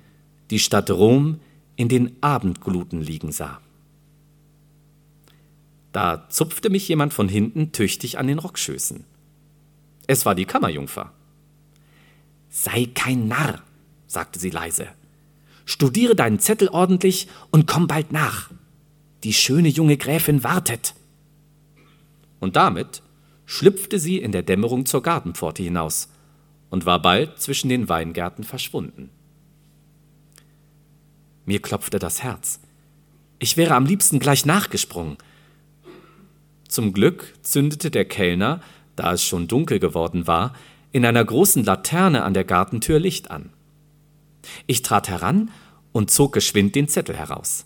die 0.52 0.60
Stadt 0.60 0.92
Rom 0.92 1.40
in 1.76 1.90
den 1.90 2.22
Abendgluten 2.22 3.02
liegen 3.02 3.32
sah. 3.32 3.60
Da 5.92 6.30
zupfte 6.30 6.70
mich 6.70 6.88
jemand 6.88 7.16
von 7.16 7.30
hinten 7.30 7.72
tüchtig 7.72 8.20
an 8.20 8.28
den 8.28 8.38
Rockschößen. 8.38 9.06
Es 10.06 10.28
war 10.28 10.36
die 10.36 10.46
Kammerjungfer. 10.46 11.12
Sei 12.52 12.88
kein 12.94 13.28
Narr, 13.28 13.64
sagte 14.06 14.38
sie 14.38 14.52
leise. 14.52 14.88
Studiere 15.66 16.16
deinen 16.16 16.38
Zettel 16.38 16.70
ordentlich 16.70 17.28
und 17.50 17.66
komm 17.66 17.88
bald 17.88 18.12
nach. 18.12 18.52
Die 19.24 19.34
schöne 19.34 19.70
junge 19.70 19.98
Gräfin 19.98 20.44
wartet. 20.44 20.94
Und 22.40 22.56
damit 22.56 23.02
schlüpfte 23.48 23.98
sie 23.98 24.20
in 24.20 24.32
der 24.32 24.44
Dämmerung 24.44 24.86
zur 24.86 25.02
Gartenpforte 25.02 25.64
hinaus 25.64 26.10
und 26.70 26.86
war 26.86 27.02
bald 27.02 27.40
zwischen 27.40 27.70
den 27.70 27.90
Weingärten 27.90 28.44
verschwunden. 28.44 29.10
Mir 31.46 31.62
klopfte 31.62 32.00
das 32.00 32.24
Herz. 32.24 32.60
Ich 33.40 33.56
wäre 33.56 33.76
am 33.76 33.86
liebsten 33.86 34.20
gleich 34.20 34.46
nachgesprungen. 34.46 35.18
Zum 36.68 36.92
Glück 36.92 37.34
zündete 37.42 37.90
der 37.90 38.06
Kellner, 38.06 38.62
da 38.96 39.14
es 39.14 39.24
schon 39.24 39.48
dunkel 39.48 39.80
geworden 39.80 40.28
war, 40.28 40.54
in 40.92 41.06
einer 41.06 41.24
großen 41.24 41.64
Laterne 41.64 42.24
an 42.24 42.34
der 42.34 42.44
Gartentür 42.44 43.00
Licht 43.00 43.32
an. 43.32 43.52
Ich 44.66 44.82
trat 44.82 45.10
heran 45.10 45.52
und 45.92 46.12
zog 46.12 46.34
geschwind 46.34 46.76
den 46.76 46.88
Zettel 46.88 47.16
heraus. 47.16 47.66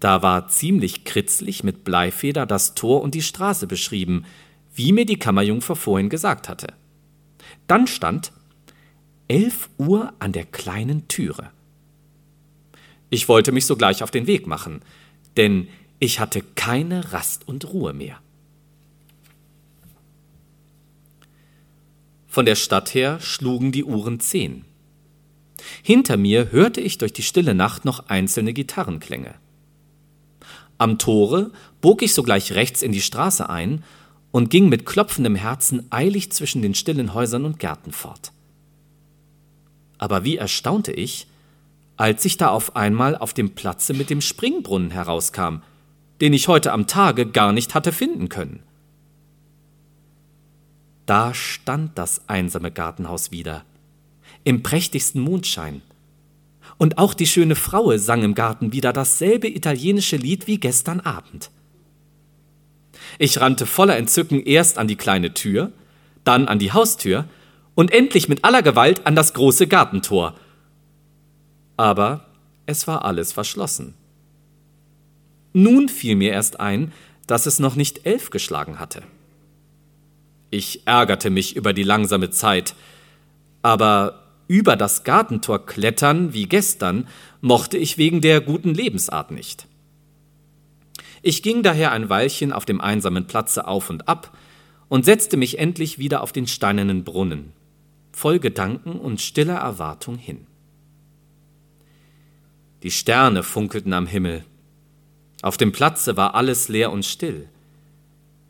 Da 0.00 0.22
war 0.22 0.48
ziemlich 0.48 1.04
kritzlig 1.04 1.64
mit 1.64 1.84
Bleifeder 1.84 2.44
das 2.44 2.74
Tor 2.74 3.02
und 3.02 3.14
die 3.14 3.22
Straße 3.22 3.66
beschrieben, 3.66 4.24
wie 4.74 4.92
mir 4.92 5.06
die 5.06 5.18
Kammerjungfer 5.18 5.74
vorhin 5.74 6.10
gesagt 6.10 6.48
hatte. 6.48 6.74
Dann 7.66 7.86
stand 7.86 8.32
elf 9.28 9.68
Uhr 9.78 10.12
an 10.18 10.32
der 10.32 10.44
kleinen 10.44 11.08
Türe. 11.08 11.50
Ich 13.10 13.28
wollte 13.28 13.52
mich 13.52 13.66
sogleich 13.66 14.02
auf 14.02 14.10
den 14.10 14.26
Weg 14.26 14.46
machen, 14.46 14.82
denn 15.36 15.68
ich 15.98 16.20
hatte 16.20 16.42
keine 16.54 17.12
Rast 17.12 17.48
und 17.48 17.72
Ruhe 17.72 17.92
mehr. 17.92 18.20
Von 22.26 22.44
der 22.44 22.54
Stadt 22.54 22.94
her 22.94 23.18
schlugen 23.20 23.72
die 23.72 23.84
Uhren 23.84 24.20
zehn. 24.20 24.64
Hinter 25.82 26.16
mir 26.16 26.52
hörte 26.52 26.80
ich 26.80 26.98
durch 26.98 27.12
die 27.12 27.22
stille 27.22 27.54
Nacht 27.54 27.84
noch 27.84 28.08
einzelne 28.08 28.52
Gitarrenklänge. 28.52 29.34
Am 30.78 30.98
Tore 30.98 31.50
bog 31.80 32.02
ich 32.02 32.12
sogleich 32.12 32.52
rechts 32.52 32.82
in 32.82 32.92
die 32.92 33.00
Straße 33.00 33.48
ein 33.48 33.82
und 34.36 34.50
ging 34.50 34.68
mit 34.68 34.84
klopfendem 34.84 35.34
Herzen 35.34 35.90
eilig 35.90 36.30
zwischen 36.30 36.60
den 36.60 36.74
stillen 36.74 37.14
Häusern 37.14 37.46
und 37.46 37.58
Gärten 37.58 37.90
fort. 37.90 38.32
Aber 39.96 40.24
wie 40.24 40.36
erstaunte 40.36 40.92
ich, 40.92 41.26
als 41.96 42.22
ich 42.26 42.36
da 42.36 42.48
auf 42.48 42.76
einmal 42.76 43.16
auf 43.16 43.32
dem 43.32 43.54
Platze 43.54 43.94
mit 43.94 44.10
dem 44.10 44.20
Springbrunnen 44.20 44.90
herauskam, 44.90 45.62
den 46.20 46.34
ich 46.34 46.48
heute 46.48 46.72
am 46.72 46.86
Tage 46.86 47.24
gar 47.24 47.54
nicht 47.54 47.74
hatte 47.74 47.92
finden 47.92 48.28
können. 48.28 48.62
Da 51.06 51.32
stand 51.32 51.96
das 51.96 52.28
einsame 52.28 52.70
Gartenhaus 52.70 53.30
wieder, 53.30 53.64
im 54.44 54.62
prächtigsten 54.62 55.22
Mondschein. 55.22 55.80
Und 56.76 56.98
auch 56.98 57.14
die 57.14 57.26
schöne 57.26 57.54
Fraue 57.54 57.98
sang 57.98 58.22
im 58.22 58.34
Garten 58.34 58.74
wieder 58.74 58.92
dasselbe 58.92 59.48
italienische 59.48 60.18
Lied 60.18 60.46
wie 60.46 60.60
gestern 60.60 61.00
Abend. 61.00 61.50
Ich 63.18 63.40
rannte 63.40 63.66
voller 63.66 63.96
Entzücken 63.96 64.42
erst 64.42 64.78
an 64.78 64.88
die 64.88 64.96
kleine 64.96 65.34
Tür, 65.34 65.72
dann 66.24 66.48
an 66.48 66.58
die 66.58 66.72
Haustür 66.72 67.24
und 67.74 67.92
endlich 67.92 68.28
mit 68.28 68.44
aller 68.44 68.62
Gewalt 68.62 69.06
an 69.06 69.14
das 69.14 69.34
große 69.34 69.66
Gartentor, 69.66 70.34
aber 71.76 72.26
es 72.66 72.86
war 72.86 73.04
alles 73.04 73.32
verschlossen. 73.32 73.94
Nun 75.52 75.88
fiel 75.88 76.16
mir 76.16 76.32
erst 76.32 76.60
ein, 76.60 76.92
dass 77.26 77.46
es 77.46 77.58
noch 77.58 77.76
nicht 77.76 78.06
elf 78.06 78.30
geschlagen 78.30 78.78
hatte. 78.78 79.02
Ich 80.50 80.86
ärgerte 80.86 81.30
mich 81.30 81.56
über 81.56 81.72
die 81.72 81.82
langsame 81.82 82.30
Zeit, 82.30 82.74
aber 83.62 84.22
über 84.48 84.76
das 84.76 85.02
Gartentor 85.04 85.66
klettern 85.66 86.32
wie 86.32 86.46
gestern 86.46 87.08
mochte 87.40 87.76
ich 87.78 87.98
wegen 87.98 88.20
der 88.20 88.40
guten 88.40 88.74
Lebensart 88.74 89.30
nicht. 89.32 89.66
Ich 91.28 91.42
ging 91.42 91.64
daher 91.64 91.90
ein 91.90 92.08
Weilchen 92.08 92.52
auf 92.52 92.66
dem 92.66 92.80
einsamen 92.80 93.26
Platze 93.26 93.66
auf 93.66 93.90
und 93.90 94.06
ab 94.06 94.38
und 94.86 95.04
setzte 95.04 95.36
mich 95.36 95.58
endlich 95.58 95.98
wieder 95.98 96.22
auf 96.22 96.30
den 96.30 96.46
steinernen 96.46 97.02
Brunnen, 97.02 97.52
voll 98.12 98.38
Gedanken 98.38 98.92
und 98.92 99.20
stiller 99.20 99.56
Erwartung 99.56 100.18
hin. 100.18 100.46
Die 102.84 102.92
Sterne 102.92 103.42
funkelten 103.42 103.92
am 103.92 104.06
Himmel. 104.06 104.44
Auf 105.42 105.56
dem 105.56 105.72
Platze 105.72 106.16
war 106.16 106.36
alles 106.36 106.68
leer 106.68 106.92
und 106.92 107.04
still. 107.04 107.48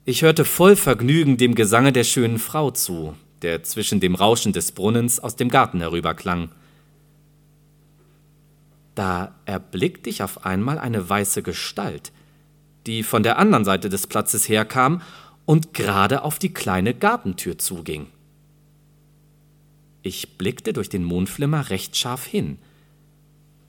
Ich 0.04 0.20
hörte 0.20 0.44
voll 0.44 0.76
Vergnügen 0.76 1.38
dem 1.38 1.54
Gesange 1.54 1.92
der 1.92 2.04
schönen 2.04 2.38
Frau 2.38 2.70
zu, 2.72 3.14
der 3.40 3.62
zwischen 3.62 4.00
dem 4.00 4.14
Rauschen 4.14 4.52
des 4.52 4.72
Brunnens 4.72 5.18
aus 5.18 5.34
dem 5.34 5.48
Garten 5.48 5.80
herüberklang. 5.80 6.50
Da 8.94 9.34
erblickte 9.46 10.10
ich 10.10 10.22
auf 10.22 10.44
einmal 10.44 10.78
eine 10.78 11.08
weiße 11.08 11.42
Gestalt, 11.42 12.12
die 12.86 13.02
von 13.02 13.22
der 13.22 13.38
anderen 13.38 13.64
Seite 13.64 13.88
des 13.88 14.06
Platzes 14.06 14.48
herkam 14.48 15.02
und 15.44 15.74
gerade 15.74 16.22
auf 16.22 16.38
die 16.38 16.52
kleine 16.52 16.94
Gartentür 16.94 17.58
zuging. 17.58 18.06
Ich 20.02 20.38
blickte 20.38 20.72
durch 20.72 20.88
den 20.88 21.04
Mondflimmer 21.04 21.70
recht 21.70 21.96
scharf 21.96 22.24
hin– 22.26 22.58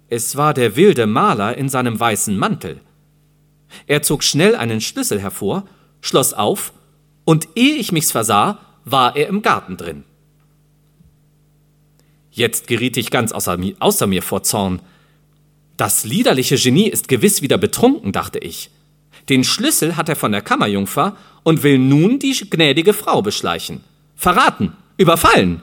es 0.09 0.37
war 0.37 0.53
der 0.53 0.75
wilde 0.75 1.05
Maler 1.05 1.57
in 1.57 1.69
seinem 1.69 1.99
weißen 1.99 2.37
Mantel. 2.37 2.79
Er 3.87 4.01
zog 4.01 4.23
schnell 4.23 4.55
einen 4.55 4.79
Schlüssel 4.79 5.19
hervor, 5.19 5.67
schloss 5.99 6.33
auf, 6.33 6.73
und 7.25 7.49
ehe 7.55 7.75
ich 7.75 7.91
mich's 7.91 8.11
versah, 8.11 8.59
war 8.85 9.17
er 9.17 9.27
im 9.27 9.41
Garten 9.41 9.75
drin. 9.75 10.05
Jetzt 12.31 12.67
geriet 12.67 12.95
ich 12.95 13.11
ganz 13.11 13.33
außer, 13.33 13.57
außer 13.79 14.07
mir 14.07 14.21
vor 14.21 14.43
Zorn. 14.43 14.81
Das 15.75 16.05
liederliche 16.05 16.55
Genie 16.55 16.87
ist 16.87 17.09
gewiss 17.09 17.41
wieder 17.41 17.57
betrunken, 17.57 18.13
dachte 18.13 18.39
ich. 18.39 18.69
Den 19.29 19.43
Schlüssel 19.43 19.97
hat 19.97 20.09
er 20.09 20.15
von 20.15 20.31
der 20.31 20.41
Kammerjungfer 20.41 21.15
und 21.43 21.63
will 21.63 21.79
nun 21.79 22.19
die 22.19 22.33
gnädige 22.49 22.93
Frau 22.93 23.21
beschleichen. 23.21 23.83
Verraten, 24.15 24.73
überfallen. 24.97 25.61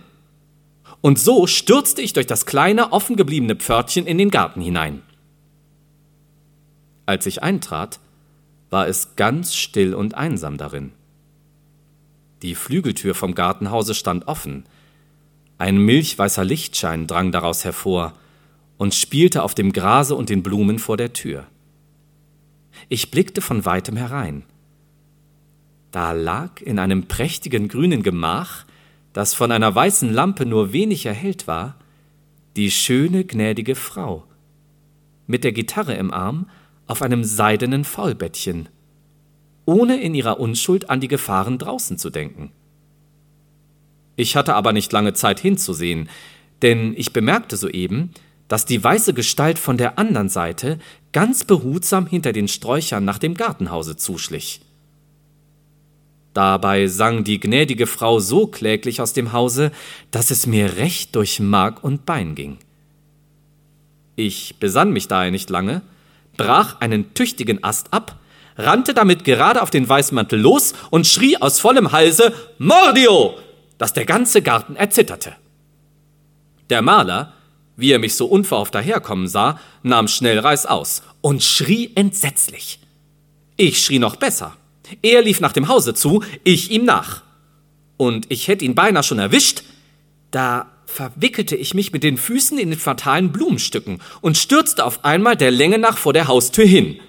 Und 1.00 1.18
so 1.18 1.46
stürzte 1.46 2.02
ich 2.02 2.12
durch 2.12 2.26
das 2.26 2.46
kleine, 2.46 2.92
offen 2.92 3.16
gebliebene 3.16 3.56
Pförtchen 3.56 4.06
in 4.06 4.18
den 4.18 4.30
Garten 4.30 4.60
hinein. 4.60 5.02
Als 7.06 7.26
ich 7.26 7.42
eintrat, 7.42 8.00
war 8.70 8.88
es 8.88 9.16
ganz 9.16 9.54
still 9.54 9.94
und 9.94 10.14
einsam 10.14 10.56
darin. 10.56 10.92
Die 12.42 12.54
Flügeltür 12.54 13.14
vom 13.14 13.34
Gartenhause 13.34 13.94
stand 13.94 14.28
offen. 14.28 14.64
Ein 15.58 15.78
milchweißer 15.78 16.44
Lichtschein 16.44 17.06
drang 17.06 17.32
daraus 17.32 17.64
hervor 17.64 18.14
und 18.76 18.94
spielte 18.94 19.42
auf 19.42 19.54
dem 19.54 19.72
Grase 19.72 20.14
und 20.14 20.28
den 20.28 20.42
Blumen 20.42 20.78
vor 20.78 20.96
der 20.96 21.12
Tür. 21.12 21.46
Ich 22.88 23.10
blickte 23.10 23.40
von 23.40 23.64
weitem 23.64 23.96
herein. 23.96 24.44
Da 25.90 26.12
lag 26.12 26.60
in 26.60 26.78
einem 26.78 27.06
prächtigen 27.06 27.68
grünen 27.68 28.02
Gemach 28.02 28.64
das 29.12 29.32
von 29.32 29.52
einer 29.52 29.72
weißen 29.72 30.12
Lampe 30.12 30.44
nur 30.44 30.72
wenig 30.72 31.06
erhellt 31.06 31.46
war, 31.46 31.76
die 32.56 32.70
schöne, 32.70 33.24
gnädige 33.24 33.76
Frau, 33.76 34.24
mit 35.26 35.44
der 35.44 35.52
Gitarre 35.52 35.94
im 35.94 36.12
Arm 36.12 36.50
auf 36.86 37.00
einem 37.00 37.22
seidenen 37.22 37.84
Faulbettchen 37.84 38.68
ohne 39.66 40.00
in 40.00 40.14
ihrer 40.14 40.40
Unschuld 40.40 40.90
an 40.90 41.00
die 41.00 41.08
Gefahren 41.08 41.58
draußen 41.58 41.98
zu 41.98 42.10
denken. 42.10 42.52
Ich 44.16 44.36
hatte 44.36 44.54
aber 44.54 44.72
nicht 44.72 44.92
lange 44.92 45.12
Zeit 45.14 45.40
hinzusehen, 45.40 46.08
denn 46.62 46.94
ich 46.96 47.12
bemerkte 47.12 47.56
soeben, 47.56 48.10
dass 48.48 48.66
die 48.66 48.82
weiße 48.82 49.14
Gestalt 49.14 49.58
von 49.58 49.76
der 49.76 49.98
anderen 49.98 50.28
Seite 50.28 50.78
ganz 51.12 51.44
behutsam 51.44 52.06
hinter 52.06 52.32
den 52.32 52.48
Sträuchern 52.48 53.04
nach 53.04 53.18
dem 53.18 53.34
Gartenhause 53.34 53.96
zuschlich. 53.96 54.60
Dabei 56.34 56.88
sang 56.88 57.22
die 57.22 57.38
gnädige 57.38 57.86
Frau 57.86 58.18
so 58.18 58.48
kläglich 58.48 59.00
aus 59.00 59.12
dem 59.12 59.32
Hause, 59.32 59.70
dass 60.10 60.32
es 60.32 60.46
mir 60.46 60.76
recht 60.76 61.14
durch 61.14 61.38
Mark 61.38 61.84
und 61.84 62.04
Bein 62.04 62.34
ging. 62.34 62.58
Ich 64.16 64.56
besann 64.58 64.92
mich 64.92 65.06
daher 65.06 65.30
nicht 65.30 65.48
lange, 65.48 65.82
brach 66.36 66.80
einen 66.80 67.14
tüchtigen 67.14 67.62
Ast 67.62 67.92
ab, 67.92 68.18
rannte 68.56 68.94
damit 68.94 69.24
gerade 69.24 69.62
auf 69.62 69.70
den 69.70 69.88
Weißmantel 69.88 70.40
los 70.40 70.74
und 70.90 71.06
schrie 71.06 71.36
aus 71.36 71.60
vollem 71.60 71.92
Halse 71.92 72.32
Mordio, 72.58 73.38
dass 73.78 73.92
der 73.92 74.04
ganze 74.04 74.42
Garten 74.42 74.76
erzitterte. 74.76 75.34
Der 76.70 76.82
Maler, 76.82 77.32
wie 77.76 77.92
er 77.92 77.98
mich 77.98 78.14
so 78.14 78.26
unverhofft 78.26 78.74
daherkommen 78.74 79.28
sah, 79.28 79.58
nahm 79.82 80.08
schnell 80.08 80.38
Reißaus 80.38 81.02
und 81.20 81.42
schrie 81.42 81.90
entsetzlich. 81.94 82.78
Ich 83.56 83.84
schrie 83.84 83.98
noch 83.98 84.16
besser. 84.16 84.56
Er 85.02 85.22
lief 85.22 85.40
nach 85.40 85.52
dem 85.52 85.68
Hause 85.68 85.94
zu, 85.94 86.22
ich 86.44 86.70
ihm 86.70 86.84
nach. 86.84 87.22
Und 87.96 88.26
ich 88.30 88.48
hätte 88.48 88.64
ihn 88.64 88.74
beinahe 88.74 89.02
schon 89.02 89.18
erwischt, 89.18 89.62
da 90.30 90.70
verwickelte 90.86 91.56
ich 91.56 91.74
mich 91.74 91.92
mit 91.92 92.02
den 92.02 92.16
Füßen 92.16 92.58
in 92.58 92.70
den 92.70 92.78
fatalen 92.78 93.32
Blumenstücken 93.32 94.00
und 94.20 94.36
stürzte 94.36 94.84
auf 94.84 95.04
einmal 95.04 95.36
der 95.36 95.50
Länge 95.50 95.78
nach 95.78 95.98
vor 95.98 96.12
der 96.12 96.28
Haustür 96.28 96.66
hin. 96.66 97.00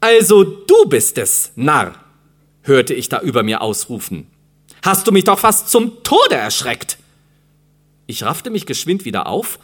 Also 0.00 0.44
du 0.44 0.88
bist 0.88 1.18
es, 1.18 1.52
Narr, 1.56 1.94
hörte 2.62 2.94
ich 2.94 3.08
da 3.08 3.20
über 3.20 3.42
mir 3.42 3.60
ausrufen. 3.60 4.26
Hast 4.84 5.06
du 5.06 5.12
mich 5.12 5.24
doch 5.24 5.38
fast 5.38 5.68
zum 5.68 6.02
Tode 6.02 6.36
erschreckt. 6.36 6.98
Ich 8.06 8.22
raffte 8.22 8.50
mich 8.50 8.66
geschwind 8.66 9.04
wieder 9.04 9.26
auf, 9.26 9.58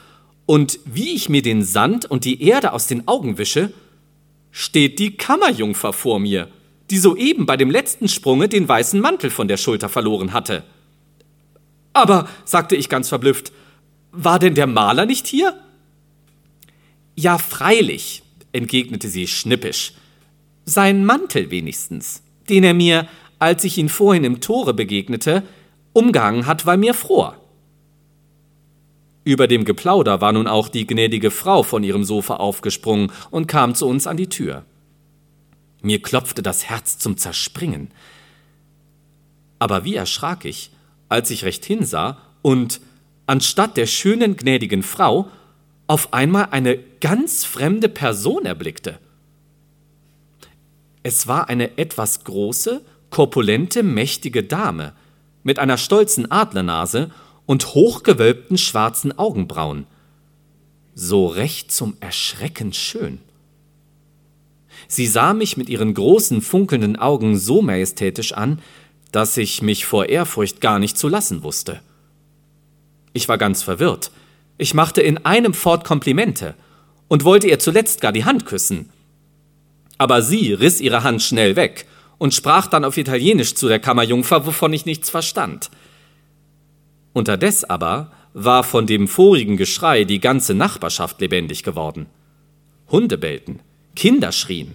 und 0.47 0.81
wie 0.85 1.15
ich 1.15 1.29
mir 1.29 1.43
den 1.43 1.63
Sand 1.63 2.05
und 2.05 2.25
die 2.25 2.43
Erde 2.43 2.73
aus 2.73 2.87
den 2.87 3.07
Augen 3.07 3.39
wische, 3.39 3.73
steht 4.51 4.99
die 4.99 5.17
Kammerjungfer 5.17 5.93
vor 5.93 6.19
mir, 6.19 6.49
die 6.91 6.99
soeben 6.99 7.47
bei 7.47 7.57
dem 7.57 7.71
letzten 7.71 8.09
Sprunge 8.09 8.49
den 8.49 8.69
weißen 8.69 9.01
Mantel 9.01 9.31
von 9.31 9.49
der 9.49 9.57
Schulter 9.57 9.89
verloren 9.89 10.33
hatte. 10.33 10.65
Aber, 11.93 12.29
sagte 12.45 12.77
ich 12.77 12.89
ganz 12.89 13.09
verblüfft, 13.09 13.53
war 14.11 14.39
denn 14.39 14.55
der 14.55 14.67
Maler 14.67 15.07
nicht 15.07 15.27
hier? 15.27 15.59
Ja, 17.15 17.39
freilich, 17.39 18.23
entgegnete 18.53 19.09
sie 19.09 19.27
schnippisch. 19.27 19.95
Sein 20.65 21.05
Mantel 21.05 21.51
wenigstens, 21.51 22.23
den 22.49 22.65
er 22.65 22.75
mir, 22.75 23.09
als 23.39 23.65
ich 23.65 23.79
ihn 23.79 23.89
vorhin 23.89 24.25
im 24.25 24.41
Tore 24.41 24.75
begegnete, 24.75 25.43
umgehangen 25.93 26.47
hat, 26.47 26.67
war 26.67 26.77
mir 26.77 26.95
fror. 26.95 27.42
Über 29.25 29.47
dem 29.47 29.65
Geplauder 29.65 30.21
war 30.21 30.33
nun 30.33 30.47
auch 30.47 30.69
die 30.69 30.87
gnädige 30.87 31.31
Frau 31.31 31.63
von 31.63 31.85
ihrem 31.85 32.05
Sofa 32.05 32.37
aufgesprungen 32.37 33.13
und 33.31 33.47
kam 33.47 33.75
zu 33.75 33.87
uns 33.87 34.07
an 34.07 34.17
die 34.17 34.29
Tür. 34.29 34.65
Mir 35.81 36.03
klopfte 36.03 36.43
das 36.43 36.65
Herz 36.65 36.99
zum 36.99 37.17
Zerspringen. 37.17 37.91
Aber 39.59 39.85
wie 39.85 39.95
erschrak 39.95 40.45
ich, 40.45 40.71
als 41.09 41.31
ich 41.31 41.45
recht 41.45 41.65
hinsah 41.65 42.19
und 42.43 42.81
anstatt 43.27 43.77
der 43.77 43.87
schönen 43.87 44.37
gnädigen 44.37 44.83
Frau 44.83 45.29
auf 45.87 46.13
einmal 46.13 46.49
eine 46.51 46.79
ganz 47.01 47.45
fremde 47.45 47.89
Person 47.89 48.45
erblickte. 48.45 48.99
Es 51.03 51.27
war 51.27 51.49
eine 51.49 51.79
etwas 51.79 52.25
große, 52.25 52.83
korpulente, 53.11 53.83
mächtige 53.83 54.43
Dame 54.43 54.95
mit 55.43 55.59
einer 55.59 55.77
stolzen 55.77 56.31
Adlernase 56.31 57.11
und 57.53 57.75
hochgewölbten 57.75 58.57
schwarzen 58.57 59.19
Augenbrauen. 59.19 59.87
So 60.95 61.27
recht 61.27 61.71
zum 61.71 61.99
Erschrecken 62.01 62.73
schön. 62.73 63.19
Sie 64.89 65.07
sah 65.07 65.35
mich 65.35 65.59
mit 65.59 65.69
ihren 65.69 65.93
großen, 65.93 66.41
funkelnden 66.41 66.97
Augen 66.97 67.37
so 67.37 67.61
majestätisch 67.61 68.33
an, 68.33 68.63
dass 69.11 69.37
ich 69.37 69.61
mich 69.61 69.85
vor 69.85 70.09
Ehrfurcht 70.09 70.63
gar 70.63 70.79
nicht 70.79 70.97
zu 70.97 71.09
lassen 71.09 71.43
wusste. 71.43 71.83
Ich 73.13 73.29
war 73.29 73.37
ganz 73.37 73.63
verwirrt. 73.63 74.13
Ich 74.57 74.73
machte 74.73 75.03
in 75.03 75.27
einem 75.27 75.53
Fort 75.53 75.85
Komplimente 75.85 76.55
und 77.09 77.25
wollte 77.25 77.49
ihr 77.49 77.59
zuletzt 77.59 78.01
gar 78.01 78.13
die 78.13 78.25
Hand 78.25 78.47
küssen. 78.47 78.89
Aber 79.99 80.23
sie 80.23 80.55
riss 80.55 80.81
ihre 80.81 81.03
Hand 81.03 81.21
schnell 81.21 81.55
weg 81.55 81.87
und 82.17 82.33
sprach 82.33 82.69
dann 82.69 82.87
auf 82.87 82.97
Italienisch 82.97 83.57
zu 83.57 83.69
der 83.69 83.79
Kammerjungfer, 83.79 84.47
wovon 84.47 84.73
ich 84.73 84.87
nichts 84.87 85.11
verstand. 85.11 85.69
Unterdes 87.13 87.65
aber 87.65 88.11
war 88.35 88.65
von 88.65 88.87
dem 88.87 89.09
vorigen 89.09 89.57
Geschrei 89.57 90.05
die 90.05 90.21
ganze 90.21 90.55
Nachbarschaft 90.55 91.21
lebendig 91.21 91.63
geworden. 91.63 92.07
Hunde 92.91 93.19
bellten, 93.19 93.61
Kinder 93.95 94.33
schrien. 94.33 94.75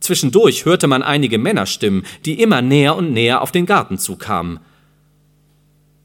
Zwischendurch 0.00 0.64
hörte 0.64 0.86
man 0.86 1.02
einige 1.02 1.38
Männerstimmen, 1.38 2.04
die 2.24 2.40
immer 2.40 2.62
näher 2.62 2.96
und 2.96 3.12
näher 3.12 3.42
auf 3.42 3.52
den 3.52 3.66
Garten 3.66 3.98
zukamen. 3.98 4.60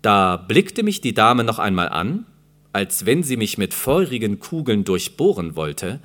Da 0.01 0.37
blickte 0.37 0.83
mich 0.83 1.01
die 1.01 1.13
Dame 1.13 1.43
noch 1.43 1.59
einmal 1.59 1.89
an, 1.89 2.25
als 2.73 3.05
wenn 3.05 3.23
sie 3.23 3.37
mich 3.37 3.57
mit 3.57 3.73
feurigen 3.73 4.39
Kugeln 4.39 4.83
durchbohren 4.83 5.55
wollte, 5.55 6.01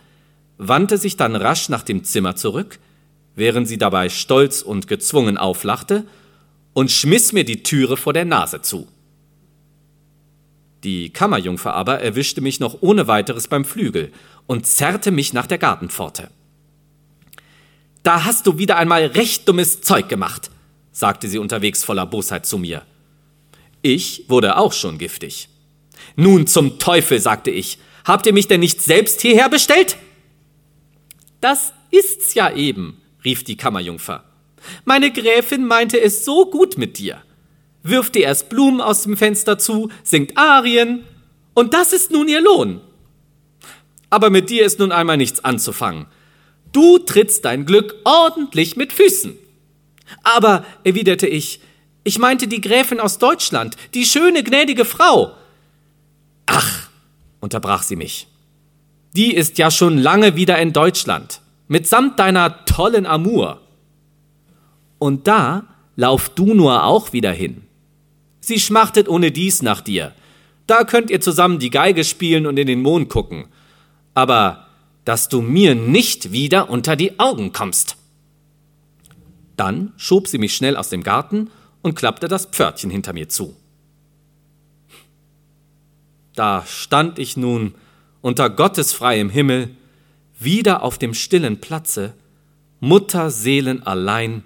wandte 0.56 0.98
sich 0.98 1.16
dann 1.16 1.34
rasch 1.34 1.68
nach 1.68 1.82
dem 1.82 2.04
Zimmer 2.04 2.36
zurück, 2.36 2.78
während 3.34 3.66
sie 3.66 3.78
dabei 3.78 4.08
stolz 4.08 4.62
und 4.62 4.86
gezwungen 4.86 5.36
auflachte, 5.36 6.04
und 6.72 6.92
schmiss 6.92 7.32
mir 7.32 7.44
die 7.44 7.64
Türe 7.64 7.96
vor 7.96 8.12
der 8.12 8.24
Nase 8.24 8.62
zu. 8.62 8.86
Die 10.84 11.10
Kammerjungfer 11.10 11.74
aber 11.74 12.00
erwischte 12.00 12.40
mich 12.40 12.60
noch 12.60 12.78
ohne 12.80 13.06
weiteres 13.06 13.48
beim 13.48 13.64
Flügel 13.64 14.12
und 14.46 14.66
zerrte 14.66 15.10
mich 15.10 15.32
nach 15.32 15.46
der 15.46 15.58
Gartenpforte. 15.58 16.30
Da 18.02 18.24
hast 18.24 18.46
du 18.46 18.56
wieder 18.56 18.76
einmal 18.76 19.04
recht 19.06 19.46
dummes 19.46 19.82
Zeug 19.82 20.08
gemacht, 20.08 20.50
sagte 20.90 21.28
sie 21.28 21.38
unterwegs 21.38 21.84
voller 21.84 22.06
Bosheit 22.06 22.46
zu 22.46 22.56
mir. 22.56 22.82
Ich 23.82 24.24
wurde 24.28 24.56
auch 24.56 24.72
schon 24.72 24.96
giftig. 24.96 25.48
Nun 26.16 26.46
zum 26.46 26.78
Teufel, 26.78 27.20
sagte 27.20 27.50
ich, 27.50 27.78
habt 28.04 28.26
ihr 28.26 28.32
mich 28.32 28.48
denn 28.48 28.60
nicht 28.60 28.80
selbst 28.80 29.20
hierher 29.20 29.50
bestellt? 29.50 29.98
Das 31.42 31.74
ist's 31.90 32.34
ja 32.34 32.54
eben, 32.54 33.00
rief 33.22 33.44
die 33.44 33.56
Kammerjungfer. 33.56 34.24
Meine 34.84 35.12
Gräfin 35.12 35.66
meinte 35.66 36.00
es 36.00 36.24
so 36.24 36.50
gut 36.50 36.78
mit 36.78 36.98
dir 36.98 37.22
wirft 37.82 38.14
dir 38.14 38.22
erst 38.22 38.48
Blumen 38.48 38.80
aus 38.80 39.02
dem 39.02 39.16
Fenster 39.16 39.58
zu, 39.58 39.90
singt 40.02 40.36
Arien, 40.36 41.04
und 41.54 41.74
das 41.74 41.92
ist 41.92 42.10
nun 42.10 42.28
ihr 42.28 42.40
Lohn. 42.40 42.80
Aber 44.08 44.30
mit 44.30 44.50
dir 44.50 44.64
ist 44.64 44.78
nun 44.78 44.92
einmal 44.92 45.16
nichts 45.16 45.44
anzufangen. 45.44 46.06
Du 46.72 46.98
trittst 46.98 47.44
dein 47.44 47.66
Glück 47.66 47.94
ordentlich 48.04 48.76
mit 48.76 48.92
Füßen. 48.92 49.36
Aber, 50.22 50.64
erwiderte 50.84 51.26
ich, 51.26 51.60
ich 52.04 52.18
meinte 52.18 52.48
die 52.48 52.60
Gräfin 52.60 53.00
aus 53.00 53.18
Deutschland, 53.18 53.76
die 53.94 54.04
schöne, 54.04 54.42
gnädige 54.42 54.84
Frau. 54.84 55.32
Ach, 56.46 56.88
unterbrach 57.40 57.82
sie 57.82 57.96
mich. 57.96 58.26
Die 59.14 59.34
ist 59.34 59.58
ja 59.58 59.70
schon 59.70 59.98
lange 59.98 60.36
wieder 60.36 60.58
in 60.58 60.72
Deutschland, 60.72 61.40
mitsamt 61.68 62.18
deiner 62.18 62.64
tollen 62.64 63.06
Amour. 63.06 63.60
Und 64.98 65.26
da 65.26 65.64
lauf 65.96 66.28
du 66.30 66.54
nur 66.54 66.84
auch 66.84 67.12
wieder 67.12 67.32
hin. 67.32 67.62
Sie 68.50 68.58
schmachtet 68.58 69.08
ohne 69.08 69.30
dies 69.30 69.62
nach 69.62 69.80
dir. 69.80 70.12
Da 70.66 70.82
könnt 70.82 71.08
ihr 71.08 71.20
zusammen 71.20 71.60
die 71.60 71.70
Geige 71.70 72.02
spielen 72.02 72.46
und 72.46 72.58
in 72.58 72.66
den 72.66 72.82
Mond 72.82 73.08
gucken. 73.08 73.46
Aber 74.12 74.66
dass 75.04 75.28
du 75.28 75.40
mir 75.40 75.76
nicht 75.76 76.32
wieder 76.32 76.68
unter 76.68 76.96
die 76.96 77.20
Augen 77.20 77.52
kommst. 77.52 77.96
Dann 79.54 79.92
schob 79.96 80.26
sie 80.26 80.38
mich 80.38 80.56
schnell 80.56 80.76
aus 80.76 80.88
dem 80.88 81.04
Garten 81.04 81.48
und 81.82 81.94
klappte 81.94 82.26
das 82.26 82.46
Pförtchen 82.46 82.90
hinter 82.90 83.12
mir 83.12 83.28
zu. 83.28 83.54
Da 86.34 86.66
stand 86.66 87.20
ich 87.20 87.36
nun 87.36 87.76
unter 88.20 88.50
Gottes 88.50 88.92
freiem 88.92 89.30
Himmel, 89.30 89.76
wieder 90.40 90.82
auf 90.82 90.98
dem 90.98 91.14
stillen 91.14 91.60
Platze, 91.60 92.14
Mutterseelen 92.80 93.86
allein, 93.86 94.42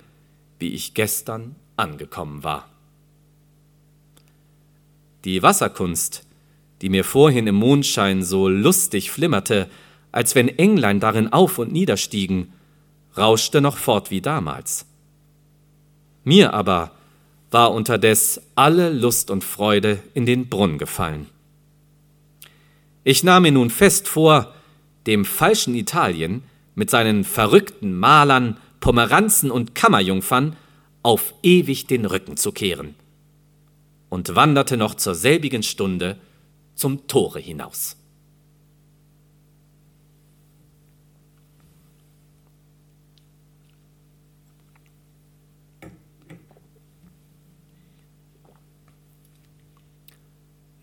wie 0.59 0.75
ich 0.75 0.93
gestern 0.93 1.57
angekommen 1.79 2.45
war. 2.45 2.69
Die 5.25 5.43
Wasserkunst, 5.43 6.27
die 6.83 6.91
mir 6.91 7.05
vorhin 7.05 7.47
im 7.47 7.55
Mondschein 7.55 8.23
so 8.23 8.49
lustig 8.49 9.11
flimmerte, 9.11 9.71
als 10.13 10.35
wenn 10.35 10.49
Englein 10.49 11.01
darin 11.01 11.33
auf 11.33 11.59
und 11.59 11.73
niederstiegen, 11.73 12.53
rauschte 13.17 13.61
noch 13.61 13.79
fort 13.79 14.11
wie 14.11 14.21
damals. 14.21 14.87
Mir 16.25 16.53
aber 16.53 16.93
war 17.51 17.73
unterdes 17.73 18.41
alle 18.55 18.91
Lust 18.91 19.31
und 19.31 19.45
Freude 19.45 20.03
in 20.13 20.27
den 20.27 20.49
Brunnen 20.49 20.77
gefallen. 20.77 21.27
Ich 23.03 23.23
nahm 23.23 23.45
mir 23.45 23.53
nun 23.53 23.71
fest 23.71 24.09
vor, 24.09 24.55
dem 25.07 25.25
falschen 25.25 25.75
Italien 25.75 26.43
mit 26.75 26.91
seinen 26.91 27.25
verrückten 27.25 27.97
Malern, 27.99 28.59
Pomeranzen 28.81 29.51
und 29.51 29.75
Kammerjungfern 29.75 30.57
auf 31.03 31.35
ewig 31.43 31.87
den 31.87 32.05
Rücken 32.05 32.37
zu 32.37 32.53
kehren. 32.53 32.95
Und 34.09 34.35
wanderte 34.35 34.77
noch 34.77 34.95
zur 34.95 35.15
selbigen 35.15 35.63
Stunde 35.63 36.19
zum 36.75 37.07
Tore 37.07 37.41
hinaus. 37.41 37.97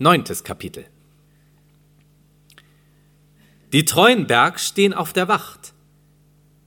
Neuntes 0.01 0.43
Kapitel 0.43 0.87
Die 3.71 3.85
treuen 3.85 4.25
Berg 4.25 4.59
stehen 4.59 4.95
auf 4.95 5.13
der 5.13 5.27
Wacht. 5.27 5.73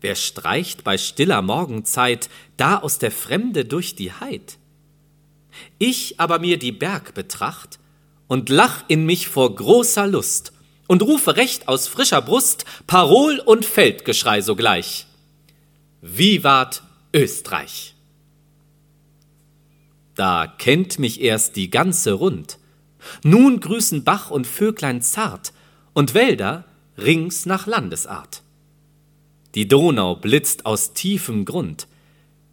Wer 0.01 0.15
streicht 0.15 0.85
bei 0.85 0.97
stiller 0.99 1.43
Morgenzeit 1.43 2.31
da 2.57 2.79
aus 2.79 3.01
der 3.01 3.11
Fremde 3.11 3.65
durch 3.65 3.97
die 3.97 4.13
Heid? 4.13 4.57
Ich 5.79 6.21
aber 6.21 6.39
mir 6.39 6.59
die 6.59 6.73
Berg 6.73 7.15
betracht 7.15 7.79
und 8.27 8.49
lach 8.49 8.85
in 8.89 9.07
mich 9.07 9.29
vor 9.29 9.55
großer 9.55 10.07
Lust 10.07 10.53
und 10.87 11.03
rufe 11.03 11.37
recht 11.37 11.69
aus 11.69 11.89
frischer 11.89 12.23
Brust 12.23 12.65
Parol 12.87 13.41
und 13.41 13.65
Feldgeschrei 13.65 14.41
sogleich. 14.41 15.07
Vivat 16.01 16.83
Österreich! 17.15 17.95
Da 20.15 20.47
kennt 20.47 20.99
mich 20.99 21.21
erst 21.21 21.57
die 21.57 21.71
ganze 21.71 22.13
Rund, 22.13 22.59
nun 23.23 23.61
grüßen 23.61 24.05
Bach 24.05 24.31
und 24.31 24.47
Vöglein 24.47 25.03
zart 25.03 25.53
und 25.93 26.15
Wälder 26.15 26.65
rings 26.97 27.47
nach 27.47 27.67
Landesart. 27.67 28.43
Die 29.55 29.69
Donau 29.69 30.17
blitzt 30.17 30.67
aus 30.67 30.93
tiefem 30.95 31.45
Grund. 31.45 31.87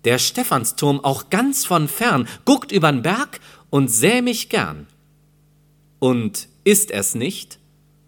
Der 0.04 0.18
Stephansturm 0.18 1.00
auch 1.04 1.30
ganz 1.30 1.66
von 1.66 1.88
fern 1.88 2.28
guckt 2.46 2.72
übern 2.72 3.02
Berg 3.02 3.40
und 3.70 3.88
säh 3.90 4.22
mich 4.22 4.50
gern. 4.50 4.88
Und 6.00 6.48
ist 6.64 6.92
er's 6.92 7.16
nicht, 7.16 7.60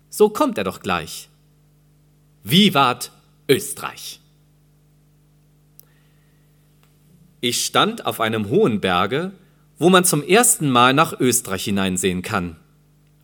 so 0.09 0.29
kommt 0.29 0.57
er 0.57 0.63
doch 0.63 0.79
gleich. 0.79 1.29
Vivat 2.43 3.11
Österreich! 3.47 4.19
Ich 7.41 7.65
stand 7.65 8.05
auf 8.05 8.21
einem 8.21 8.49
hohen 8.49 8.79
Berge 8.79 9.33
wo 9.83 9.89
man 9.89 10.05
zum 10.05 10.23
ersten 10.23 10.69
Mal 10.69 10.93
nach 10.93 11.19
Österreich 11.19 11.65
hineinsehen 11.65 12.21
kann, 12.21 12.55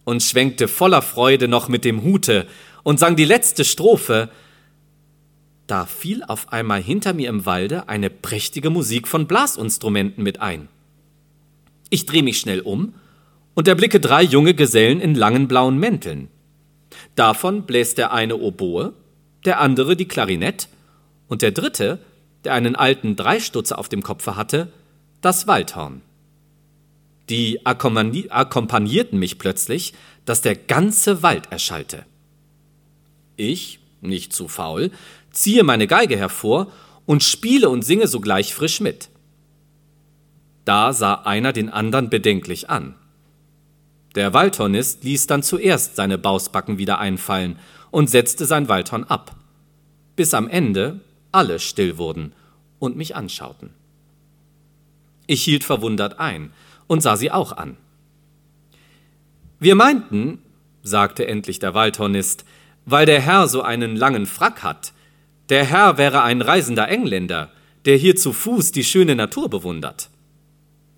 und 0.04 0.24
schwenkte 0.24 0.68
voller 0.68 1.02
Freude 1.02 1.48
noch 1.48 1.70
mit 1.70 1.86
dem 1.86 2.04
Hute 2.04 2.48
und 2.84 3.00
sang 3.00 3.16
die 3.16 3.26
letzte 3.26 3.64
Strophe. 3.64 4.30
Da 5.70 5.86
fiel 5.86 6.24
auf 6.24 6.52
einmal 6.52 6.82
hinter 6.82 7.14
mir 7.14 7.30
im 7.30 7.46
Walde 7.46 7.88
eine 7.88 8.10
prächtige 8.10 8.72
Musik 8.72 9.08
von 9.08 9.28
Blasinstrumenten 9.28 10.24
mit 10.24 10.42
ein. 10.42 10.68
Ich 11.92 12.08
dreh 12.08 12.24
mich 12.24 12.40
schnell 12.40 12.62
um 12.62 12.96
und 13.54 13.68
erblicke 13.68 14.00
drei 14.00 14.24
junge 14.24 14.56
Gesellen 14.56 15.00
in 15.00 15.14
langen 15.14 15.48
blauen 15.48 15.78
Mänteln. 15.78 16.30
Davon 17.14 17.68
bläst 17.68 18.00
der 18.00 18.12
eine 18.12 18.38
Oboe, 18.38 18.94
der 19.46 19.60
andere 19.60 19.96
die 19.96 20.08
Klarinett 20.08 20.70
und 21.28 21.44
der 21.44 21.52
dritte, 21.52 22.00
der 22.46 22.56
einen 22.56 22.76
alten 22.76 23.16
Dreistutzer 23.16 23.78
auf 23.78 23.90
dem 23.90 24.02
Kopfe 24.02 24.36
hatte, 24.36 24.72
das 25.22 25.46
Waldhorn. 25.46 26.02
Die 27.30 27.64
akkompagnierten 27.64 29.20
mich 29.20 29.38
plötzlich, 29.38 29.94
dass 30.26 30.42
der 30.42 30.56
ganze 30.56 31.22
Wald 31.22 31.52
erschallte. 31.52 32.08
Ich, 33.36 33.80
nicht 34.02 34.34
zu 34.34 34.48
faul, 34.48 34.92
ziehe 35.40 35.64
meine 35.64 35.88
Geige 35.88 36.18
hervor 36.18 36.68
und 37.06 37.24
spiele 37.24 37.70
und 37.70 37.84
singe 37.84 38.08
sogleich 38.08 38.54
frisch 38.54 38.82
mit. 38.82 39.10
Da 40.66 40.92
sah 40.92 41.14
einer 41.14 41.54
den 41.54 41.70
anderen 41.70 42.10
bedenklich 42.10 42.70
an. 42.70 42.96
Der 44.16 44.34
Waldhornist 44.34 45.04
ließ 45.04 45.28
dann 45.28 45.42
zuerst 45.42 45.96
seine 45.96 46.18
Bausbacken 46.18 46.78
wieder 46.78 47.00
einfallen 47.00 47.58
und 47.90 48.10
setzte 48.10 48.46
sein 48.46 48.68
Waldhorn 48.68 49.06
ab, 49.06 49.36
bis 50.16 50.34
am 50.34 50.50
Ende 50.50 51.00
alle 51.32 51.60
still 51.60 51.98
wurden 51.98 52.34
und 52.80 52.98
mich 52.98 53.16
anschauten. 53.16 53.70
Ich 55.26 55.44
hielt 55.44 55.64
verwundert 55.64 56.20
ein 56.20 56.52
und 56.88 57.02
sah 57.02 57.16
sie 57.16 57.32
auch 57.32 57.54
an. 57.54 57.78
Wir 59.60 59.76
meinten, 59.76 60.40
sagte 60.82 61.28
endlich 61.28 61.60
der 61.60 61.74
Waldhornist, 61.74 62.46
weil 62.86 63.06
der 63.06 63.22
Herr 63.22 63.48
so 63.48 63.62
einen 63.62 63.96
langen 63.96 64.26
Frack 64.26 64.64
hat, 64.64 64.94
der 65.50 65.66
Herr 65.66 65.98
wäre 65.98 66.24
ein 66.24 66.42
reisender 66.42 66.88
Engländer, 66.88 67.52
der 67.86 67.98
hier 67.98 68.16
zu 68.16 68.34
Fuß 68.34 68.72
die 68.72 68.84
schöne 68.84 69.16
Natur 69.16 69.50
bewundert. 69.50 70.10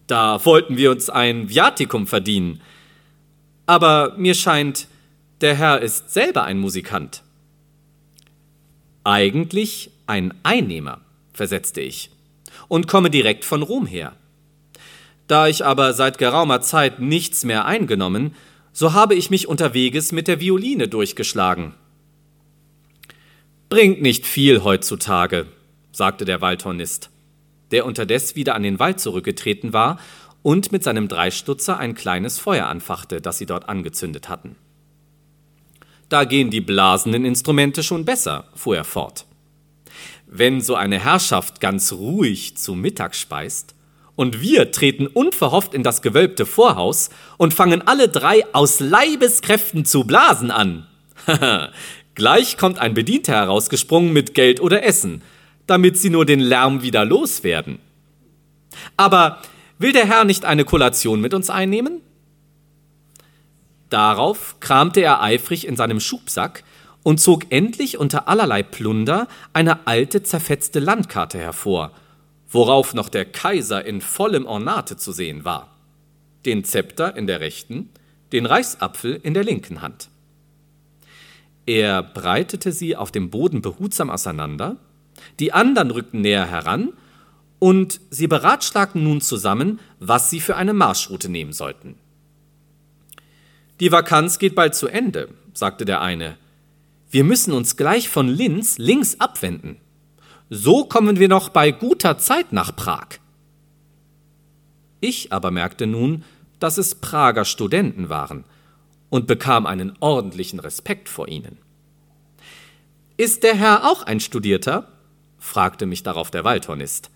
Da 0.08 0.44
wollten 0.46 0.78
wir 0.78 0.92
uns 0.92 1.10
ein 1.10 1.50
Viatikum 1.50 2.06
verdienen. 2.06 2.62
Aber 3.66 4.16
mir 4.18 4.34
scheint, 4.34 4.88
der 5.40 5.56
Herr 5.56 5.82
ist 5.82 6.12
selber 6.12 6.44
ein 6.44 6.60
Musikant. 6.60 7.24
Eigentlich 9.04 9.92
ein 10.06 10.34
Einnehmer, 10.44 11.02
versetzte 11.34 11.82
ich, 11.82 12.12
und 12.68 12.88
komme 12.88 13.10
direkt 13.10 13.46
von 13.46 13.62
Rom 13.62 13.86
her. 13.86 14.14
Da 15.28 15.48
ich 15.48 15.66
aber 15.66 15.94
seit 15.94 16.18
geraumer 16.18 16.62
Zeit 16.62 17.00
nichts 17.00 17.46
mehr 17.46 17.66
eingenommen, 17.66 18.36
so 18.74 18.94
habe 18.94 19.16
ich 19.16 19.30
mich 19.30 19.48
unterweges 19.48 20.12
mit 20.12 20.28
der 20.28 20.42
Violine 20.42 20.90
durchgeschlagen. 20.90 21.74
Bringt 23.72 24.02
nicht 24.02 24.28
viel 24.28 24.66
heutzutage, 24.66 25.48
sagte 25.94 26.26
der 26.26 26.42
Waldhornist, 26.42 27.10
der 27.72 27.86
unterdes 27.86 28.36
wieder 28.36 28.54
an 28.54 28.64
den 28.64 28.80
Wald 28.80 29.00
zurückgetreten 29.00 29.72
war 29.72 29.98
und 30.42 30.74
mit 30.74 30.84
seinem 30.84 31.08
Dreistutzer 31.08 31.78
ein 31.78 31.96
kleines 31.96 32.38
Feuer 32.38 32.66
anfachte, 32.66 33.22
das 33.22 33.38
sie 33.38 33.46
dort 33.46 33.70
angezündet 33.70 34.28
hatten. 34.28 34.58
Da 36.10 36.26
gehen 36.26 36.50
die 36.50 36.60
blasenden 36.60 37.24
Instrumente 37.24 37.82
schon 37.82 38.04
besser, 38.04 38.50
fuhr 38.56 38.76
er 38.76 38.84
fort. 38.84 39.26
Wenn 40.28 40.60
so 40.60 40.76
eine 40.76 41.00
Herrschaft 41.00 41.62
ganz 41.62 41.94
ruhig 41.94 42.58
zu 42.58 42.76
Mittag 42.76 43.16
speist, 43.16 43.74
und 44.18 44.42
wir 44.42 44.74
treten 44.74 45.08
unverhofft 45.08 45.74
in 45.74 45.82
das 45.82 46.02
gewölbte 46.02 46.46
Vorhaus 46.46 47.10
und 47.38 47.54
fangen 47.54 47.88
alle 47.88 48.10
drei 48.10 48.44
aus 48.54 48.82
Leibeskräften 48.82 49.86
zu 49.86 50.04
blasen 50.04 50.52
an. 50.52 50.88
Gleich 52.16 52.58
kommt 52.58 52.80
ein 52.80 52.94
Bedienter 52.94 53.34
herausgesprungen 53.34 54.14
mit 54.14 54.34
Geld 54.34 54.60
oder 54.60 54.84
Essen, 54.84 55.22
damit 55.68 55.98
sie 55.98 56.10
nur 56.10 56.26
den 56.26 56.40
Lärm 56.40 56.82
wieder 56.82 57.06
loswerden. 57.06 57.80
Aber 58.98 59.42
will 59.78 59.94
der 59.94 60.08
Herr 60.08 60.26
nicht 60.26 60.46
eine 60.46 60.66
Kollation 60.66 61.22
mit 61.22 61.34
uns 61.34 61.50
einnehmen? 61.50 62.02
Darauf 63.90 64.60
kramte 64.60 65.02
er 65.02 65.22
eifrig 65.22 65.68
in 65.68 65.76
seinem 65.76 66.00
Schubsack 66.00 66.64
und 67.04 67.20
zog 67.20 67.46
endlich 67.50 67.98
unter 67.98 68.28
allerlei 68.28 68.64
Plunder 68.64 69.28
eine 69.54 69.88
alte 69.88 70.24
zerfetzte 70.24 70.80
Landkarte 70.80 71.40
hervor 71.40 71.92
worauf 72.52 72.94
noch 72.94 73.10
der 73.10 73.26
Kaiser 73.26 73.84
in 73.86 74.02
vollem 74.02 74.46
Ornate 74.46 74.98
zu 74.98 75.12
sehen 75.12 75.46
war, 75.46 75.70
den 76.46 76.64
Zepter 76.64 77.16
in 77.16 77.26
der 77.26 77.40
rechten, 77.40 77.90
den 78.34 78.46
Reichsapfel 78.46 79.20
in 79.24 79.34
der 79.34 79.44
linken 79.44 79.82
Hand. 79.82 80.10
Er 81.66 82.02
breitete 82.02 82.72
sie 82.72 82.96
auf 82.96 83.12
dem 83.12 83.30
Boden 83.30 83.62
behutsam 83.62 84.10
auseinander, 84.10 84.78
die 85.40 85.54
anderen 85.54 85.92
rückten 85.92 86.22
näher 86.22 86.46
heran, 86.46 86.94
und 87.60 88.02
sie 88.10 88.26
beratschlagten 88.26 89.04
nun 89.04 89.22
zusammen, 89.22 89.80
was 90.00 90.32
sie 90.32 90.40
für 90.40 90.56
eine 90.56 90.74
Marschroute 90.74 91.30
nehmen 91.30 91.54
sollten. 91.54 91.96
Die 93.80 93.92
Vakanz 93.92 94.40
geht 94.40 94.56
bald 94.56 94.74
zu 94.74 94.88
Ende, 94.88 95.30
sagte 95.54 95.86
der 95.86 96.02
eine. 96.02 96.38
Wir 97.12 97.24
müssen 97.24 97.54
uns 97.54 97.78
gleich 97.78 98.10
von 98.10 98.28
Linz 98.28 98.80
links 98.80 99.20
abwenden. 99.20 99.78
So 100.50 100.86
kommen 100.86 101.20
wir 101.20 101.28
noch 101.28 101.50
bei 101.50 101.72
guter 101.72 102.18
Zeit 102.18 102.52
nach 102.52 102.76
Prag. 102.76 103.20
Ich 105.00 105.32
aber 105.32 105.52
merkte 105.52 105.86
nun, 105.86 106.24
dass 106.60 106.80
es 106.80 106.96
Prager 106.96 107.46
Studenten 107.46 108.10
waren 108.10 108.44
und 109.12 109.28
bekam 109.28 109.68
einen 109.68 109.94
ordentlichen 110.00 110.60
Respekt 110.60 111.10
vor 111.10 111.28
ihnen. 111.28 111.60
Ist 113.18 113.44
der 113.44 113.56
Herr 113.56 113.92
auch 113.92 114.02
ein 114.02 114.20
Studierter? 114.20 114.88
fragte 115.38 115.86
mich 115.86 116.02
darauf 116.02 116.32
der 116.32 116.44
Waldhornist. 116.44 117.12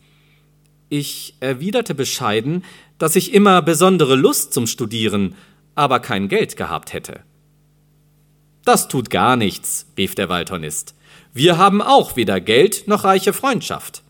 Ich 0.90 1.36
erwiderte 1.40 1.96
bescheiden, 1.96 2.64
dass 3.00 3.16
ich 3.16 3.34
immer 3.34 3.62
besondere 3.62 4.16
Lust 4.16 4.54
zum 4.54 4.68
Studieren, 4.68 5.36
aber 5.74 6.00
kein 6.00 6.28
Geld 6.28 6.58
gehabt 6.58 6.94
hätte. 6.94 7.22
Das 8.66 8.88
tut 8.88 9.10
gar 9.10 9.36
nichts, 9.36 9.88
rief 9.98 10.16
der 10.16 10.28
Waldhornist. 10.30 10.96
Wir 11.34 11.58
haben 11.58 11.82
auch 11.82 12.16
weder 12.16 12.42
Geld 12.42 12.88
noch 12.88 13.04
reiche 13.04 13.32
Freundschaft. 13.32 14.04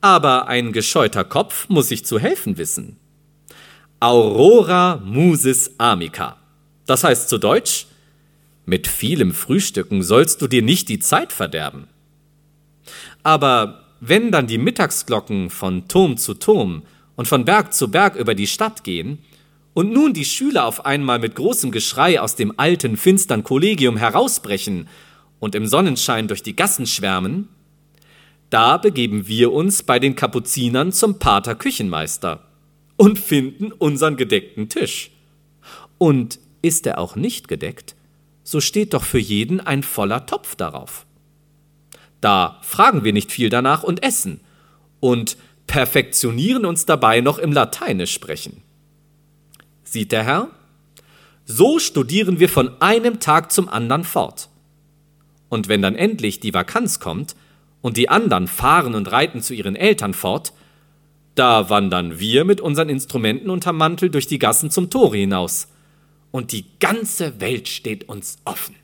Aber 0.00 0.48
ein 0.48 0.72
gescheuter 0.72 1.24
Kopf 1.24 1.68
muss 1.68 1.88
sich 1.88 2.04
zu 2.04 2.18
helfen 2.18 2.58
wissen. 2.58 2.98
Aurora 4.00 4.96
musis 5.04 5.74
amica. 5.78 6.39
Das 6.90 7.04
heißt 7.04 7.28
zu 7.28 7.38
Deutsch, 7.38 7.86
mit 8.66 8.88
vielem 8.88 9.32
Frühstücken 9.32 10.02
sollst 10.02 10.42
du 10.42 10.48
dir 10.48 10.60
nicht 10.60 10.88
die 10.88 10.98
Zeit 10.98 11.32
verderben. 11.32 11.86
Aber 13.22 13.84
wenn 14.00 14.32
dann 14.32 14.48
die 14.48 14.58
Mittagsglocken 14.58 15.50
von 15.50 15.86
Turm 15.86 16.16
zu 16.16 16.34
Turm 16.34 16.82
und 17.14 17.28
von 17.28 17.44
Berg 17.44 17.72
zu 17.74 17.92
Berg 17.92 18.16
über 18.16 18.34
die 18.34 18.48
Stadt 18.48 18.82
gehen, 18.82 19.18
und 19.72 19.92
nun 19.92 20.14
die 20.14 20.24
Schüler 20.24 20.64
auf 20.64 20.84
einmal 20.84 21.20
mit 21.20 21.36
großem 21.36 21.70
Geschrei 21.70 22.20
aus 22.20 22.34
dem 22.34 22.58
alten, 22.58 22.96
finstern 22.96 23.44
Kollegium 23.44 23.96
herausbrechen 23.96 24.88
und 25.38 25.54
im 25.54 25.68
Sonnenschein 25.68 26.26
durch 26.26 26.42
die 26.42 26.56
Gassen 26.56 26.88
schwärmen, 26.88 27.50
da 28.50 28.78
begeben 28.78 29.28
wir 29.28 29.52
uns 29.52 29.84
bei 29.84 30.00
den 30.00 30.16
Kapuzinern 30.16 30.90
zum 30.90 31.20
Pater 31.20 31.54
Küchenmeister 31.54 32.42
und 32.96 33.16
finden 33.20 33.70
unseren 33.70 34.16
gedeckten 34.16 34.68
Tisch. 34.68 35.12
Und 35.96 36.40
ist 36.62 36.86
er 36.86 36.98
auch 36.98 37.16
nicht 37.16 37.48
gedeckt, 37.48 37.94
so 38.42 38.60
steht 38.60 38.94
doch 38.94 39.04
für 39.04 39.18
jeden 39.18 39.60
ein 39.60 39.82
voller 39.82 40.26
Topf 40.26 40.56
darauf. 40.56 41.06
Da 42.20 42.58
fragen 42.62 43.04
wir 43.04 43.12
nicht 43.12 43.32
viel 43.32 43.48
danach 43.48 43.82
und 43.82 44.02
essen 44.02 44.40
und 44.98 45.36
perfektionieren 45.66 46.66
uns 46.66 46.84
dabei 46.84 47.20
noch 47.20 47.38
im 47.38 47.52
Lateinisch 47.52 48.12
sprechen. 48.12 48.62
Sieht 49.84 50.12
der 50.12 50.24
Herr? 50.24 50.50
So 51.44 51.78
studieren 51.78 52.38
wir 52.38 52.48
von 52.48 52.80
einem 52.80 53.20
Tag 53.20 53.52
zum 53.52 53.68
anderen 53.68 54.04
fort. 54.04 54.48
Und 55.48 55.68
wenn 55.68 55.82
dann 55.82 55.96
endlich 55.96 56.40
die 56.40 56.54
Vakanz 56.54 57.00
kommt, 57.00 57.34
und 57.82 57.96
die 57.96 58.08
anderen 58.08 58.46
fahren 58.46 58.94
und 58.94 59.10
reiten 59.10 59.42
zu 59.42 59.54
ihren 59.54 59.76
Eltern 59.76 60.14
fort, 60.14 60.52
da 61.34 61.70
wandern 61.70 62.18
wir 62.18 62.44
mit 62.44 62.60
unseren 62.60 62.88
Instrumenten 62.88 63.50
unterm 63.50 63.76
Mantel 63.76 64.10
durch 64.10 64.26
die 64.26 64.38
Gassen 64.38 64.70
zum 64.70 64.90
Tore 64.90 65.16
hinaus, 65.16 65.68
und 66.30 66.52
die 66.52 66.64
ganze 66.78 67.40
Welt 67.40 67.68
steht 67.68 68.08
uns 68.08 68.38
offen. 68.44 68.74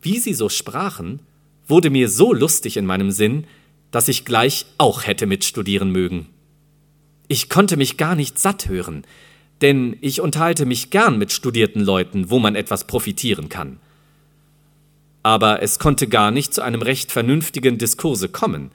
Wie 0.00 0.18
sie 0.18 0.34
so 0.34 0.48
sprachen, 0.48 1.20
wurde 1.66 1.90
mir 1.90 2.08
so 2.08 2.32
lustig 2.32 2.76
in 2.76 2.86
meinem 2.86 3.10
Sinn, 3.10 3.46
dass 3.90 4.08
ich 4.08 4.24
gleich 4.24 4.66
auch 4.78 5.06
hätte 5.06 5.26
mitstudieren 5.26 5.90
mögen. 5.90 6.26
Ich 7.26 7.48
konnte 7.48 7.76
mich 7.76 7.96
gar 7.96 8.14
nicht 8.14 8.38
satt 8.38 8.68
hören, 8.68 9.04
denn 9.60 9.96
ich 10.00 10.20
unterhalte 10.20 10.66
mich 10.66 10.90
gern 10.90 11.18
mit 11.18 11.32
studierten 11.32 11.80
Leuten, 11.80 12.30
wo 12.30 12.38
man 12.38 12.54
etwas 12.54 12.86
profitieren 12.86 13.48
kann 13.48 13.80
aber 15.28 15.62
es 15.62 15.78
konnte 15.78 16.08
gar 16.08 16.30
nicht 16.30 16.54
zu 16.54 16.62
einem 16.62 16.80
recht 16.80 17.12
vernünftigen 17.12 17.76
Diskurse 17.76 18.30
kommen, 18.30 18.70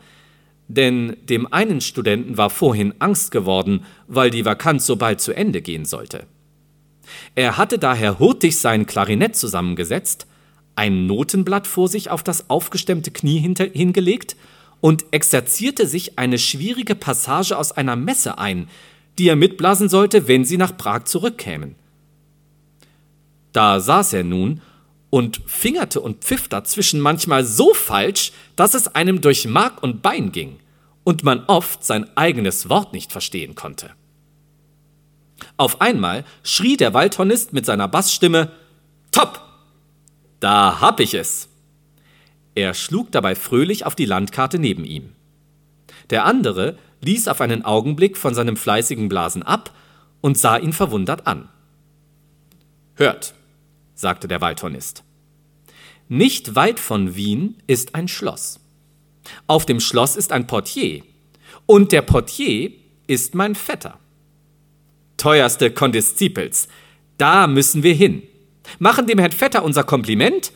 denn 0.67 1.17
dem 1.23 1.51
einen 1.51 1.81
Studenten 1.81 2.37
war 2.37 2.49
vorhin 2.49 2.93
Angst 2.99 3.31
geworden, 3.31 3.85
weil 4.07 4.29
die 4.29 4.45
Vakanz 4.45 4.85
so 4.85 4.95
bald 4.95 5.21
zu 5.21 5.33
Ende 5.33 5.61
gehen 5.61 5.85
sollte. 5.85 6.25
Er 7.35 7.57
hatte 7.57 7.79
daher 7.79 8.19
hurtig 8.19 8.59
sein 8.59 8.85
Klarinett 8.85 9.35
zusammengesetzt, 9.35 10.27
ein 10.75 11.05
Notenblatt 11.05 11.67
vor 11.67 11.87
sich 11.87 12.09
auf 12.09 12.23
das 12.23 12.49
aufgestemmte 12.49 13.11
Knie 13.11 13.39
hingelegt 13.39 14.35
und 14.81 15.05
exerzierte 15.11 15.87
sich 15.87 16.17
eine 16.17 16.39
schwierige 16.39 16.95
Passage 16.95 17.57
aus 17.57 17.71
einer 17.71 17.95
Messe 17.95 18.37
ein, 18.37 18.67
die 19.19 19.27
er 19.27 19.35
mitblasen 19.35 19.89
sollte, 19.89 20.27
wenn 20.27 20.45
sie 20.45 20.57
nach 20.57 20.75
Prag 20.75 21.03
zurückkämen. 21.03 21.75
Da 23.51 23.79
saß 23.79 24.13
er 24.13 24.23
nun 24.23 24.61
und 25.13 25.41
fingerte 25.45 26.01
und 26.01 26.23
pfiff 26.23 26.47
dazwischen 26.47 26.99
manchmal 26.99 27.45
so 27.45 27.75
falsch, 27.75 28.31
dass 28.55 28.73
es 28.73 28.95
einem 28.95 29.21
durch 29.21 29.45
Mark 29.45 29.83
und 29.83 30.01
Bein 30.01 30.31
ging 30.31 30.59
und 31.03 31.23
man 31.23 31.43
oft 31.45 31.85
sein 31.85 32.09
eigenes 32.17 32.67
Wort 32.67 32.93
nicht 32.93 33.11
verstehen 33.11 33.53
konnte. 33.53 33.91
Auf 35.55 35.81
einmal 35.81 36.25
schrie 36.41 36.77
der 36.77 36.95
Waldhornist 36.95 37.53
mit 37.53 37.63
seiner 37.63 37.87
Bassstimme 37.87 38.53
Top! 39.11 39.39
Da 40.39 40.81
hab 40.81 40.99
ich 40.99 41.13
es! 41.13 41.47
Er 42.55 42.73
schlug 42.73 43.11
dabei 43.11 43.35
fröhlich 43.35 43.85
auf 43.85 43.93
die 43.93 44.05
Landkarte 44.05 44.57
neben 44.57 44.83
ihm. 44.83 45.13
Der 46.09 46.25
andere 46.25 46.75
ließ 47.01 47.27
auf 47.27 47.39
einen 47.39 47.63
Augenblick 47.63 48.17
von 48.17 48.33
seinem 48.33 48.57
fleißigen 48.57 49.09
Blasen 49.09 49.43
ab 49.43 49.75
und 50.21 50.39
sah 50.39 50.57
ihn 50.57 50.73
verwundert 50.73 51.27
an. 51.27 51.49
Hört, 52.95 53.35
sagte 54.03 54.27
der 54.27 54.41
Waldhornist. 54.41 55.03
Nicht 56.09 56.53
weit 56.53 56.79
von 56.79 57.15
Wien 57.15 57.55
ist 57.65 57.95
ein 57.95 58.07
Schloss. 58.07 58.59
Auf 59.47 59.65
dem 59.65 59.79
Schloss 59.79 60.15
ist 60.15 60.31
ein 60.31 60.45
Portier. 60.45 61.01
Und 61.65 61.91
der 61.91 62.03
Portier 62.03 62.71
ist 63.07 63.33
mein 63.33 63.55
Vetter. 63.55 63.97
Teuerste 65.17 65.71
Kondiszipels, 65.71 66.67
da 67.17 67.47
müssen 67.47 67.81
wir 67.81 67.95
hin. 67.95 68.21
Machen 68.77 69.07
dem 69.07 69.19
Herrn 69.19 69.31
Vetter 69.31 69.63
unser 69.63 69.83
Kompliment 69.83 70.51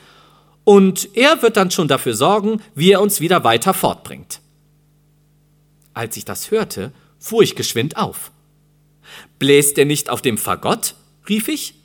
und 0.66 1.16
er 1.16 1.42
wird 1.42 1.56
dann 1.56 1.72
schon 1.72 1.88
dafür 1.88 2.14
sorgen, 2.14 2.62
wie 2.76 2.92
er 2.92 3.02
uns 3.02 3.22
wieder 3.22 3.46
weiter 3.46 3.74
fortbringt. 3.74 4.42
Als 5.94 6.18
ich 6.18 6.26
das 6.26 6.52
hörte, 6.52 6.92
fuhr 7.18 7.42
ich 7.44 7.56
geschwind 7.56 7.96
auf. 7.96 8.32
Bläst 9.40 9.78
er 9.78 9.86
nicht 9.86 10.10
auf 10.10 10.22
dem 10.22 10.38
Fagott? 10.38 10.96
rief 11.30 11.48
ich 11.48 11.77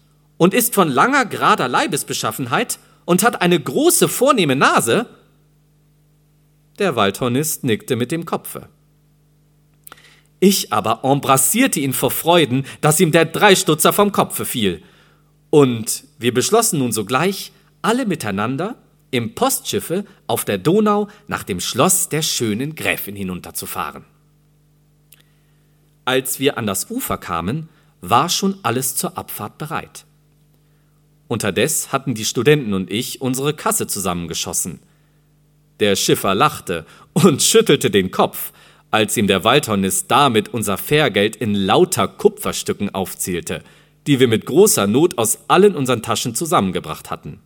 und 0.43 0.55
ist 0.55 0.75
von 0.75 0.89
langer, 0.89 1.25
gerader 1.25 1.69
Leibesbeschaffenheit 1.69 2.81
und 3.05 3.23
hat 3.23 3.43
eine 3.43 3.61
große, 3.61 4.09
vornehme 4.09 4.57
Nase? 4.57 5.07
Der 6.81 6.97
Waldhornist 6.97 7.63
nickte 7.63 7.95
mit 7.95 8.11
dem 8.11 8.25
Kopfe. 8.25 8.69
Ich 10.41 10.73
aber 10.73 11.05
embrassierte 11.05 11.79
ihn 11.79 11.93
vor 11.93 12.11
Freuden, 12.11 12.67
dass 12.81 12.99
ihm 12.99 13.13
der 13.13 13.27
Dreistutzer 13.27 13.93
vom 13.93 14.11
Kopfe 14.11 14.45
fiel. 14.45 14.83
Und 15.51 16.03
wir 16.19 16.35
beschlossen 16.35 16.81
nun 16.81 16.91
sogleich, 16.91 17.53
alle 17.81 18.05
miteinander 18.05 18.75
im 19.13 19.37
Postschiffe 19.37 20.05
auf 20.27 20.45
der 20.45 20.59
Donau 20.59 21.07
nach 21.29 21.45
dem 21.45 21.61
Schloss 21.61 22.09
der 22.09 22.23
schönen 22.23 22.75
Gräfin 22.75 23.15
hinunterzufahren. 23.15 24.07
Als 26.05 26.41
wir 26.41 26.59
an 26.59 26.67
das 26.67 26.91
Ufer 26.91 27.17
kamen, 27.17 27.69
war 28.01 28.29
schon 28.29 28.59
alles 28.65 28.97
zur 28.97 29.17
Abfahrt 29.17 29.57
bereit. 29.57 30.05
Unterdes 31.33 31.93
hatten 31.93 32.15
die 32.15 32.25
Studenten 32.25 32.75
und 32.75 32.91
ich 32.91 33.21
unsere 33.21 33.55
Kasse 33.55 33.87
zusammengeschossen. 33.87 34.81
Der 35.81 35.97
Schiffer 35.97 36.35
lachte 36.35 36.87
und 37.13 37.43
schüttelte 37.43 37.91
den 37.91 38.11
Kopf, 38.11 38.53
als 38.93 39.17
ihm 39.17 39.27
der 39.27 39.43
Waldhornist 39.43 40.11
damit 40.11 40.53
unser 40.55 40.79
Fährgeld 40.79 41.35
in 41.35 41.55
lauter 41.55 42.07
Kupferstücken 42.07 42.95
aufzählte, 42.95 43.63
die 44.07 44.21
wir 44.21 44.29
mit 44.29 44.47
großer 44.47 44.87
Not 44.87 45.19
aus 45.19 45.39
allen 45.49 45.75
unseren 45.75 46.03
Taschen 46.03 46.35
zusammengebracht 46.35 47.11
hatten. 47.11 47.41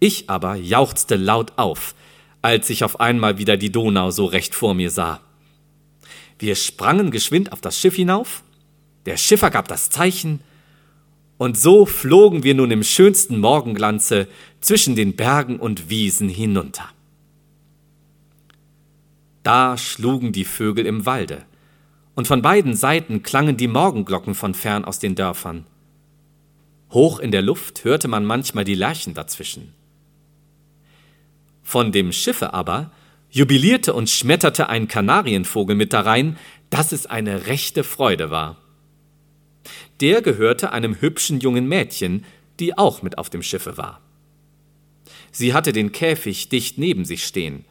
Ich 0.00 0.28
aber 0.28 0.56
jauchzte 0.56 1.16
laut 1.16 1.52
auf, 1.56 1.94
als 2.42 2.70
ich 2.70 2.84
auf 2.84 3.00
einmal 3.00 3.38
wieder 3.38 3.56
die 3.56 3.72
Donau 3.72 4.10
so 4.10 4.26
recht 4.26 4.54
vor 4.54 4.74
mir 4.74 4.90
sah. 4.90 5.20
Wir 6.38 6.54
sprangen 6.54 7.10
geschwind 7.10 7.52
auf 7.52 7.60
das 7.60 7.78
Schiff 7.78 7.96
hinauf, 7.96 8.42
der 9.06 9.16
Schiffer 9.16 9.50
gab 9.50 9.68
das 9.68 9.90
Zeichen, 9.90 10.40
und 11.38 11.56
so 11.56 11.86
flogen 11.86 12.42
wir 12.42 12.54
nun 12.54 12.70
im 12.70 12.82
schönsten 12.82 13.38
Morgenglanze 13.38 14.28
zwischen 14.60 14.96
den 14.96 15.16
Bergen 15.16 15.58
und 15.58 15.88
Wiesen 15.88 16.28
hinunter. 16.28 16.88
Da 19.44 19.78
schlugen 19.78 20.32
die 20.32 20.44
Vögel 20.44 20.84
im 20.84 21.06
Walde, 21.06 21.44
und 22.14 22.26
von 22.26 22.42
beiden 22.42 22.74
Seiten 22.74 23.22
klangen 23.22 23.56
die 23.56 23.68
Morgenglocken 23.68 24.34
von 24.34 24.52
fern 24.52 24.84
aus 24.84 24.98
den 24.98 25.14
Dörfern. 25.14 25.64
Hoch 26.90 27.20
in 27.20 27.30
der 27.30 27.42
Luft 27.42 27.84
hörte 27.84 28.08
man 28.08 28.24
manchmal 28.24 28.64
die 28.64 28.74
Lerchen 28.74 29.14
dazwischen. 29.14 29.72
Von 31.62 31.92
dem 31.92 32.12
Schiffe 32.12 32.54
aber 32.54 32.90
jubilierte 33.30 33.94
und 33.94 34.10
schmetterte 34.10 34.68
ein 34.68 34.88
Kanarienvogel 34.88 35.76
mit 35.76 35.92
darein, 35.92 36.36
dass 36.70 36.92
es 36.92 37.06
eine 37.06 37.46
rechte 37.46 37.84
Freude 37.84 38.30
war. 38.30 38.56
Der 40.00 40.22
gehörte 40.22 40.72
einem 40.72 41.00
hübschen 41.00 41.40
jungen 41.40 41.68
Mädchen, 41.68 42.24
die 42.60 42.76
auch 42.76 43.02
mit 43.02 43.18
auf 43.18 43.30
dem 43.30 43.42
Schiffe 43.42 43.76
war. 43.76 44.00
Sie 45.30 45.54
hatte 45.54 45.72
den 45.72 45.92
Käfig 45.92 46.48
dicht 46.48 46.78
neben 46.78 47.04
sich 47.04 47.24
stehen. 47.24 47.64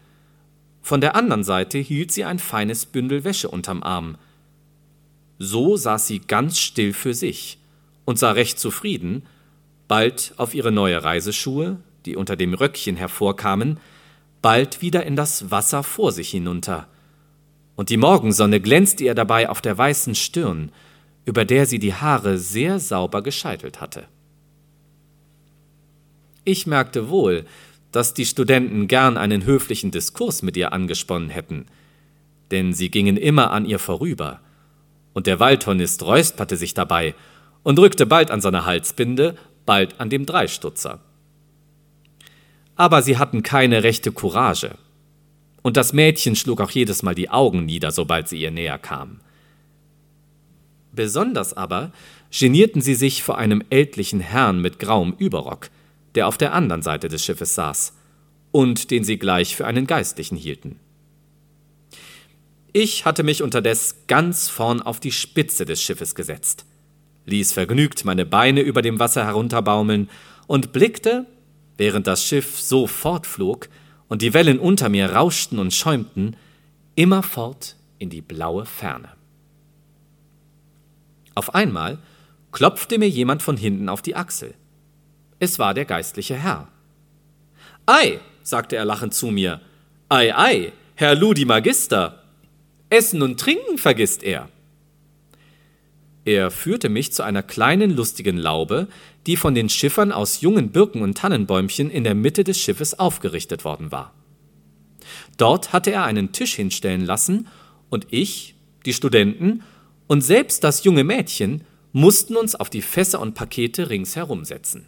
Von 0.82 1.02
der 1.02 1.16
anderen 1.16 1.44
Seite 1.44 1.78
hielt 1.78 2.12
sie 2.12 2.24
ein 2.24 2.40
feines 2.40 2.86
Bündel 2.86 3.24
Wäsche 3.24 3.50
unterm 3.50 3.84
Arm. 3.84 4.18
So 5.40 5.76
saß 5.76 6.08
sie 6.08 6.20
ganz 6.20 6.60
still 6.60 6.94
für 6.94 7.14
sich 7.14 7.58
und 8.06 8.18
sah 8.18 8.32
recht 8.32 8.58
zufrieden, 8.58 9.24
bald 9.88 10.34
auf 10.38 10.54
ihre 10.54 10.72
neue 10.72 11.04
Reiseschuhe, 11.04 11.78
die 12.06 12.16
unter 12.16 12.36
dem 12.36 12.54
Röckchen 12.54 12.96
hervorkamen, 12.96 13.80
bald 14.42 14.82
wieder 14.82 15.06
in 15.06 15.16
das 15.16 15.52
Wasser 15.52 15.84
vor 15.84 16.12
sich 16.12 16.30
hinunter. 16.30 16.88
Und 17.76 17.90
die 17.90 17.98
Morgensonne 17.98 18.62
glänzte 18.62 19.04
ihr 19.04 19.14
dabei 19.14 19.50
auf 19.50 19.62
der 19.62 19.78
weißen 19.78 20.16
Stirn, 20.16 20.72
über 21.28 21.44
der 21.44 21.66
sie 21.66 21.78
die 21.78 21.94
Haare 21.94 22.38
sehr 22.38 22.80
sauber 22.80 23.22
gescheitelt 23.22 23.82
hatte. 23.82 24.06
Ich 26.46 26.66
merkte 26.66 27.10
wohl, 27.10 27.46
dass 27.92 28.14
die 28.14 28.26
Studenten 28.26 28.88
gern 28.88 29.18
einen 29.18 29.44
höflichen 29.44 29.92
Diskurs 29.92 30.42
mit 30.42 30.56
ihr 30.56 30.72
angesponnen 30.72 31.30
hätten, 31.30 31.66
denn 32.52 32.72
sie 32.72 32.90
gingen 32.90 33.18
immer 33.18 33.52
an 33.52 33.66
ihr 33.66 33.78
vorüber, 33.78 34.40
und 35.12 35.28
der 35.28 35.42
Waldhornist 35.42 36.02
räusperte 36.04 36.56
sich 36.56 36.74
dabei 36.74 37.14
und 37.64 37.78
rückte 37.78 38.06
bald 38.06 38.32
an 38.32 38.40
seine 38.40 38.66
Halsbinde, 38.66 39.36
bald 39.66 40.00
an 40.00 40.10
dem 40.10 40.26
Dreistutzer. 40.26 41.02
aber 42.78 43.02
sie 43.02 43.18
hatten 43.18 43.44
keine 43.44 43.84
rechte 43.84 44.12
Courage. 44.14 44.76
Und 45.64 45.76
das 45.76 45.92
Mädchen 45.92 46.36
schlug 46.38 46.62
auch 46.62 46.72
jedes 46.72 47.04
Mal 47.04 47.16
die 47.16 47.30
Augen 47.30 47.66
nieder, 47.66 47.92
sobald 47.92 48.30
sie 48.30 48.40
ihr 48.40 48.52
näher 48.52 48.78
kam. 48.78 49.20
Besonders 50.98 51.56
aber 51.56 51.92
genierten 52.32 52.82
sie 52.82 52.96
sich 52.96 53.22
vor 53.22 53.38
einem 53.38 53.64
ältlichen 53.70 54.20
Herrn 54.20 54.60
mit 54.64 54.80
grauem 54.80 55.14
Überrock, 55.20 55.70
der 56.16 56.28
auf 56.28 56.40
der 56.40 56.54
anderen 56.54 56.82
Seite 56.82 57.08
des 57.08 57.24
Schiffes 57.24 57.54
saß 57.54 57.94
und 58.52 58.90
den 58.90 59.04
sie 59.04 59.20
gleich 59.20 59.56
für 59.56 59.68
einen 59.68 59.86
Geistlichen 59.86 60.36
hielten. 60.36 60.80
Ich 62.74 63.06
hatte 63.06 63.22
mich 63.22 63.44
unterdes 63.44 64.08
ganz 64.08 64.50
vorn 64.50 64.82
auf 64.82 65.00
die 65.00 65.12
Spitze 65.12 65.66
des 65.66 65.84
Schiffes 65.84 66.16
gesetzt, 66.16 66.66
ließ 67.28 67.54
vergnügt 67.54 68.04
meine 68.04 68.26
Beine 68.26 68.62
über 68.62 68.82
dem 68.82 68.98
Wasser 69.00 69.24
herunterbaumeln 69.24 70.10
und 70.48 70.74
blickte, 70.74 71.28
während 71.78 72.08
das 72.08 72.24
Schiff 72.26 72.60
so 72.60 72.88
fortflog 72.88 73.70
und 74.08 74.24
die 74.24 74.34
Wellen 74.34 74.58
unter 74.58 74.90
mir 74.90 75.12
rauschten 75.12 75.60
und 75.60 75.76
schäumten, 75.76 76.36
immerfort 76.96 77.76
in 78.00 78.10
die 78.10 78.22
blaue 78.22 78.66
Ferne. 78.66 79.17
Auf 81.38 81.54
einmal 81.54 82.00
klopfte 82.52 82.98
mir 82.98 83.08
jemand 83.08 83.44
von 83.44 83.58
hinten 83.58 83.90
auf 83.90 84.02
die 84.02 84.16
Achsel. 84.16 84.56
Es 85.38 85.60
war 85.60 85.76
der 85.76 85.86
geistliche 85.86 86.34
Herr. 86.34 86.68
Ei, 87.86 88.20
sagte 88.42 88.76
er 88.76 88.86
lachend 88.86 89.14
zu 89.14 89.28
mir, 89.28 89.62
ei, 90.10 90.36
ei, 90.36 90.74
Herr 90.96 91.14
Ludi 91.14 91.46
Magister. 91.46 92.24
Essen 92.90 93.22
und 93.22 93.40
Trinken 93.40 93.78
vergisst 93.78 94.24
er. 94.24 94.50
Er 96.26 96.50
führte 96.50 96.90
mich 96.90 97.14
zu 97.14 97.22
einer 97.22 97.44
kleinen 97.44 97.92
lustigen 97.92 98.38
Laube, 98.38 98.88
die 99.28 99.38
von 99.38 99.54
den 99.54 99.70
Schiffern 99.70 100.12
aus 100.12 100.42
jungen 100.42 100.72
Birken 100.72 101.04
und 101.04 101.20
Tannenbäumchen 101.20 101.92
in 101.92 102.04
der 102.04 102.16
Mitte 102.16 102.46
des 102.46 102.60
Schiffes 102.60 102.98
aufgerichtet 102.98 103.64
worden 103.64 103.92
war. 103.92 104.12
Dort 105.38 105.72
hatte 105.72 105.92
er 105.92 106.04
einen 106.04 106.32
Tisch 106.32 106.56
hinstellen 106.56 107.06
lassen, 107.06 107.48
und 107.92 108.08
ich, 108.10 108.56
die 108.88 108.94
Studenten 108.94 109.62
und 110.08 110.22
selbst 110.22 110.64
das 110.64 110.84
junge 110.84 111.04
Mädchen 111.04 111.64
mussten 111.94 112.36
uns 112.36 112.56
auf 112.56 112.70
die 112.70 112.82
Fässer 112.82 113.20
und 113.20 113.34
Pakete 113.34 113.90
ringsherum 113.90 114.46
setzen. 114.46 114.88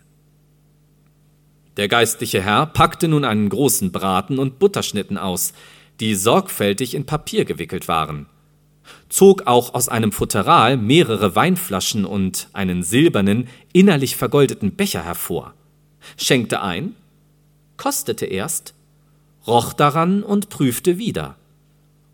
Der 1.78 1.88
geistliche 1.88 2.42
Herr 2.42 2.66
packte 2.66 3.08
nun 3.08 3.24
einen 3.24 3.50
großen 3.50 3.92
Braten 3.92 4.40
und 4.40 4.60
Butterschnitten 4.60 5.18
aus, 5.18 5.54
die 6.00 6.16
sorgfältig 6.16 6.96
in 6.96 7.06
Papier 7.06 7.46
gewickelt 7.46 7.88
waren– 7.88 8.26
zog 9.10 9.48
auch 9.48 9.74
aus 9.74 9.90
einem 9.90 10.12
Futteral 10.12 10.78
mehrere 10.78 11.36
Weinflaschen 11.36 12.06
und 12.06 12.50
einen 12.54 12.84
silbernen, 12.84 13.48
innerlich 13.74 14.16
vergoldeten 14.16 14.76
Becher 14.76 15.04
hervor, 15.04 15.54
schenkte 16.18 16.62
ein, 16.62 16.96
kostete 17.78 18.26
erst, 18.26 18.74
roch 19.48 19.74
daran 19.74 20.24
und 20.24 20.50
prüfte 20.50 20.98
wieder 20.98 21.36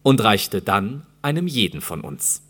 und 0.03 0.23
reichte 0.23 0.61
dann 0.61 1.05
einem 1.21 1.47
jeden 1.47 1.81
von 1.81 2.01
uns. 2.01 2.41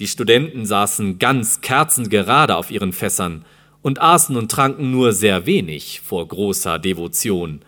Die 0.00 0.08
Studenten 0.08 0.64
saßen 0.64 1.18
ganz 1.18 1.60
kerzengerade 1.60 2.56
auf 2.56 2.70
ihren 2.70 2.94
Fässern 2.94 3.44
und 3.82 4.00
aßen 4.00 4.34
und 4.34 4.50
tranken 4.50 4.90
nur 4.90 5.12
sehr 5.12 5.44
wenig 5.44 6.00
vor 6.00 6.26
großer 6.26 6.78
Devotion. 6.78 7.60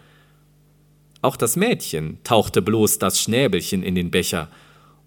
Auch 1.20 1.36
das 1.36 1.56
Mädchen 1.56 2.18
tauchte 2.24 2.62
bloß 2.62 2.98
das 2.98 3.20
Schnäbelchen 3.20 3.82
in 3.82 3.94
den 3.94 4.10
Becher 4.10 4.48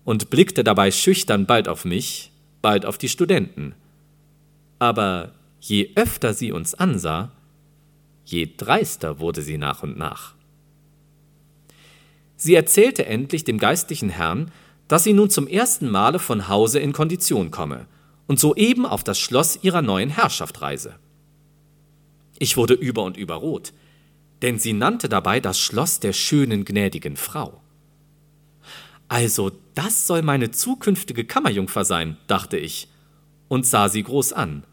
und 0.04 0.30
blickte 0.30 0.64
dabei 0.64 0.92
schüchtern 0.92 1.48
bald 1.48 1.68
auf 1.68 1.84
mich, 1.84 2.32
bald 2.62 2.86
auf 2.86 3.00
die 3.00 3.10
Studenten. 3.10 3.74
Aber 4.78 5.34
je 5.60 5.94
öfter 5.96 6.36
sie 6.36 6.52
uns 6.52 6.76
ansah, 6.76 7.32
je 8.24 8.48
dreister 8.56 9.20
wurde 9.20 9.42
sie 9.42 9.58
nach 9.58 9.82
und 9.82 9.98
nach. 9.98 10.36
Sie 12.38 12.54
erzählte 12.54 13.08
endlich 13.08 13.46
dem 13.46 13.58
geistlichen 13.58 14.10
Herrn, 14.10 14.52
dass 14.88 15.04
sie 15.04 15.14
nun 15.14 15.30
zum 15.30 15.48
ersten 15.48 15.90
Male 15.90 16.20
von 16.20 16.48
Hause 16.48 16.80
in 16.80 16.94
Kondition 16.94 17.52
komme 17.52 17.88
und 18.28 18.40
soeben 18.40 18.86
auf 18.86 19.04
das 19.04 19.20
Schloss 19.20 19.60
ihrer 19.62 19.82
neuen 19.82 20.10
Herrschaft 20.10 20.62
reise. 20.62 20.96
Ich 22.40 22.58
wurde 22.58 22.74
über 22.74 23.04
und 23.04 23.18
über 23.18 23.36
rot, 23.36 23.74
denn 24.42 24.60
sie 24.60 24.74
nannte 24.74 25.10
dabei 25.10 25.40
das 25.40 25.60
Schloss 25.60 26.00
der 26.00 26.14
schönen 26.14 26.66
gnädigen 26.66 27.18
Frau. 27.18 27.62
Also, 29.08 29.52
das 29.76 30.08
soll 30.08 30.22
meine 30.22 30.52
zukünftige 30.52 31.26
Kammerjungfer 31.26 31.86
sein, 31.86 32.18
dachte 32.28 32.58
ich 32.58 32.90
und 33.48 33.66
sah 33.66 33.90
sie 33.90 34.04
groß 34.04 34.34
an. 34.34 34.64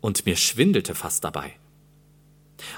Und 0.00 0.26
mir 0.26 0.36
schwindelte 0.36 0.94
fast 0.94 1.24
dabei. 1.24 1.52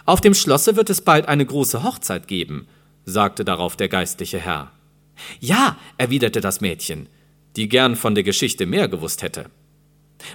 Auf 0.05 0.21
dem 0.21 0.35
Schlosse 0.35 0.77
wird 0.77 0.91
es 0.91 1.01
bald 1.01 1.29
eine 1.29 1.47
große 1.47 1.83
Hochzeit 1.83 2.27
geben, 2.27 2.67
sagte 3.05 3.45
darauf 3.45 3.77
der 3.77 3.89
geistliche 3.89 4.39
Herr. 4.39 4.74
Ja, 5.41 5.79
erwiderte 5.99 6.41
das 6.41 6.61
Mädchen, 6.61 7.09
die 7.57 7.69
gern 7.69 7.97
von 7.97 8.15
der 8.15 8.25
Geschichte 8.25 8.67
mehr 8.67 8.89
gewusst 8.89 9.23
hätte. 9.23 9.47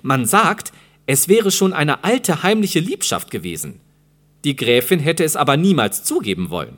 Man 0.01 0.25
sagt, 0.25 0.71
es 1.05 1.27
wäre 1.27 1.51
schon 1.51 1.73
eine 1.73 2.03
alte 2.03 2.43
heimliche 2.43 2.80
Liebschaft 2.80 3.32
gewesen. 3.32 3.80
Die 4.43 4.55
Gräfin 4.55 4.99
hätte 4.99 5.23
es 5.23 5.36
aber 5.36 5.57
niemals 5.57 6.03
zugeben 6.03 6.49
wollen. 6.49 6.77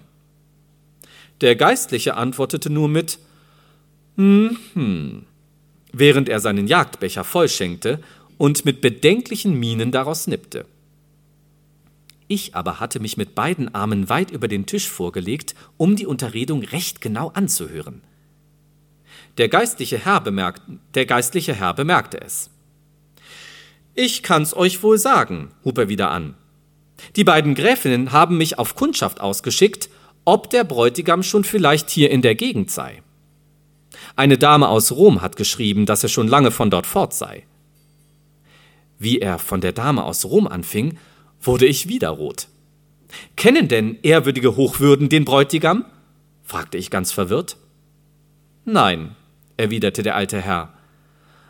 Der 1.41 1.55
Geistliche 1.55 2.15
antwortete 2.15 2.69
nur 2.69 2.87
mit 2.87 3.19
hm, 4.17 5.25
während 5.91 6.29
er 6.29 6.39
seinen 6.39 6.67
Jagdbecher 6.67 7.23
vollschenkte 7.23 7.99
und 8.37 8.65
mit 8.65 8.81
bedenklichen 8.81 9.59
Mienen 9.59 9.91
daraus 9.91 10.27
nippte. 10.27 10.65
Ich 12.31 12.55
aber 12.55 12.79
hatte 12.79 13.01
mich 13.01 13.17
mit 13.17 13.35
beiden 13.35 13.75
Armen 13.75 14.07
weit 14.07 14.31
über 14.31 14.47
den 14.47 14.65
Tisch 14.65 14.87
vorgelegt, 14.87 15.53
um 15.75 15.97
die 15.97 16.05
Unterredung 16.05 16.63
recht 16.63 17.01
genau 17.01 17.27
anzuhören. 17.31 18.03
Der 19.37 19.49
geistliche 19.49 19.97
Herr, 19.97 20.21
bemerkt, 20.21 20.61
der 20.93 21.05
geistliche 21.05 21.53
Herr 21.53 21.73
bemerkte 21.73 22.21
es. 22.21 22.49
Ich 23.95 24.23
kann's 24.23 24.55
euch 24.55 24.81
wohl 24.81 24.97
sagen, 24.97 25.49
hub 25.65 25.77
er 25.77 25.89
wieder 25.89 26.09
an. 26.09 26.35
Die 27.17 27.25
beiden 27.25 27.53
Gräfinnen 27.53 28.13
haben 28.13 28.37
mich 28.37 28.57
auf 28.57 28.77
Kundschaft 28.77 29.19
ausgeschickt, 29.19 29.89
ob 30.23 30.49
der 30.51 30.63
Bräutigam 30.63 31.23
schon 31.23 31.43
vielleicht 31.43 31.89
hier 31.89 32.11
in 32.11 32.21
der 32.21 32.35
Gegend 32.35 32.71
sei. 32.71 33.03
Eine 34.15 34.37
Dame 34.37 34.69
aus 34.69 34.93
Rom 34.93 35.21
hat 35.21 35.35
geschrieben, 35.35 35.85
dass 35.85 36.03
er 36.03 36.07
schon 36.07 36.29
lange 36.29 36.51
von 36.51 36.69
dort 36.69 36.87
fort 36.87 37.13
sei. 37.13 37.45
Wie 38.97 39.19
er 39.19 39.37
von 39.37 39.59
der 39.59 39.73
Dame 39.73 40.05
aus 40.05 40.23
Rom 40.23 40.47
anfing, 40.47 40.97
wurde 41.41 41.65
ich 41.65 41.87
wieder 41.87 42.09
rot. 42.09 42.47
Kennen 43.35 43.67
denn 43.67 43.97
ehrwürdige 44.03 44.55
Hochwürden 44.55 45.09
den 45.09 45.25
Bräutigam? 45.25 45.85
fragte 46.43 46.77
ich 46.77 46.89
ganz 46.89 47.11
verwirrt. 47.11 47.57
Nein, 48.65 49.15
erwiderte 49.57 50.03
der 50.03 50.15
alte 50.15 50.41
Herr, 50.41 50.73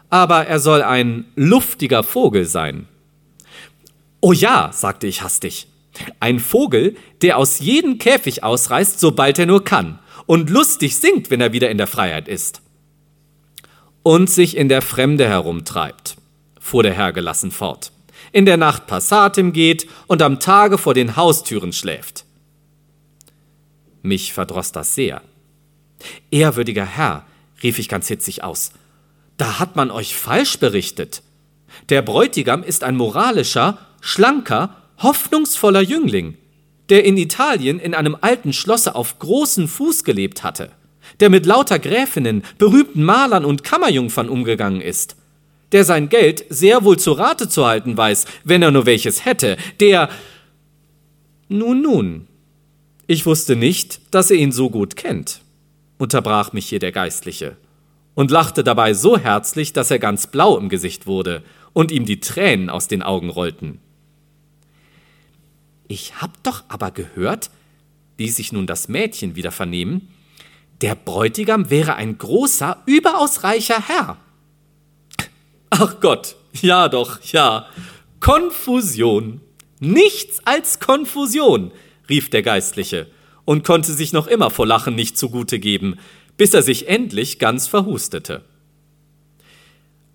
aber 0.10 0.48
er 0.48 0.60
soll 0.60 0.82
ein 0.82 1.26
luftiger 1.36 2.04
Vogel 2.04 2.46
sein. 2.46 2.88
Oh 4.20 4.34
ja, 4.34 4.72
sagte 4.74 5.08
ich 5.08 5.24
hastig, 5.24 5.68
ein 6.20 6.40
Vogel, 6.40 6.96
der 7.22 7.38
aus 7.38 7.60
jedem 7.60 7.98
Käfig 7.98 8.44
ausreißt, 8.44 9.00
sobald 9.00 9.40
er 9.40 9.46
nur 9.46 9.64
kann 9.64 10.00
und 10.26 10.50
lustig 10.50 10.98
singt, 10.98 11.32
wenn 11.32 11.42
er 11.42 11.54
wieder 11.54 11.70
in 11.70 11.78
der 11.78 11.88
Freiheit 11.88 12.28
ist. 12.28 12.62
Und 14.04 14.30
sich 14.30 14.58
in 14.58 14.70
der 14.70 14.82
Fremde 14.82 15.28
herumtreibt, 15.28 16.18
fuhr 16.60 16.84
der 16.84 16.94
Herr 16.94 17.12
gelassen 17.12 17.52
fort, 17.52 17.92
in 18.32 18.46
der 18.46 18.58
Nacht 18.58 18.88
Passatim 18.88 19.54
geht 19.54 19.88
und 20.08 20.22
am 20.22 20.40
Tage 20.40 20.78
vor 20.78 20.94
den 20.94 21.16
Haustüren 21.16 21.74
schläft. 21.74 22.26
Mich 24.02 24.34
verdroß 24.34 24.72
das 24.72 24.96
sehr. 24.96 25.22
Ehrwürdiger 26.32 26.86
Herr, 26.86 27.26
rief 27.62 27.78
ich 27.78 27.90
ganz 27.90 28.08
hitzig 28.08 28.44
aus, 28.44 28.72
da 29.38 29.60
hat 29.60 29.76
man 29.76 29.92
euch 29.92 30.16
falsch 30.16 30.60
berichtet. 30.60 31.24
Der 31.90 32.02
Bräutigam 32.02 32.64
ist 32.64 32.84
ein 32.84 32.98
moralischer, 32.98 33.78
schlanker, 34.02 34.76
hoffnungsvoller 35.00 35.82
Jüngling, 35.82 36.38
der 36.90 37.06
in 37.06 37.18
Italien 37.18 37.80
in 37.80 37.94
einem 37.94 38.18
alten 38.20 38.54
Schlosse 38.54 38.96
auf 38.96 39.20
großen 39.20 39.68
Fuß 39.68 40.04
gelebt 40.04 40.44
hatte, 40.44 40.72
der 41.20 41.30
mit 41.30 41.46
lauter 41.46 41.80
Gräfinnen, 41.80 42.44
berühmten 42.58 43.04
Malern 43.04 43.46
und 43.46 43.64
Kammerjungfern 43.64 44.30
umgegangen 44.30 44.82
ist, 44.82 45.16
der 45.72 45.86
sein 45.86 46.10
Geld 46.10 46.46
sehr 46.50 46.84
wohl 46.84 46.98
zu 46.98 47.14
Rate 47.14 47.48
zu 47.48 47.66
halten 47.66 47.96
weiß, 47.96 48.26
wenn 48.44 48.62
er 48.62 48.72
nur 48.72 48.86
welches 48.86 49.26
hätte, 49.26 49.58
der 49.80 50.10
Nun, 51.48 51.82
nun, 51.82 52.28
ich 53.08 53.26
wusste 53.26 53.56
nicht, 53.56 54.14
dass 54.14 54.32
er 54.32 54.38
ihn 54.38 54.52
so 54.52 54.70
gut 54.70 54.96
kennt, 54.96 55.42
unterbrach 55.98 56.54
mich 56.54 56.68
hier 56.68 56.80
der 56.80 56.92
Geistliche 56.92 57.58
und 58.16 58.32
lachte 58.32 58.64
dabei 58.64 58.94
so 58.94 59.18
herzlich, 59.18 59.74
dass 59.74 59.92
er 59.92 60.00
ganz 60.00 60.28
blau 60.28 60.58
im 60.58 60.70
Gesicht 60.70 61.08
wurde 61.08 61.44
und 61.74 61.92
ihm 61.92 62.06
die 62.06 62.20
Tränen 62.20 62.70
aus 62.70 62.88
den 62.88 63.02
Augen 63.02 63.30
rollten. 63.30 63.80
Ich 65.88 66.22
hab 66.22 66.42
doch 66.44 66.64
aber 66.68 66.92
gehört, 66.92 67.50
ließ 68.18 68.36
sich 68.36 68.52
nun 68.52 68.68
das 68.68 68.88
Mädchen 68.88 69.36
wieder 69.36 69.52
vernehmen, 69.52 70.10
der 70.82 70.96
Bräutigam 70.96 71.70
wäre 71.70 71.96
ein 71.96 72.18
großer, 72.18 72.82
überaus 72.86 73.44
reicher 73.44 73.88
Herr. 73.88 74.18
Ach 75.72 76.00
Gott, 76.02 76.36
ja 76.62 76.90
doch, 76.90 77.20
ja. 77.24 77.66
Konfusion. 78.20 79.42
Nichts 79.80 80.42
als 80.46 80.80
Konfusion, 80.80 81.72
rief 82.08 82.30
der 82.30 82.44
Geistliche 82.44 83.08
und 83.46 83.66
konnte 83.66 83.94
sich 83.94 84.14
noch 84.14 84.28
immer 84.28 84.52
vor 84.52 84.68
Lachen 84.68 84.94
nicht 84.96 85.18
zugute 85.18 85.58
geben, 85.58 85.98
bis 86.38 86.54
er 86.54 86.62
sich 86.62 86.88
endlich 86.88 87.40
ganz 87.40 87.68
verhustete. 87.68 88.44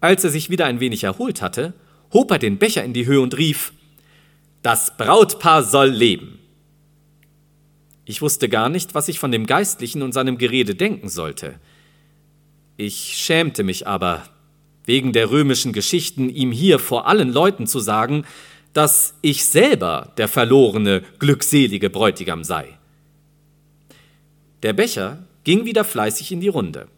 Als 0.00 0.22
er 0.24 0.30
sich 0.30 0.50
wieder 0.50 0.66
ein 0.66 0.78
wenig 0.78 1.04
erholt 1.04 1.42
hatte, 1.42 1.72
hob 2.12 2.30
er 2.30 2.38
den 2.38 2.58
Becher 2.58 2.84
in 2.84 2.92
die 2.92 3.06
Höhe 3.06 3.20
und 3.20 3.36
rief 3.36 3.72
Das 4.62 4.96
Brautpaar 4.96 5.64
soll 5.64 5.88
leben. 5.88 6.38
Ich 8.04 8.22
wusste 8.22 8.48
gar 8.48 8.68
nicht, 8.68 8.94
was 8.94 9.08
ich 9.08 9.18
von 9.18 9.32
dem 9.32 9.46
Geistlichen 9.46 10.02
und 10.02 10.12
seinem 10.12 10.38
Gerede 10.38 10.74
denken 10.74 11.08
sollte. 11.08 11.58
Ich 12.76 13.16
schämte 13.16 13.64
mich 13.64 13.86
aber, 13.86 14.22
wegen 14.86 15.12
der 15.12 15.30
römischen 15.30 15.72
Geschichten 15.72 16.30
ihm 16.30 16.52
hier 16.52 16.78
vor 16.78 17.06
allen 17.06 17.32
Leuten 17.32 17.66
zu 17.66 17.80
sagen, 17.80 18.24
dass 18.72 19.14
ich 19.20 19.44
selber 19.44 20.12
der 20.16 20.28
verlorene, 20.28 21.02
glückselige 21.18 21.90
Bräutigam 21.90 22.44
sei. 22.44 22.78
Der 24.62 24.72
Becher 24.72 25.24
ging 25.44 25.64
wieder 25.64 25.84
fleißig 25.84 26.32
in 26.32 26.40
die 26.40 26.48
Runde. 26.48 26.88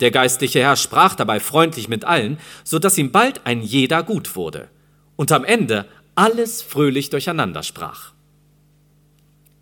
Der 0.00 0.10
geistliche 0.10 0.60
Herr 0.60 0.76
sprach 0.76 1.14
dabei 1.14 1.40
freundlich 1.40 1.88
mit 1.88 2.04
allen, 2.04 2.38
so 2.64 2.78
dass 2.78 2.96
ihm 2.96 3.12
bald 3.12 3.46
ein 3.46 3.62
jeder 3.62 4.02
gut 4.02 4.34
wurde 4.34 4.68
und 5.16 5.30
am 5.32 5.44
Ende 5.44 5.86
alles 6.14 6.62
fröhlich 6.62 7.10
durcheinander 7.10 7.62
sprach. 7.62 8.12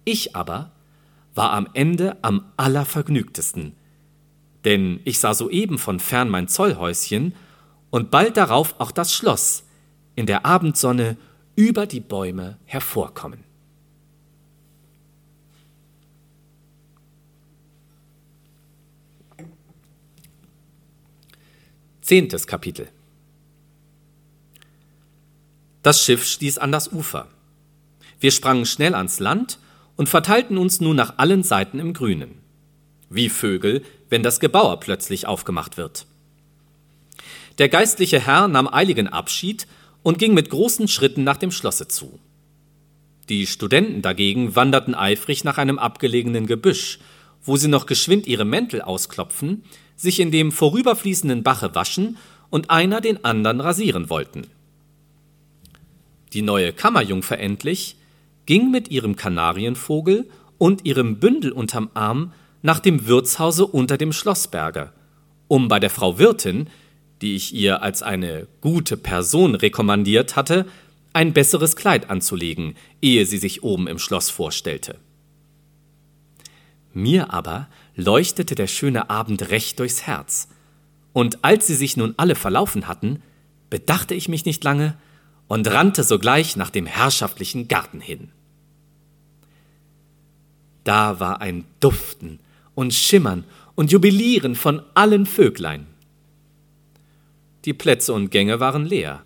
Ich 0.05 0.37
aber 0.37 0.71
war 1.35 1.53
am 1.53 1.69
Ende 1.75 2.17
am 2.23 2.45
allervergnügtesten, 2.57 3.75
denn 4.65 5.01
ich 5.05 5.19
sah 5.19 5.35
soeben 5.35 5.79
von 5.79 6.01
fern 6.01 6.29
mein 6.29 6.49
Zollhäuschen 6.49 7.35
und 7.91 8.11
bald 8.11 8.37
darauf 8.37 8.79
auch 8.79 8.91
das 8.91 9.13
Schloss 9.13 9.65
in 10.15 10.27
der 10.27 10.45
Abendsonne 10.45 11.17
über 11.55 11.87
die 11.87 12.01
Bäume 12.01 12.59
hervorkommen. 12.65 13.45
Zehntes 22.01 22.47
Kapitel 22.47 22.89
Das 25.83 26.03
Schiff 26.03 26.25
stieß 26.25 26.59
an 26.59 26.73
das 26.73 26.91
Ufer. 26.91 27.29
Wir 28.19 28.31
sprangen 28.31 28.67
schnell 28.67 28.95
ans 28.95 29.21
Land 29.21 29.59
und 29.97 30.09
verteilten 30.09 30.59
uns 30.59 30.81
nun 30.81 30.97
nach 30.97 31.19
allen 31.19 31.43
Seiten 31.43 31.79
im 31.79 31.93
Grünen. 31.93 32.41
Wie 33.11 33.29
Vögel, 33.29 33.85
wenn 34.09 34.23
das 34.23 34.41
Gebauer 34.41 34.81
plötzlich 34.81 35.27
aufgemacht 35.27 35.77
wird. 35.77 36.08
Der 37.59 37.69
geistliche 37.69 38.21
Herr 38.21 38.47
nahm 38.47 38.69
eiligen 38.73 39.09
Abschied 39.09 39.67
und 40.03 40.19
ging 40.19 40.33
mit 40.33 40.49
großen 40.49 40.87
Schritten 40.87 41.25
nach 41.25 41.37
dem 41.37 41.51
Schlosse 41.51 41.89
zu. 41.89 42.19
Die 43.29 43.47
Studenten 43.47 44.01
dagegen 44.01 44.57
wanderten 44.57 44.95
eifrig 44.95 45.45
nach 45.45 45.59
einem 45.59 45.79
abgelegenen 45.79 46.47
Gebüsch, 46.47 46.99
wo 47.43 47.57
sie 47.57 47.69
noch 47.69 47.87
geschwind 47.87 48.27
ihre 48.27 48.45
Mäntel 48.45 48.81
ausklopfen, 48.81 49.65
sich 49.97 50.21
in 50.21 50.31
dem 50.31 50.53
vorüberfließenden 50.53 51.43
Bache 51.43 51.75
waschen 51.75 52.17
und 52.51 52.71
einer 52.71 53.01
den 53.01 53.25
anderen 53.25 53.61
rasieren 53.61 54.09
wollten. 54.09 54.47
Die 56.33 56.43
neue 56.43 56.73
Kammerjungfer 56.73 57.39
endlich 57.39 57.97
ging 58.47 58.71
mit 58.71 58.91
ihrem 58.91 59.17
Kanarienvogel 59.17 60.31
und 60.59 60.85
ihrem 60.85 61.19
Bündel 61.19 61.53
unterm 61.53 61.91
Arm 61.95 62.33
nach 62.63 62.81
dem 62.81 63.07
Wirtshause 63.07 63.67
unter 63.67 63.99
dem 63.99 64.13
Schlossberge, 64.13 64.93
um 65.49 65.69
bei 65.69 65.81
der 65.81 65.91
Frau 65.91 66.19
Wirtin 66.19 66.69
die 67.21 67.35
ich 67.35 67.55
ihr 67.55 67.83
als 67.83 68.03
eine 68.03 68.47
gute 68.61 68.97
Person 68.97 69.55
rekommandiert 69.55 70.37
hatte, 70.37 70.67
ein 71.13 71.33
besseres 71.33 71.75
Kleid 71.75 72.11
anzulegen, 72.11 72.77
ehe 73.03 73.27
sie 73.27 73.39
sich 73.39 73.63
oben 73.63 73.89
im 73.89 73.99
Schloss 73.99 74.31
vorstellte. 74.31 74.97
Mir 76.95 77.33
aber 77.33 77.69
leuchtete 77.97 78.55
der 78.55 78.67
schöne 78.67 79.11
Abend 79.11 79.51
recht 79.51 79.79
durchs 79.79 80.03
Herz, 80.03 80.49
und 81.13 81.43
als 81.43 81.67
sie 81.67 81.75
sich 81.75 81.97
nun 81.97 82.15
alle 82.17 82.37
verlaufen 82.37 82.87
hatten, 82.87 83.21
bedachte 83.71 84.15
ich 84.15 84.29
mich 84.29 84.45
nicht 84.45 84.63
lange 84.63 84.97
und 85.49 85.67
rannte 85.67 86.05
sogleich 86.05 86.55
nach 86.55 86.71
dem 86.71 86.87
herrschaftlichen 86.87 87.67
Garten 87.67 88.01
hin. 88.01 88.31
Da 90.85 91.19
war 91.19 91.41
ein 91.41 91.65
Duften 91.81 92.39
und 92.77 92.95
Schimmern 92.95 93.43
und 93.75 93.91
Jubilieren 93.91 94.55
von 94.55 94.81
allen 94.95 95.27
Vöglein. 95.27 95.88
Die 97.65 97.75
Plätze 97.75 98.13
und 98.13 98.31
Gänge 98.31 98.61
waren 98.61 98.87
leer. 98.87 99.25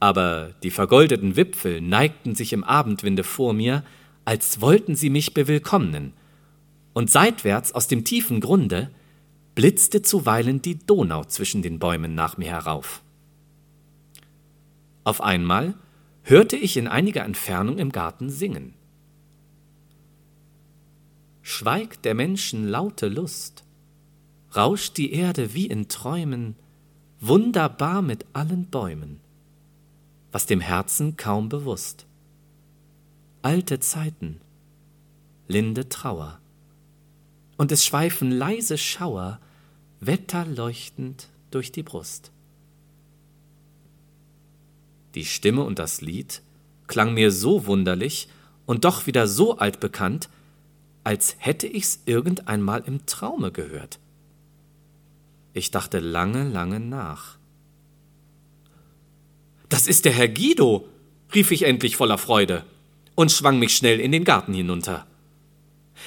Aber 0.00 0.54
die 0.62 0.70
vergoldeten 0.70 1.36
Wipfel 1.36 1.80
neigten 1.80 2.34
sich 2.34 2.52
im 2.52 2.64
Abendwinde 2.64 3.24
vor 3.24 3.52
mir, 3.52 3.84
als 4.24 4.60
wollten 4.60 4.94
sie 4.94 5.10
mich 5.10 5.34
bewillkommnen, 5.34 6.12
und 6.92 7.10
seitwärts 7.10 7.72
aus 7.72 7.88
dem 7.88 8.04
tiefen 8.04 8.40
Grunde 8.40 8.90
blitzte 9.54 10.02
zuweilen 10.02 10.62
die 10.62 10.78
Donau 10.78 11.24
zwischen 11.24 11.62
den 11.62 11.78
Bäumen 11.78 12.14
nach 12.14 12.36
mir 12.36 12.50
herauf. 12.50 13.02
Auf 15.04 15.20
einmal 15.20 15.74
hörte 16.22 16.56
ich 16.56 16.76
in 16.76 16.86
einiger 16.86 17.24
Entfernung 17.24 17.78
im 17.78 17.90
Garten 17.90 18.30
singen. 18.30 18.74
Schweigt 21.42 22.04
der 22.04 22.14
Menschen 22.14 22.68
laute 22.68 23.08
Lust, 23.08 23.64
rauscht 24.54 24.96
die 24.96 25.12
Erde 25.12 25.54
wie 25.54 25.66
in 25.66 25.88
Träumen, 25.88 26.56
wunderbar 27.20 28.02
mit 28.02 28.24
allen 28.32 28.66
Bäumen, 28.66 29.20
was 30.30 30.46
dem 30.46 30.60
Herzen 30.60 31.16
kaum 31.16 31.48
bewusst. 31.48 32.06
Alte 33.42 33.80
Zeiten, 33.80 34.40
linde 35.48 35.88
Trauer, 35.88 36.40
und 37.56 37.72
es 37.72 37.84
schweifen 37.84 38.30
leise 38.30 38.78
Schauer, 38.78 39.40
wetterleuchtend 40.00 41.28
durch 41.50 41.72
die 41.72 41.82
Brust. 41.82 42.30
Die 45.14 45.24
Stimme 45.24 45.64
und 45.64 45.80
das 45.80 46.00
Lied 46.00 46.42
klang 46.86 47.14
mir 47.14 47.32
so 47.32 47.66
wunderlich 47.66 48.28
und 48.64 48.84
doch 48.84 49.06
wieder 49.06 49.26
so 49.26 49.58
altbekannt, 49.58 50.28
als 51.02 51.34
hätte 51.38 51.66
ich's 51.66 52.02
irgendeinmal 52.06 52.82
im 52.86 53.06
Traume 53.06 53.50
gehört. 53.50 53.98
Ich 55.58 55.72
dachte 55.72 55.98
lange, 55.98 56.48
lange 56.48 56.78
nach. 56.78 57.36
Das 59.68 59.88
ist 59.88 60.04
der 60.04 60.12
Herr 60.12 60.28
Guido, 60.28 60.86
rief 61.34 61.50
ich 61.50 61.64
endlich 61.64 61.96
voller 61.96 62.16
Freude 62.16 62.64
und 63.16 63.32
schwang 63.32 63.58
mich 63.58 63.76
schnell 63.76 63.98
in 63.98 64.12
den 64.12 64.22
Garten 64.22 64.54
hinunter. 64.54 65.08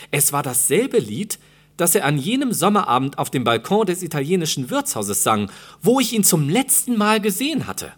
Es 0.09 0.31
war 0.31 0.41
dasselbe 0.41 0.99
Lied, 0.99 1.37
das 1.75 1.95
er 1.95 2.05
an 2.05 2.17
jenem 2.17 2.53
Sommerabend 2.53 3.17
auf 3.17 3.29
dem 3.29 3.43
Balkon 3.43 3.87
des 3.87 4.03
italienischen 4.03 4.69
Wirtshauses 4.69 5.21
sang, 5.21 5.51
wo 5.81 5.99
ich 5.99 6.13
ihn 6.13 6.23
zum 6.23 6.47
letzten 6.47 6.97
Mal 6.97 7.19
gesehen 7.19 7.67
hatte. 7.67 7.91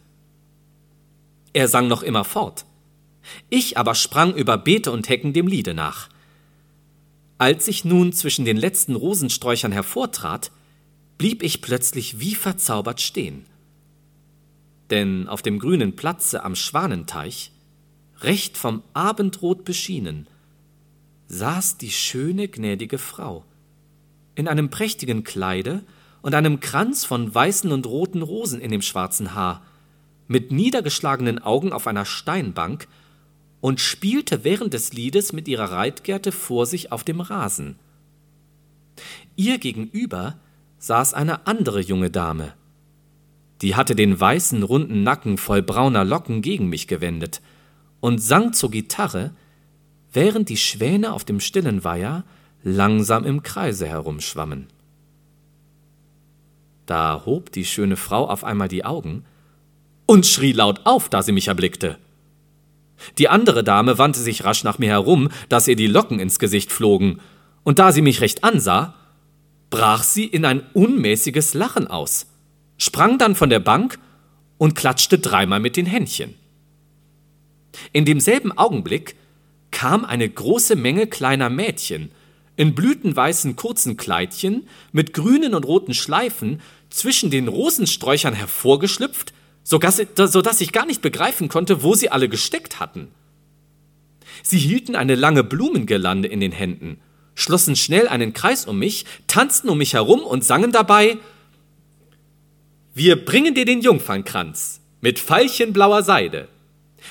Er 1.54 1.68
sang 1.68 1.88
noch 1.88 2.02
immer 2.02 2.24
fort. 2.24 2.66
Ich 3.52 3.78
aber 3.78 3.94
sprang 3.94 4.34
über 4.34 4.58
Beete 4.58 4.92
und 4.92 5.08
Hecken 5.08 5.34
dem 5.34 5.46
Liede 5.46 5.76
nach. 5.76 6.10
Als 7.38 7.68
ich 7.68 7.86
nun 7.86 8.12
zwischen 8.12 8.44
den 8.44 8.58
letzten 8.58 8.96
Rosensträuchern 8.96 9.72
hervortrat, 9.72 10.50
blieb 11.18 11.44
ich 11.44 11.62
plötzlich 11.62 12.20
wie 12.20 12.36
verzaubert 12.36 13.02
stehen. 13.02 13.46
Denn 14.90 15.28
auf 15.28 15.42
dem 15.42 15.60
grünen 15.60 15.96
Platze 15.96 16.44
am 16.44 16.56
Schwanenteich, 16.56 17.52
recht 18.20 18.58
vom 18.58 18.84
Abendrot 18.94 19.66
beschienen, 19.66 20.28
saß 21.28 21.78
die 21.78 21.92
schöne, 21.92 22.48
gnädige 22.48 22.98
Frau, 22.98 23.46
in 24.36 24.48
einem 24.48 24.70
prächtigen 24.70 25.24
Kleide 25.24 25.84
und 26.22 26.36
einem 26.36 26.60
Kranz 26.60 27.06
von 27.06 27.34
weißen 27.34 27.72
und 27.72 27.86
roten 27.86 28.22
Rosen 28.22 28.62
in 28.62 28.72
dem 28.72 28.82
schwarzen 28.82 29.34
Haar, 29.34 29.64
mit 30.28 30.52
niedergeschlagenen 30.52 31.40
Augen 31.40 31.74
auf 31.74 31.88
einer 31.88 32.06
Steinbank 32.06 32.88
und 33.62 33.80
spielte 33.80 34.44
während 34.44 34.74
des 34.74 34.94
Liedes 34.94 35.34
mit 35.34 35.48
ihrer 35.48 35.72
Reitgerte 35.72 36.32
vor 36.32 36.66
sich 36.66 36.92
auf 36.92 37.04
dem 37.04 37.22
Rasen. 37.22 37.78
Ihr 39.36 39.58
gegenüber 39.58 40.38
saß 40.84 41.14
eine 41.14 41.48
andere 41.48 41.80
junge 41.80 42.12
Dame. 42.12 42.56
Die 43.62 43.76
hatte 43.76 43.96
den 43.96 44.20
weißen, 44.20 44.64
runden 44.64 45.02
Nacken 45.02 45.38
voll 45.38 45.62
brauner 45.62 46.04
Locken 46.04 46.42
gegen 46.42 46.68
mich 46.68 46.90
gewendet 46.90 47.42
und 48.02 48.22
sang 48.22 48.52
zur 48.52 48.70
Gitarre, 48.70 49.32
während 50.12 50.50
die 50.50 50.58
Schwäne 50.58 51.14
auf 51.14 51.24
dem 51.24 51.40
stillen 51.40 51.86
Weiher 51.86 52.26
langsam 52.64 53.24
im 53.24 53.44
Kreise 53.44 53.88
herumschwammen. 53.88 54.68
Da 56.86 57.24
hob 57.26 57.54
die 57.54 57.64
schöne 57.64 57.96
Frau 57.96 58.28
auf 58.28 58.44
einmal 58.44 58.68
die 58.68 58.84
Augen 58.84 59.24
und 60.06 60.26
schrie 60.26 60.52
laut 60.52 60.82
auf, 60.84 61.08
da 61.08 61.22
sie 61.22 61.32
mich 61.32 61.48
erblickte. 61.48 61.98
Die 63.18 63.30
andere 63.30 63.64
Dame 63.64 63.98
wandte 63.98 64.20
sich 64.20 64.44
rasch 64.44 64.66
nach 64.66 64.80
mir 64.80 64.90
herum, 64.90 65.30
dass 65.48 65.70
ihr 65.70 65.78
die 65.78 65.88
Locken 65.88 66.20
ins 66.20 66.40
Gesicht 66.40 66.74
flogen, 66.74 67.22
und 67.64 67.80
da 67.80 67.94
sie 67.94 68.02
mich 68.02 68.20
recht 68.20 68.44
ansah, 68.44 68.96
brach 69.74 70.04
sie 70.04 70.26
in 70.26 70.46
ein 70.46 70.62
unmäßiges 70.74 71.56
Lachen 71.56 71.88
aus, 71.88 72.28
sprang 72.78 73.18
dann 73.18 73.34
von 73.34 73.50
der 73.50 73.60
Bank 73.60 73.98
und 74.60 74.76
klatschte 74.76 75.18
dreimal 75.18 75.60
mit 75.60 75.78
den 75.78 75.88
Händchen. 75.88 76.36
In 77.92 78.06
demselben 78.06 78.56
Augenblick 78.56 79.16
kam 79.72 80.06
eine 80.06 80.30
große 80.30 80.76
Menge 80.76 81.08
kleiner 81.08 81.50
Mädchen 81.50 82.12
in 82.56 82.76
blütenweißen 82.76 83.56
kurzen 83.56 83.98
Kleidchen 83.98 84.68
mit 84.92 85.12
grünen 85.12 85.56
und 85.56 85.66
roten 85.66 85.96
Schleifen 85.96 86.62
zwischen 86.92 87.32
den 87.32 87.48
Rosensträuchern 87.48 88.36
hervorgeschlüpft, 88.36 89.34
sodass 89.64 90.62
ich 90.62 90.72
gar 90.72 90.86
nicht 90.86 91.02
begreifen 91.02 91.50
konnte, 91.50 91.82
wo 91.82 91.96
sie 91.96 92.12
alle 92.12 92.30
gesteckt 92.30 92.80
hatten. 92.80 93.08
Sie 94.44 94.60
hielten 94.60 94.96
eine 94.96 95.16
lange 95.16 95.44
Blumengirlande 95.44 96.28
in 96.28 96.42
den 96.42 96.52
Händen, 96.52 97.00
schlossen 97.36 97.76
schnell 97.76 98.08
einen 98.08 98.34
Kreis 98.34 98.66
um 98.66 98.78
mich, 98.80 99.06
tanzten 99.28 99.70
um 99.70 99.78
mich 99.78 99.94
herum 99.94 100.22
und 100.22 100.44
sangen 100.44 100.72
dabei 100.72 101.18
Wir 102.94 103.24
bringen 103.26 103.56
dir 103.56 103.66
den 103.66 103.82
Jungfernkranz 103.82 104.82
mit 105.02 105.20
veilchenblauer 105.20 106.04
Seide. 106.04 106.48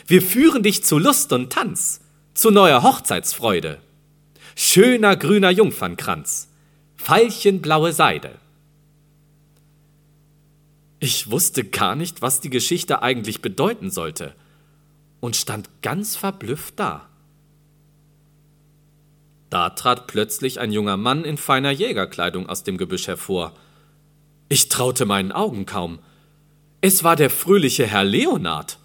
Wir 0.06 0.22
führen 0.22 0.62
dich 0.62 0.84
zu 0.84 0.98
Lust 0.98 1.32
und 1.32 1.52
Tanz, 1.52 2.00
zu 2.34 2.50
neuer 2.50 2.82
Hochzeitsfreude. 2.82 3.78
Schöner 4.54 5.16
grüner 5.16 5.50
Jungfernkranz, 5.50 6.48
veilchenblaue 6.96 7.92
Seide. 7.92 8.38
Ich 11.00 11.30
wusste 11.30 11.64
gar 11.64 11.96
nicht, 11.96 12.22
was 12.22 12.40
die 12.40 12.50
Geschichte 12.50 13.02
eigentlich 13.02 13.42
bedeuten 13.42 13.90
sollte 13.90 14.34
und 15.20 15.36
stand 15.36 15.68
ganz 15.82 16.14
verblüfft 16.14 16.78
da. 16.78 17.08
Da 19.52 19.68
trat 19.68 20.06
plötzlich 20.06 20.60
ein 20.60 20.72
junger 20.72 20.96
Mann 20.96 21.26
in 21.26 21.36
feiner 21.36 21.70
Jägerkleidung 21.70 22.48
aus 22.48 22.64
dem 22.64 22.78
Gebüsch 22.78 23.06
hervor. 23.06 23.52
Ich 24.48 24.70
traute 24.70 25.04
meinen 25.04 25.30
Augen 25.30 25.66
kaum. 25.66 25.98
Es 26.80 27.04
war 27.04 27.16
der 27.16 27.28
fröhliche 27.28 27.86
Herr 27.86 28.02
Leonard. 28.02 28.78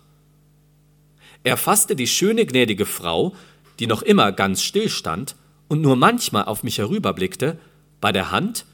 Er 1.46 1.56
fasste 1.56 1.96
die 1.96 2.06
schöne 2.06 2.46
gnädige 2.46 2.86
Frau, 2.86 3.34
die 3.80 3.88
noch 3.88 4.02
immer 4.02 4.34
ganz 4.34 4.62
still 4.62 4.90
stand 4.90 5.38
und 5.70 5.80
nur 5.80 5.96
manchmal 5.96 6.44
auf 6.44 6.64
mich 6.64 6.80
herüberblickte, 6.80 7.58
bei 8.02 8.12
der 8.12 8.32
Hand, 8.32 8.66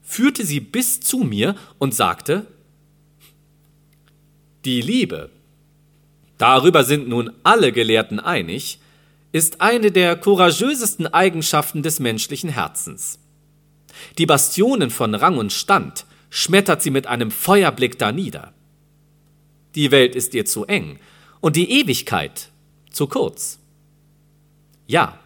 führte 0.00 0.46
sie 0.46 0.60
bis 0.60 1.00
zu 1.00 1.18
mir 1.18 1.54
und 1.76 1.94
sagte 1.94 2.46
Die 4.64 4.80
Liebe, 4.80 5.28
darüber 6.38 6.82
sind 6.82 7.10
nun 7.10 7.30
alle 7.42 7.72
Gelehrten 7.72 8.20
einig, 8.20 8.78
ist 9.32 9.60
eine 9.60 9.90
der 9.90 10.16
courageösesten 10.16 11.06
Eigenschaften 11.06 11.82
des 11.82 12.00
menschlichen 12.00 12.50
Herzens. 12.50 13.18
Die 14.18 14.26
Bastionen 14.26 14.90
von 14.90 15.14
Rang 15.14 15.38
und 15.38 15.52
Stand 15.52 16.06
schmettert 16.30 16.82
sie 16.82 16.90
mit 16.90 17.06
einem 17.06 17.30
Feuerblick 17.30 17.98
danieder. 17.98 18.52
Die 19.74 19.90
Welt 19.90 20.14
ist 20.14 20.34
ihr 20.34 20.44
zu 20.44 20.66
eng 20.66 20.98
und 21.40 21.56
die 21.56 21.70
Ewigkeit 21.70 22.50
zu 22.90 23.06
kurz. 23.06 23.58
Ja, 24.86 25.18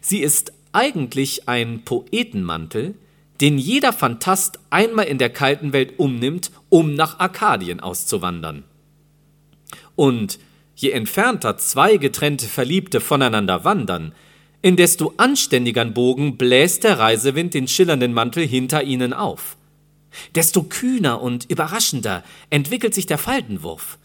sie 0.00 0.20
ist 0.20 0.52
eigentlich 0.72 1.48
ein 1.48 1.84
Poetenmantel, 1.84 2.94
den 3.40 3.58
jeder 3.58 3.92
Phantast 3.92 4.58
einmal 4.70 5.06
in 5.06 5.18
der 5.18 5.30
kalten 5.30 5.72
Welt 5.72 5.98
umnimmt, 5.98 6.50
um 6.68 6.94
nach 6.94 7.18
Arkadien 7.18 7.80
auszuwandern. 7.80 8.64
Und 9.96 10.38
je 10.80 10.92
entfernter 10.92 11.58
zwei 11.58 11.98
getrennte 11.98 12.46
Verliebte 12.46 13.00
voneinander 13.00 13.64
wandern, 13.64 14.12
in 14.62 14.76
desto 14.76 15.12
anständigern 15.16 15.94
Bogen 15.94 16.36
bläst 16.36 16.84
der 16.84 16.98
Reisewind 16.98 17.54
den 17.54 17.68
schillernden 17.68 18.12
Mantel 18.12 18.46
hinter 18.46 18.82
ihnen 18.82 19.12
auf. 19.12 19.56
Desto 20.34 20.62
kühner 20.62 21.20
und 21.20 21.50
überraschender 21.50 22.24
entwickelt 22.48 22.94
sich 22.94 23.06
der 23.06 23.18
Faltenwurf. 23.18 23.98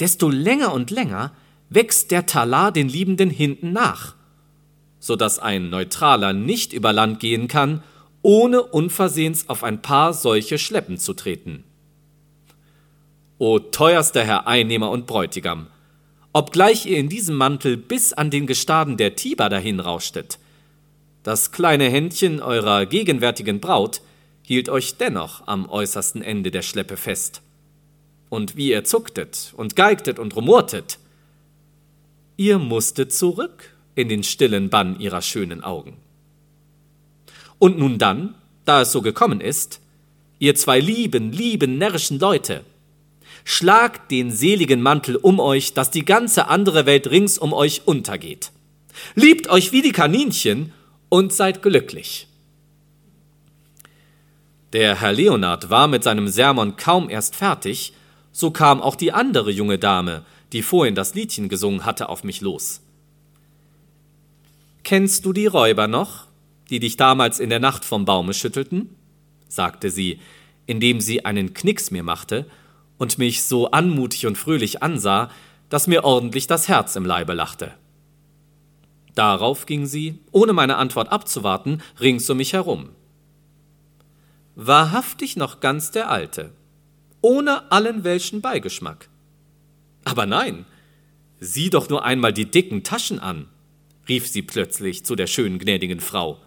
Desto 0.00 0.30
länger 0.30 0.72
und 0.72 0.90
länger 0.90 1.32
wächst 1.68 2.10
der 2.10 2.26
Talar 2.26 2.72
den 2.72 2.88
Liebenden 2.88 3.30
hinten 3.30 3.72
nach, 3.72 4.14
so 4.98 5.14
dass 5.14 5.38
ein 5.38 5.68
Neutraler 5.68 6.32
nicht 6.32 6.72
über 6.72 6.92
Land 6.92 7.20
gehen 7.20 7.48
kann, 7.48 7.82
ohne 8.22 8.62
unversehens 8.62 9.48
auf 9.48 9.62
ein 9.62 9.82
paar 9.82 10.12
solche 10.14 10.58
Schleppen 10.58 10.98
zu 10.98 11.12
treten. 11.12 11.64
O 13.38 13.58
teuerster 13.58 14.24
Herr 14.24 14.48
Einnehmer 14.48 14.90
und 14.90 15.06
Bräutigam, 15.06 15.68
obgleich 16.32 16.86
ihr 16.86 16.98
in 16.98 17.08
diesem 17.08 17.36
Mantel 17.36 17.76
bis 17.76 18.12
an 18.12 18.30
den 18.30 18.46
Gestaden 18.46 18.96
der 18.96 19.16
Tiber 19.16 19.48
dahinrauschtet, 19.48 20.38
das 21.22 21.50
kleine 21.52 21.90
Händchen 21.90 22.40
eurer 22.40 22.86
gegenwärtigen 22.86 23.60
Braut 23.60 24.00
hielt 24.42 24.70
euch 24.70 24.96
dennoch 24.96 25.46
am 25.46 25.68
äußersten 25.68 26.22
Ende 26.22 26.50
der 26.50 26.62
Schleppe 26.62 26.96
fest. 26.96 27.42
Und 28.30 28.56
wie 28.56 28.70
ihr 28.70 28.84
zucktet 28.84 29.52
und 29.56 29.76
geigtet 29.76 30.18
und 30.18 30.34
rumortet, 30.36 30.98
ihr 32.38 32.58
musstet 32.58 33.12
zurück 33.12 33.74
in 33.94 34.08
den 34.08 34.22
stillen 34.22 34.70
Bann 34.70 34.98
ihrer 35.00 35.20
schönen 35.20 35.62
Augen. 35.62 35.98
Und 37.58 37.78
nun 37.78 37.98
dann, 37.98 38.34
da 38.64 38.82
es 38.82 38.92
so 38.92 39.02
gekommen 39.02 39.42
ist, 39.42 39.80
ihr 40.38 40.54
zwei 40.54 40.80
lieben, 40.80 41.32
lieben, 41.32 41.76
närrischen 41.76 42.18
Leute, 42.18 42.64
schlagt 43.50 44.10
den 44.10 44.30
seligen 44.30 44.82
Mantel 44.82 45.16
um 45.16 45.40
euch, 45.40 45.72
dass 45.72 45.90
die 45.90 46.04
ganze 46.04 46.48
andere 46.48 46.84
Welt 46.84 47.06
rings 47.06 47.38
um 47.38 47.54
euch 47.54 47.80
untergeht. 47.86 48.52
Liebt 49.14 49.48
euch 49.48 49.72
wie 49.72 49.80
die 49.80 49.92
Kaninchen 49.92 50.74
und 51.08 51.32
seid 51.32 51.62
glücklich. 51.62 52.28
Der 54.74 55.00
Herr 55.00 55.14
Leonard 55.14 55.70
war 55.70 55.88
mit 55.88 56.04
seinem 56.04 56.28
Sermon 56.28 56.76
kaum 56.76 57.08
erst 57.08 57.36
fertig, 57.36 57.94
so 58.32 58.50
kam 58.50 58.82
auch 58.82 58.96
die 58.96 59.12
andere 59.12 59.50
junge 59.50 59.78
Dame, 59.78 60.26
die 60.52 60.60
vorhin 60.60 60.94
das 60.94 61.14
Liedchen 61.14 61.48
gesungen 61.48 61.86
hatte, 61.86 62.10
auf 62.10 62.24
mich 62.24 62.42
los. 62.42 62.82
Kennst 64.84 65.24
du 65.24 65.32
die 65.32 65.46
Räuber 65.46 65.88
noch, 65.88 66.26
die 66.68 66.80
dich 66.80 66.98
damals 66.98 67.40
in 67.40 67.48
der 67.48 67.60
Nacht 67.60 67.86
vom 67.86 68.04
Baume 68.04 68.34
schüttelten? 68.34 68.94
sagte 69.48 69.90
sie, 69.90 70.20
indem 70.66 71.00
sie 71.00 71.24
einen 71.24 71.54
Knicks 71.54 71.90
mir 71.90 72.02
machte 72.02 72.44
und 72.98 73.18
mich 73.18 73.44
so 73.44 73.70
anmutig 73.70 74.26
und 74.26 74.36
fröhlich 74.36 74.82
ansah, 74.82 75.30
dass 75.68 75.86
mir 75.86 76.04
ordentlich 76.04 76.46
das 76.46 76.68
Herz 76.68 76.96
im 76.96 77.04
Leibe 77.04 77.32
lachte. 77.32 77.72
Darauf 79.14 79.66
ging 79.66 79.86
sie, 79.86 80.20
ohne 80.30 80.52
meine 80.52 80.76
Antwort 80.76 81.10
abzuwarten, 81.10 81.82
rings 82.00 82.28
um 82.30 82.36
mich 82.36 82.52
herum 82.52 82.90
wahrhaftig 84.58 85.36
noch 85.36 85.60
ganz 85.60 85.92
der 85.92 86.10
alte, 86.10 86.50
ohne 87.20 87.70
allen 87.70 88.02
welchen 88.02 88.40
Beigeschmack. 88.40 89.08
Aber 90.04 90.26
nein, 90.26 90.66
sieh 91.38 91.70
doch 91.70 91.88
nur 91.88 92.04
einmal 92.04 92.32
die 92.32 92.50
dicken 92.50 92.82
Taschen 92.82 93.20
an, 93.20 93.46
rief 94.08 94.26
sie 94.26 94.42
plötzlich 94.42 95.04
zu 95.04 95.14
der 95.14 95.28
schönen 95.28 95.60
gnädigen 95.60 96.00
Frau. 96.00 96.40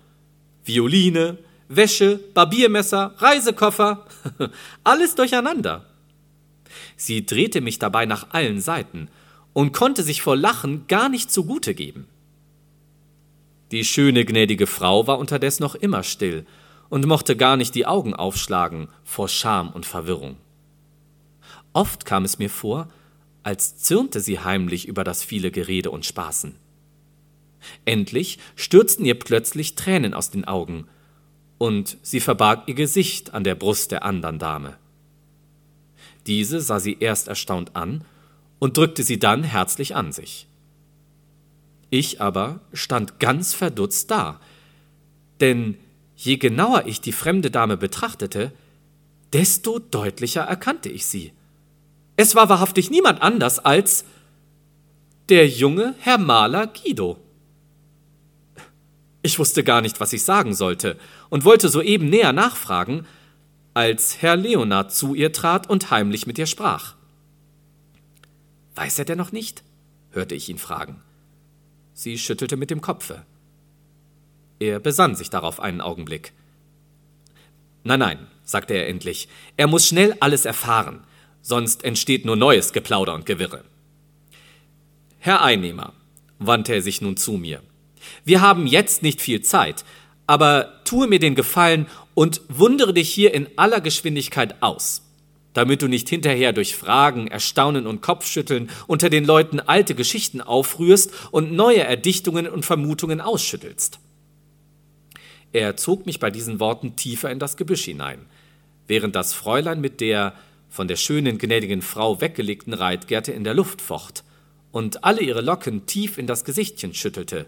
Violine, 0.65 1.38
Wäsche, 1.69 2.19
Barbiermesser, 2.34 3.15
Reisekoffer, 3.18 4.06
alles 4.84 5.15
durcheinander. 5.15 5.86
Sie 6.95 7.26
drehte 7.26 7.61
mich 7.61 7.80
dabei 7.80 8.06
nach 8.06 8.31
allen 8.31 8.61
Seiten 8.61 9.10
und 9.53 9.73
konnte 9.73 10.03
sich 10.03 10.22
vor 10.22 10.35
Lachen 10.35 10.88
gar 10.88 11.10
nicht 11.10 11.31
zugute 11.31 11.73
geben. 11.76 12.07
Die 13.72 13.85
schöne 13.85 14.26
gnädige 14.26 14.68
Frau 14.68 15.07
war 15.07 15.18
unterdessen 15.18 15.64
noch 15.64 15.76
immer 15.76 16.03
still 16.03 16.45
und 16.89 17.06
mochte 17.06 17.38
gar 17.38 17.56
nicht 17.56 17.73
die 17.73 17.85
Augen 17.85 18.14
aufschlagen 18.14 18.89
vor 19.03 19.30
Scham 19.30 19.69
und 19.69 19.85
Verwirrung. 19.85 20.35
Oft 21.73 22.06
kam 22.06 22.26
es 22.26 22.38
mir 22.38 22.49
vor, 22.49 22.89
als 23.43 23.77
zürnte 23.77 24.19
sie 24.19 24.39
heimlich 24.39 24.88
über 24.88 25.03
das 25.03 25.23
viele 25.23 25.52
Gerede 25.52 25.89
und 25.89 26.06
Spaßen. 26.06 26.56
Endlich 27.85 28.39
stürzten 28.56 29.06
ihr 29.06 29.18
plötzlich 29.18 29.76
Tränen 29.76 30.14
aus 30.14 30.31
den 30.31 30.45
Augen, 30.45 30.88
und 31.57 31.98
sie 32.02 32.19
verbarg 32.19 32.68
ihr 32.68 32.73
Gesicht 32.73 33.35
an 33.35 33.43
der 33.43 33.56
Brust 33.56 33.91
der 33.91 34.03
andern 34.03 34.39
Dame. 34.39 34.77
Diese 36.27 36.61
sah 36.61 36.80
sie 36.80 36.98
erst 36.99 37.27
erstaunt 37.27 37.76
an 37.76 38.03
und 38.60 38.77
drückte 38.77 39.03
sie 39.03 39.19
dann 39.19 39.43
herzlich 39.43 39.95
an 39.95 40.11
sich. 40.11 40.48
Ich 41.89 42.22
aber 42.22 42.61
stand 42.73 43.19
ganz 43.19 43.53
verdutzt 43.53 44.11
da, 44.11 44.39
denn 45.39 45.77
Je 46.23 46.38
genauer 46.38 46.85
ich 46.85 47.02
die 47.02 47.14
fremde 47.14 47.49
Dame 47.49 47.77
betrachtete, 47.77 48.52
desto 49.34 49.80
deutlicher 49.80 50.41
erkannte 50.41 50.88
ich 50.88 51.07
sie. 51.07 51.34
Es 52.15 52.35
war 52.35 52.48
wahrhaftig 52.48 52.91
niemand 52.91 53.23
anders 53.23 53.57
als 53.57 54.06
der 55.30 55.48
junge 55.48 55.95
Herr 55.98 56.19
Maler 56.19 56.68
Guido. 56.68 57.18
Ich 59.23 59.39
wusste 59.39 59.64
gar 59.64 59.81
nicht, 59.81 59.99
was 59.99 60.14
ich 60.14 60.22
sagen 60.22 60.53
sollte, 60.53 60.95
und 61.31 61.43
wollte 61.43 61.69
soeben 61.69 62.10
näher 62.10 62.34
nachfragen, 62.34 63.07
als 63.73 64.22
Herr 64.22 64.35
Leonard 64.35 64.93
zu 64.93 65.15
ihr 65.15 65.31
trat 65.31 65.69
und 65.69 65.91
heimlich 65.91 66.27
mit 66.27 66.38
ihr 66.38 66.45
sprach. 66.45 66.95
Weiß 68.76 68.99
er 68.99 69.06
denn 69.06 69.18
noch 69.18 69.31
nicht? 69.31 69.64
hörte 70.11 70.35
ich 70.35 70.49
ihn 70.49 70.57
fragen. 70.57 71.02
Sie 71.93 72.18
schüttelte 72.18 72.57
mit 72.57 72.69
dem 72.69 72.81
Kopfe. 72.81 73.26
Er 74.60 74.80
besann 74.80 75.15
sich 75.15 75.30
darauf 75.30 75.60
einen 75.60 75.81
Augenblick. 75.81 76.34
Nein, 77.84 77.99
nein, 77.99 78.27
sagte 78.43 78.73
er 78.73 78.88
endlich, 78.88 79.27
er 79.57 79.68
muss 79.68 79.88
schnell 79.88 80.15
alles 80.19 80.45
erfahren, 80.45 81.03
sonst 81.41 81.84
entsteht 81.84 82.26
nur 82.26 82.35
neues 82.35 82.73
Geplauder 82.73 83.14
und 83.14 83.26
Gewirre. 83.26 83.64
Herr 85.19 85.41
Einnehmer, 85.41 85.93
wandte 86.39 86.73
er 86.73 86.81
sich 86.81 87.02
nun 87.02 87.18
zu 87.18 87.34
mir, 87.34 87.61
wir 88.26 88.41
haben 88.41 88.68
jetzt 88.68 89.03
nicht 89.03 89.22
viel 89.22 89.41
Zeit, 89.41 89.85
aber 90.27 90.81
tue 90.91 91.07
mir 91.07 91.19
den 91.19 91.35
Gefallen 91.35 91.88
und 92.15 92.41
wundere 92.49 92.93
dich 92.93 93.09
hier 93.09 93.34
in 93.34 93.47
aller 93.55 93.80
Geschwindigkeit 93.80 94.61
aus, 94.61 95.03
damit 95.53 95.81
du 95.81 95.88
nicht 95.88 96.09
hinterher 96.09 96.51
durch 96.51 96.76
Fragen, 96.76 97.27
Erstaunen 97.27 97.88
und 97.88 98.01
Kopfschütteln 98.01 98.69
unter 98.88 99.09
den 99.09 99.23
Leuten 99.23 99.61
alte 99.61 99.95
Geschichten 99.95 100.41
aufrührst 100.41 101.13
und 101.31 101.53
neue 101.53 101.80
Erdichtungen 101.80 102.45
und 102.45 102.65
Vermutungen 102.65 103.22
ausschüttelst. 103.22 103.99
Er 105.53 105.77
zog 105.77 106.05
mich 106.05 106.19
bei 106.19 106.30
diesen 106.30 106.59
Worten 106.59 106.97
tiefer 106.97 107.31
in 107.31 107.39
das 107.39 107.55
Gebüsch 107.55 107.85
hinein, 107.85 108.26
während 108.85 109.15
das 109.15 109.34
Fräulein 109.34 109.80
mit 109.80 110.01
der 110.01 110.34
von 110.68 110.89
der 110.89 110.97
schönen, 110.97 111.38
gnädigen 111.38 111.81
Frau 111.81 112.19
weggelegten 112.19 112.73
Reitgerte 112.73 113.31
in 113.31 113.45
der 113.45 113.53
Luft 113.53 113.81
focht 113.81 114.26
und 114.73 115.05
alle 115.05 115.22
ihre 115.22 115.41
Locken 115.41 115.85
tief 115.85 116.18
in 116.18 116.27
das 116.27 116.43
Gesichtchen 116.43 116.93
schüttelte, 116.93 117.45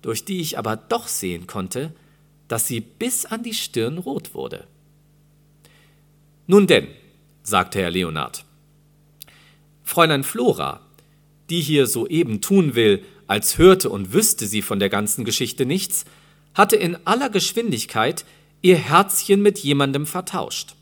durch 0.00 0.24
die 0.24 0.40
ich 0.40 0.56
aber 0.56 0.76
doch 0.76 1.08
sehen 1.08 1.46
konnte, 1.46 1.92
dass 2.50 2.66
sie 2.66 2.80
bis 2.80 3.26
an 3.26 3.44
die 3.44 3.54
Stirn 3.54 3.98
rot 3.98 4.34
wurde. 4.34 4.66
Nun 6.48 6.66
denn, 6.66 6.88
sagte 7.44 7.78
Herr 7.78 7.92
Leonard, 7.92 8.44
Fräulein 9.84 10.24
Flora, 10.24 10.80
die 11.48 11.60
hier 11.60 11.86
soeben 11.86 12.40
tun 12.40 12.74
will, 12.74 13.04
als 13.28 13.56
hörte 13.56 13.88
und 13.88 14.12
wüsste 14.12 14.48
sie 14.48 14.62
von 14.62 14.80
der 14.80 14.88
ganzen 14.88 15.24
Geschichte 15.24 15.64
nichts, 15.64 16.06
hatte 16.52 16.74
in 16.74 16.98
aller 17.06 17.30
Geschwindigkeit 17.30 18.24
ihr 18.62 18.76
Herzchen 18.76 19.42
mit 19.42 19.60
jemandem 19.60 20.04
vertauscht. 20.04 20.74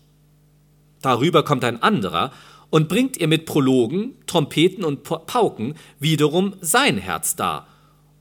Darüber 1.02 1.44
kommt 1.44 1.64
ein 1.64 1.82
anderer 1.82 2.32
und 2.70 2.88
bringt 2.88 3.18
ihr 3.18 3.28
mit 3.28 3.44
Prologen, 3.44 4.14
Trompeten 4.26 4.84
und 4.84 5.02
Pauken 5.02 5.74
wiederum 6.00 6.54
sein 6.62 6.96
Herz 6.96 7.36
dar 7.36 7.68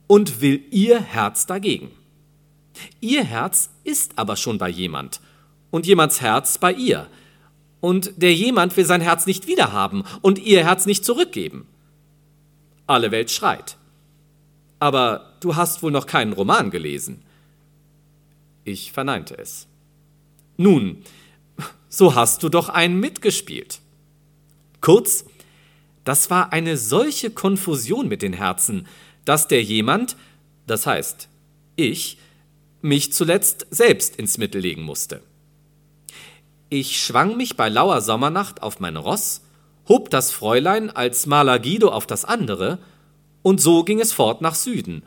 und 0.07 0.41
will 0.41 0.65
ihr 0.69 0.99
Herz 0.99 1.45
dagegen. 1.45 1.96
Ihr 2.99 3.23
Herz 3.23 3.69
ist 3.83 4.13
aber 4.17 4.35
schon 4.35 4.57
bei 4.57 4.69
jemand 4.69 5.21
und 5.71 5.85
jemands 5.85 6.21
Herz 6.21 6.57
bei 6.57 6.73
ihr. 6.73 7.07
Und 7.79 8.13
der 8.17 8.33
jemand 8.33 8.75
will 8.75 8.85
sein 8.85 9.01
Herz 9.01 9.25
nicht 9.25 9.47
wiederhaben 9.47 10.03
und 10.21 10.39
ihr 10.39 10.65
Herz 10.65 10.85
nicht 10.85 11.05
zurückgeben. 11.05 11.67
Alle 12.87 13.11
Welt 13.11 13.31
schreit. 13.31 13.77
Aber 14.79 15.33
du 15.39 15.55
hast 15.55 15.83
wohl 15.83 15.91
noch 15.91 16.05
keinen 16.05 16.33
Roman 16.33 16.71
gelesen. 16.71 17.23
Ich 18.63 18.91
verneinte 18.91 19.37
es. 19.37 19.67
Nun, 20.57 21.03
so 21.89 22.15
hast 22.15 22.43
du 22.43 22.49
doch 22.49 22.69
einen 22.69 22.99
mitgespielt. 22.99 23.79
Kurz, 24.81 25.25
das 26.03 26.29
war 26.29 26.53
eine 26.53 26.77
solche 26.77 27.29
Konfusion 27.31 28.07
mit 28.07 28.21
den 28.21 28.33
Herzen, 28.33 28.87
dass 29.25 29.47
der 29.47 29.63
jemand, 29.63 30.15
das 30.65 30.85
heißt 30.85 31.29
ich, 31.75 32.17
mich 32.81 33.13
zuletzt 33.13 33.67
selbst 33.69 34.15
ins 34.15 34.37
Mittel 34.37 34.61
legen 34.61 34.83
musste. 34.83 35.21
Ich 36.69 37.01
schwang 37.01 37.37
mich 37.37 37.55
bei 37.55 37.69
lauer 37.69 38.01
Sommernacht 38.01 38.61
auf 38.61 38.79
mein 38.79 38.97
Ross, 38.97 39.41
hob 39.87 40.09
das 40.09 40.31
Fräulein 40.31 40.89
als 40.89 41.25
Maler 41.25 41.59
Guido 41.59 41.89
auf 41.89 42.07
das 42.07 42.25
andere, 42.25 42.79
und 43.41 43.61
so 43.61 43.83
ging 43.83 44.01
es 44.01 44.11
fort 44.11 44.41
nach 44.41 44.55
Süden, 44.55 45.03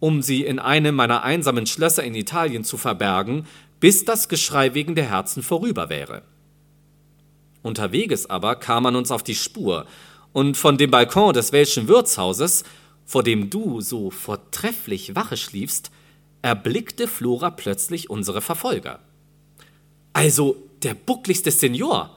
um 0.00 0.20
sie 0.20 0.44
in 0.44 0.58
einem 0.58 0.94
meiner 0.94 1.22
einsamen 1.22 1.66
Schlösser 1.66 2.04
in 2.04 2.14
Italien 2.14 2.62
zu 2.62 2.76
verbergen, 2.76 3.46
bis 3.80 4.04
das 4.04 4.28
Geschrei 4.28 4.74
wegen 4.74 4.94
der 4.94 5.08
Herzen 5.08 5.42
vorüber 5.42 5.88
wäre. 5.88 6.22
Unterweges 7.62 8.28
aber 8.28 8.56
kam 8.56 8.82
man 8.82 8.96
uns 8.96 9.10
auf 9.10 9.22
die 9.22 9.34
Spur, 9.34 9.86
und 10.32 10.56
von 10.56 10.76
dem 10.76 10.90
Balkon 10.90 11.32
des 11.32 11.52
welschen 11.52 11.88
Wirtshauses, 11.88 12.64
vor 13.06 13.22
dem 13.22 13.48
du 13.48 13.80
so 13.80 14.10
vortrefflich 14.10 15.16
Wache 15.16 15.38
schliefst, 15.38 15.90
erblickte 16.42 17.08
Flora 17.08 17.50
plötzlich 17.50 18.10
unsere 18.10 18.40
Verfolger. 18.40 19.00
Also 20.12 20.56
der 20.82 20.94
buckligste 20.94 21.50
Senior 21.50 22.16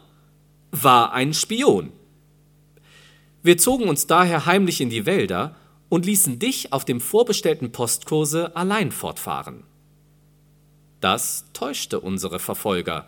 war 0.72 1.14
ein 1.14 1.34
Spion. 1.34 1.91
Wir 3.43 3.57
zogen 3.57 3.89
uns 3.89 4.07
daher 4.07 4.45
heimlich 4.45 4.81
in 4.81 4.89
die 4.89 5.06
Wälder 5.06 5.56
und 5.89 6.06
ließen 6.06 6.39
dich 6.39 6.72
auf 6.72 6.85
dem 6.85 7.02
vorbestellten 7.02 7.72
Postkurse 7.72 8.56
allein 8.56 8.91
fortfahren. 8.91 9.64
Das 11.02 11.45
täuschte 11.53 11.99
unsere 11.99 12.39
Verfolger. 12.39 13.07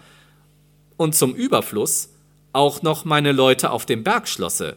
Und 0.98 1.16
zum 1.16 1.36
Überfluss 1.36 2.10
auch 2.52 2.82
noch 2.82 3.06
meine 3.06 3.32
Leute 3.32 3.72
auf 3.72 3.86
dem 3.86 4.04
Bergschlosse, 4.04 4.76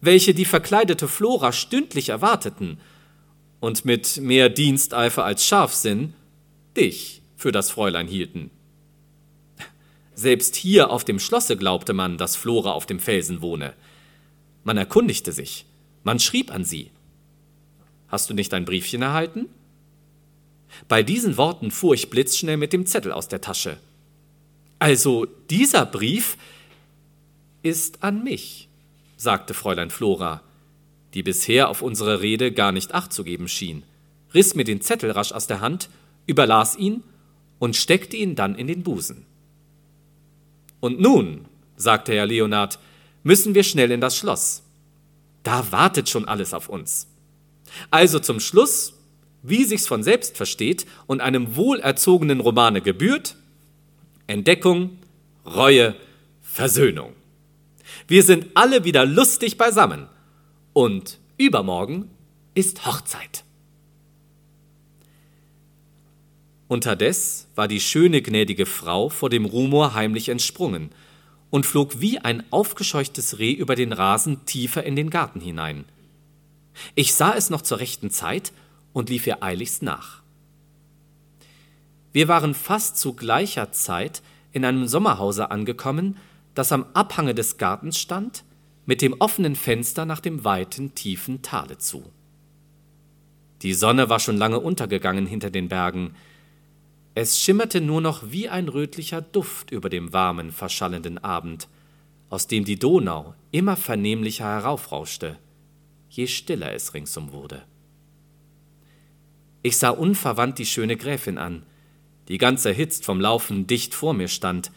welche 0.00 0.34
die 0.34 0.44
verkleidete 0.44 1.08
Flora 1.08 1.52
stündlich 1.52 2.10
erwarteten 2.10 2.78
und 3.60 3.84
mit 3.84 4.18
mehr 4.18 4.48
Diensteifer 4.48 5.24
als 5.24 5.44
Scharfsinn 5.44 6.14
dich 6.76 7.22
für 7.36 7.52
das 7.52 7.70
Fräulein 7.70 8.06
hielten. 8.06 8.50
Selbst 10.14 10.56
hier 10.56 10.90
auf 10.90 11.04
dem 11.04 11.20
Schlosse 11.20 11.56
glaubte 11.56 11.92
man, 11.92 12.18
dass 12.18 12.36
Flora 12.36 12.72
auf 12.72 12.86
dem 12.86 12.98
Felsen 12.98 13.40
wohne. 13.40 13.74
Man 14.64 14.76
erkundigte 14.76 15.32
sich, 15.32 15.64
man 16.02 16.18
schrieb 16.18 16.52
an 16.52 16.64
sie. 16.64 16.90
Hast 18.08 18.28
du 18.28 18.34
nicht 18.34 18.52
ein 18.54 18.64
Briefchen 18.64 19.02
erhalten? 19.02 19.46
Bei 20.88 21.02
diesen 21.02 21.36
Worten 21.36 21.70
fuhr 21.70 21.94
ich 21.94 22.10
blitzschnell 22.10 22.56
mit 22.56 22.72
dem 22.72 22.86
Zettel 22.86 23.12
aus 23.12 23.28
der 23.28 23.40
Tasche. 23.40 23.78
Also 24.78 25.26
dieser 25.50 25.86
Brief 25.86 26.36
ist 27.62 28.02
an 28.02 28.22
mich, 28.22 28.68
sagte 29.16 29.54
Fräulein 29.54 29.90
Flora, 29.90 30.42
die 31.14 31.22
bisher 31.22 31.68
auf 31.68 31.82
unsere 31.82 32.20
Rede 32.20 32.52
gar 32.52 32.72
nicht 32.72 32.94
acht 32.94 33.12
zu 33.12 33.24
geben 33.24 33.48
schien, 33.48 33.82
riss 34.34 34.54
mir 34.54 34.64
den 34.64 34.80
Zettel 34.80 35.10
rasch 35.10 35.32
aus 35.32 35.46
der 35.46 35.60
Hand, 35.60 35.88
überlas 36.26 36.76
ihn 36.76 37.02
und 37.58 37.76
steckte 37.76 38.16
ihn 38.16 38.34
dann 38.34 38.54
in 38.54 38.66
den 38.66 38.82
Busen. 38.82 39.26
Und 40.80 41.00
nun, 41.00 41.46
sagte 41.76 42.12
Herr 42.12 42.26
Leonard, 42.26 42.78
müssen 43.22 43.54
wir 43.54 43.64
schnell 43.64 43.90
in 43.90 44.00
das 44.00 44.16
Schloss. 44.16 44.62
Da 45.42 45.72
wartet 45.72 46.08
schon 46.08 46.26
alles 46.26 46.54
auf 46.54 46.68
uns. 46.68 47.08
Also 47.90 48.18
zum 48.18 48.40
Schluss, 48.40 48.94
wie 49.42 49.64
sich's 49.64 49.86
von 49.86 50.02
selbst 50.02 50.36
versteht 50.36 50.86
und 51.06 51.20
einem 51.20 51.56
wohlerzogenen 51.56 52.40
Romane 52.40 52.80
gebührt, 52.80 53.36
Entdeckung, 54.26 54.98
Reue, 55.46 55.94
Versöhnung. 56.42 57.14
Wir 58.06 58.22
sind 58.22 58.48
alle 58.54 58.84
wieder 58.84 59.06
lustig 59.06 59.56
beisammen. 59.56 60.06
Und 60.72 61.18
übermorgen 61.36 62.10
ist 62.54 62.86
Hochzeit. 62.86 63.44
Unterdes 66.68 67.48
war 67.54 67.66
die 67.66 67.80
schöne 67.80 68.20
gnädige 68.20 68.66
Frau 68.66 69.08
vor 69.08 69.30
dem 69.30 69.46
Rumor 69.46 69.94
heimlich 69.94 70.28
entsprungen 70.28 70.90
und 71.50 71.64
flog 71.64 72.00
wie 72.00 72.18
ein 72.18 72.44
aufgescheuchtes 72.52 73.38
Reh 73.38 73.52
über 73.52 73.74
den 73.74 73.92
Rasen 73.92 74.44
tiefer 74.44 74.84
in 74.84 74.94
den 74.94 75.08
Garten 75.08 75.40
hinein. 75.40 75.86
Ich 76.94 77.14
sah 77.14 77.34
es 77.34 77.48
noch 77.48 77.62
zur 77.62 77.80
rechten 77.80 78.10
Zeit 78.10 78.52
und 78.92 79.08
lief 79.08 79.26
ihr 79.26 79.42
eiligst 79.42 79.82
nach. 79.82 80.22
Wir 82.12 82.28
waren 82.28 82.54
fast 82.54 82.98
zu 82.98 83.14
gleicher 83.14 83.72
Zeit 83.72 84.22
in 84.52 84.64
einem 84.64 84.86
Sommerhause 84.86 85.50
angekommen, 85.50 86.16
das 86.54 86.72
am 86.72 86.86
Abhange 86.92 87.34
des 87.34 87.58
Gartens 87.58 87.98
stand, 87.98 88.44
mit 88.88 89.02
dem 89.02 89.16
offenen 89.18 89.54
Fenster 89.54 90.06
nach 90.06 90.20
dem 90.20 90.44
weiten, 90.44 90.94
tiefen 90.94 91.42
Tale 91.42 91.76
zu. 91.76 92.10
Die 93.60 93.74
Sonne 93.74 94.08
war 94.08 94.18
schon 94.18 94.38
lange 94.38 94.60
untergegangen 94.60 95.26
hinter 95.26 95.50
den 95.50 95.68
Bergen. 95.68 96.14
Es 97.14 97.38
schimmerte 97.38 97.82
nur 97.82 98.00
noch 98.00 98.30
wie 98.30 98.48
ein 98.48 98.66
rötlicher 98.66 99.20
Duft 99.20 99.72
über 99.72 99.90
dem 99.90 100.14
warmen, 100.14 100.52
verschallenden 100.52 101.18
Abend, 101.18 101.68
aus 102.30 102.46
dem 102.46 102.64
die 102.64 102.78
Donau 102.78 103.34
immer 103.50 103.76
vernehmlicher 103.76 104.46
heraufrauschte, 104.46 105.36
je 106.08 106.26
stiller 106.26 106.72
es 106.72 106.94
ringsum 106.94 107.32
wurde. 107.32 107.64
Ich 109.60 109.76
sah 109.76 109.90
unverwandt 109.90 110.58
die 110.58 110.64
schöne 110.64 110.96
Gräfin 110.96 111.36
an, 111.36 111.62
die 112.28 112.38
ganz 112.38 112.64
erhitzt 112.64 113.04
vom 113.04 113.20
Laufen 113.20 113.66
dicht 113.66 113.94
vor 113.94 114.14
mir 114.14 114.28
stand, 114.28 114.72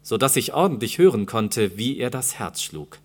so 0.00 0.16
dass 0.16 0.36
ich 0.36 0.54
ordentlich 0.54 0.96
hören 0.96 1.26
konnte, 1.26 1.76
wie 1.76 1.98
er 1.98 2.08
das 2.08 2.38
Herz 2.38 2.62
schlug. 2.62 3.00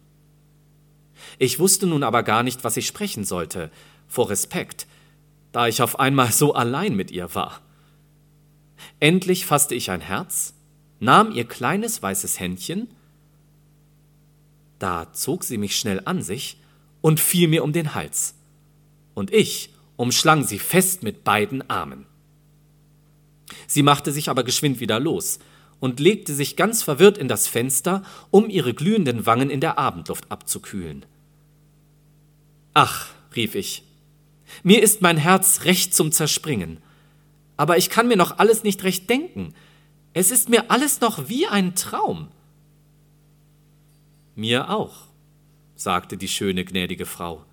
Ich 1.40 1.60
wusste 1.60 1.88
nun 1.88 2.04
aber 2.04 2.24
gar 2.24 2.44
nicht, 2.44 2.64
was 2.64 2.78
ich 2.78 2.88
sprechen 2.88 3.24
sollte, 3.24 3.72
vor 4.08 4.30
Respekt, 4.30 4.88
da 5.52 5.68
ich 5.68 5.82
auf 5.82 6.00
einmal 6.00 6.32
so 6.32 6.54
allein 6.54 6.96
mit 6.96 7.12
ihr 7.12 7.34
war. 7.36 7.62
Endlich 9.00 9.46
fasste 9.46 9.76
ich 9.76 9.92
ein 9.92 10.02
Herz, 10.02 10.54
nahm 11.00 11.32
ihr 11.32 11.46
kleines 11.46 12.02
weißes 12.02 12.40
Händchen, 12.40 12.88
da 14.80 15.14
zog 15.14 15.44
sie 15.44 15.58
mich 15.58 15.78
schnell 15.78 16.02
an 16.06 16.22
sich 16.22 16.58
und 17.02 17.20
fiel 17.20 17.48
mir 17.48 17.64
um 17.64 17.74
den 17.74 17.96
Hals, 17.96 18.36
und 19.14 19.32
ich 19.34 19.70
umschlang 19.96 20.44
sie 20.44 20.60
fest 20.60 21.04
mit 21.04 21.24
beiden 21.24 21.70
Armen. 21.70 22.06
Sie 23.68 23.84
machte 23.84 24.12
sich 24.12 24.30
aber 24.30 24.44
geschwind 24.44 24.80
wieder 24.80 25.00
los, 25.00 25.40
und 25.80 26.00
legte 26.00 26.34
sich 26.34 26.56
ganz 26.56 26.84
verwirrt 26.84 27.18
in 27.18 27.28
das 27.28 27.48
Fenster, 27.48 28.04
um 28.32 28.50
ihre 28.50 28.74
glühenden 28.74 29.26
Wangen 29.26 29.50
in 29.50 29.60
der 29.60 29.78
Abendluft 29.78 30.32
abzukühlen. 30.32 31.06
Ach, 32.76 33.08
rief 33.36 33.56
ich. 33.56 33.84
Mir 34.62 34.84
ist 34.84 35.02
mein 35.02 35.16
Herz 35.16 35.62
recht 35.64 35.96
zum 35.96 36.12
Zerspringen. 36.12 36.78
Aber 37.56 37.78
ich 37.78 37.90
kann 37.90 38.10
mir 38.10 38.18
noch 38.18 38.38
alles 38.38 38.64
nicht 38.64 38.84
recht 38.84 39.10
denken. 39.10 39.54
Es 40.14 40.30
ist 40.30 40.50
mir 40.50 40.70
alles 40.70 41.00
noch 41.00 41.30
wie 41.30 41.48
ein 41.48 41.76
Traum. 41.76 42.28
Mir 44.36 44.70
auch, 44.70 45.08
sagte 45.78 46.18
die 46.18 46.28
schöne 46.28 46.66
gnädige 46.66 47.06
Frau. 47.06 47.46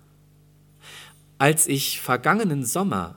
Als 1.37 1.67
ich 1.67 2.01
vergangenen 2.01 2.65
Sommer, 2.65 3.15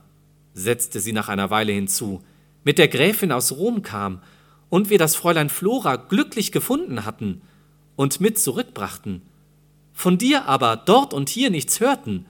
setzte 0.55 1.01
sie 1.01 1.12
nach 1.12 1.28
einer 1.28 1.51
Weile 1.51 1.73
hinzu, 1.73 2.23
mit 2.62 2.78
der 2.78 2.87
Gräfin 2.87 3.33
aus 3.33 3.51
Rom 3.51 3.83
kam 3.83 4.23
und 4.69 4.91
wir 4.91 4.99
das 4.99 5.16
Fräulein 5.16 5.49
Flora 5.49 5.97
glücklich 5.97 6.53
gefunden 6.53 7.05
hatten 7.05 7.43
und 7.97 8.20
mit 8.20 8.39
zurückbrachten, 8.39 9.23
von 9.97 10.18
dir 10.18 10.44
aber 10.44 10.77
dort 10.77 11.14
und 11.14 11.31
hier 11.31 11.48
nichts 11.48 11.81
hörten, 11.81 12.27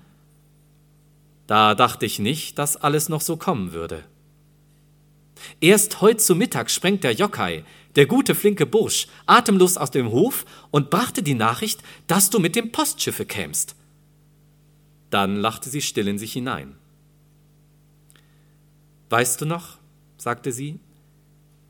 da 1.49 1.75
dachte 1.75 2.07
ich 2.07 2.21
nicht, 2.21 2.59
dass 2.61 2.77
alles 2.77 3.09
noch 3.09 3.21
so 3.21 3.37
kommen 3.37 3.73
würde. 3.73 4.05
Erst 5.61 6.01
heut 6.01 6.21
zu 6.21 6.37
Mittag 6.37 6.71
sprengt 6.71 7.03
der 7.03 7.13
Jockei, 7.13 7.65
der 7.97 8.07
gute 8.07 8.37
flinke 8.37 8.67
Bursch, 8.67 9.09
atemlos 9.27 9.77
aus 9.77 9.91
dem 9.91 10.13
Hof 10.13 10.47
und 10.71 10.91
brachte 10.91 11.25
die 11.25 11.35
Nachricht, 11.35 11.83
dass 12.07 12.31
du 12.31 12.39
mit 12.39 12.55
dem 12.55 12.71
Postschiffe 12.71 13.27
kämst. 13.27 13.75
Dann 15.11 15.35
lachte 15.35 15.69
sie 15.69 15.83
still 15.83 16.07
in 16.07 16.19
sich 16.19 16.33
hinein. 16.33 16.77
Weißt 19.11 19.41
du 19.41 19.45
noch, 19.45 19.79
sagte 20.19 20.53
sie, 20.53 20.79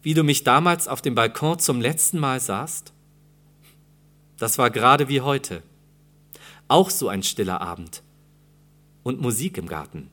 wie 0.02 0.12
du 0.12 0.24
mich 0.24 0.44
damals 0.44 0.89
auf 0.89 1.01
dem 1.01 1.14
Balkon 1.14 1.59
zum 1.59 1.81
letzten 1.81 2.18
Mal 2.18 2.39
sahst? 2.39 2.93
Das 4.36 4.59
war 4.59 4.70
gerade 4.70 5.09
wie 5.09 5.23
heute. 5.23 5.62
Auch 6.68 6.90
so 6.90 7.09
ein 7.09 7.22
stiller 7.22 7.60
Abend 7.60 8.02
und 9.02 9.20
Musik 9.20 9.56
im 9.56 9.68
Garten. 9.68 10.10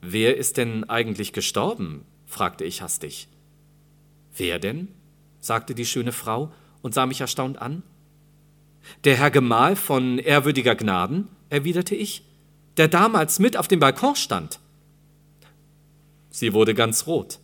Wer 0.00 0.36
ist 0.36 0.56
denn 0.56 0.84
eigentlich 0.84 1.32
gestorben? 1.32 2.04
fragte 2.26 2.64
ich 2.64 2.82
hastig. 2.82 3.28
Wer 4.36 4.58
denn? 4.58 4.88
sagte 5.40 5.74
die 5.74 5.86
schöne 5.86 6.12
Frau 6.12 6.52
und 6.82 6.94
sah 6.94 7.06
mich 7.06 7.20
erstaunt 7.20 7.60
an. 7.60 7.82
Der 9.04 9.16
Herr 9.16 9.30
Gemahl 9.30 9.76
von 9.76 10.18
ehrwürdiger 10.18 10.74
Gnaden, 10.74 11.28
erwiderte 11.50 11.94
ich, 11.94 12.22
der 12.76 12.88
damals 12.88 13.38
mit 13.38 13.56
auf 13.56 13.68
dem 13.68 13.80
Balkon 13.80 14.16
stand. 14.16 14.60
Sie 16.30 16.52
wurde 16.52 16.74
ganz 16.74 17.06
rot. 17.06 17.38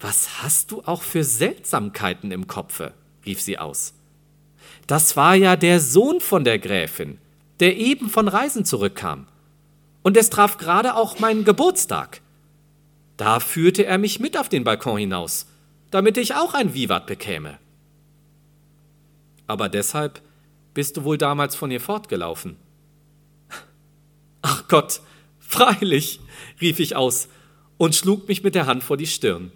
Was 0.00 0.42
hast 0.42 0.72
du 0.72 0.82
auch 0.82 1.02
für 1.02 1.24
Seltsamkeiten 1.24 2.32
im 2.32 2.46
Kopfe? 2.46 2.92
rief 3.24 3.40
sie 3.40 3.58
aus. 3.58 3.94
Das 4.86 5.16
war 5.16 5.34
ja 5.34 5.56
der 5.56 5.80
Sohn 5.80 6.20
von 6.20 6.44
der 6.44 6.58
Gräfin, 6.58 7.18
der 7.60 7.76
eben 7.76 8.08
von 8.08 8.28
Reisen 8.28 8.64
zurückkam. 8.64 9.26
Und 10.02 10.16
es 10.16 10.30
traf 10.30 10.58
gerade 10.58 10.94
auch 10.94 11.18
meinen 11.18 11.44
Geburtstag. 11.44 12.20
Da 13.16 13.40
führte 13.40 13.84
er 13.84 13.98
mich 13.98 14.20
mit 14.20 14.38
auf 14.38 14.48
den 14.48 14.62
Balkon 14.62 14.98
hinaus, 14.98 15.46
damit 15.90 16.16
ich 16.16 16.34
auch 16.34 16.54
ein 16.54 16.74
Vivat 16.74 17.06
bekäme. 17.06 17.58
Aber 19.48 19.68
deshalb 19.68 20.22
bist 20.74 20.96
du 20.96 21.04
wohl 21.04 21.18
damals 21.18 21.56
von 21.56 21.70
ihr 21.70 21.80
fortgelaufen. 21.80 22.56
Ach 24.42 24.68
Gott, 24.68 25.00
freilich, 25.40 26.20
rief 26.60 26.78
ich 26.78 26.94
aus 26.94 27.28
und 27.78 27.94
schlug 27.94 28.28
mich 28.28 28.44
mit 28.44 28.54
der 28.54 28.66
Hand 28.66 28.84
vor 28.84 28.96
die 28.96 29.06
Stirn. 29.06 29.50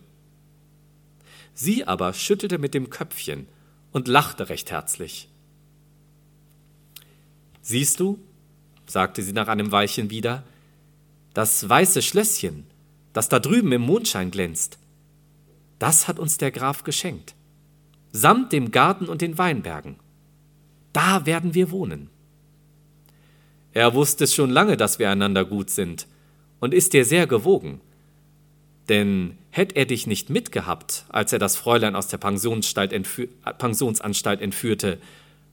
Sie 1.54 1.84
aber 1.86 2.12
schüttelte 2.14 2.58
mit 2.58 2.74
dem 2.74 2.90
Köpfchen 2.90 3.46
und 3.92 4.08
lachte 4.08 4.48
recht 4.48 4.70
herzlich. 4.70 5.28
Siehst 7.62 8.00
du, 8.00 8.18
sagte 8.86 9.22
sie 9.22 9.32
nach 9.32 9.48
einem 9.48 9.72
Weilchen 9.72 10.10
wieder, 10.10 10.44
das 11.34 11.68
weiße 11.68 12.02
Schlösschen, 12.02 12.66
das 13.12 13.28
da 13.28 13.38
drüben 13.38 13.72
im 13.72 13.82
Mondschein 13.82 14.30
glänzt, 14.30 14.78
das 15.78 16.08
hat 16.08 16.18
uns 16.18 16.38
der 16.38 16.50
Graf 16.50 16.84
geschenkt, 16.84 17.34
samt 18.12 18.52
dem 18.52 18.70
Garten 18.70 19.06
und 19.06 19.22
den 19.22 19.38
Weinbergen. 19.38 19.96
Da 20.92 21.26
werden 21.26 21.54
wir 21.54 21.70
wohnen. 21.70 22.10
Er 23.72 23.94
wusste 23.94 24.26
schon 24.26 24.50
lange, 24.50 24.76
dass 24.76 24.98
wir 24.98 25.10
einander 25.10 25.44
gut 25.44 25.70
sind, 25.70 26.06
und 26.58 26.74
ist 26.74 26.92
dir 26.92 27.04
sehr 27.04 27.26
gewogen. 27.26 27.80
Denn 28.88 29.38
hätt 29.50 29.76
er 29.76 29.84
dich 29.84 30.06
nicht 30.06 30.30
mitgehabt, 30.30 31.04
als 31.08 31.32
er 31.32 31.38
das 31.38 31.56
Fräulein 31.56 31.96
aus 31.96 32.08
der 32.08 32.18
Pensionsanstalt, 32.18 32.92
entfü 32.92 33.28
Pensionsanstalt 33.58 34.40
entführte, 34.40 34.98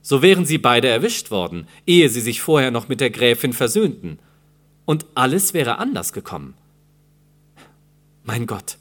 so 0.02 0.22
wären 0.22 0.46
sie 0.46 0.58
beide 0.58 0.88
erwischt 0.88 1.32
worden, 1.32 1.68
ehe 1.86 2.08
sie 2.10 2.22
sich 2.22 2.42
vorher 2.42 2.72
noch 2.72 2.88
mit 2.88 3.02
der 3.02 3.10
Gräfin 3.10 3.54
versöhnten. 3.54 4.20
Und 4.86 5.06
alles 5.16 5.54
wäre 5.54 5.80
anders 5.80 6.14
gekommen. 6.14 6.54
Mein 8.24 8.46
Gott, 8.46 8.78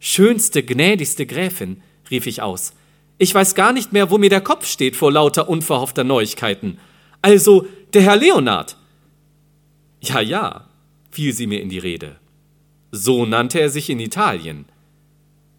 schönste, 0.00 0.62
gnädigste 0.62 1.24
Gräfin, 1.24 1.82
rief 2.10 2.26
ich 2.26 2.42
aus. 2.42 2.74
Ich 3.18 3.34
weiß 3.34 3.54
gar 3.54 3.72
nicht 3.72 3.92
mehr, 3.92 4.10
wo 4.10 4.18
mir 4.18 4.28
der 4.28 4.42
Kopf 4.42 4.66
steht 4.66 4.96
vor 4.96 5.10
lauter 5.10 5.48
unverhoffter 5.48 6.04
Neuigkeiten. 6.04 6.78
Also, 7.22 7.66
der 7.94 8.02
Herr 8.02 8.16
Leonard. 8.16 8.76
Ja, 10.02 10.20
ja, 10.20 10.68
fiel 11.10 11.32
sie 11.32 11.46
mir 11.46 11.62
in 11.62 11.70
die 11.70 11.78
Rede. 11.78 12.16
So 12.98 13.26
nannte 13.26 13.60
er 13.60 13.68
sich 13.68 13.90
in 13.90 14.00
Italien. 14.00 14.64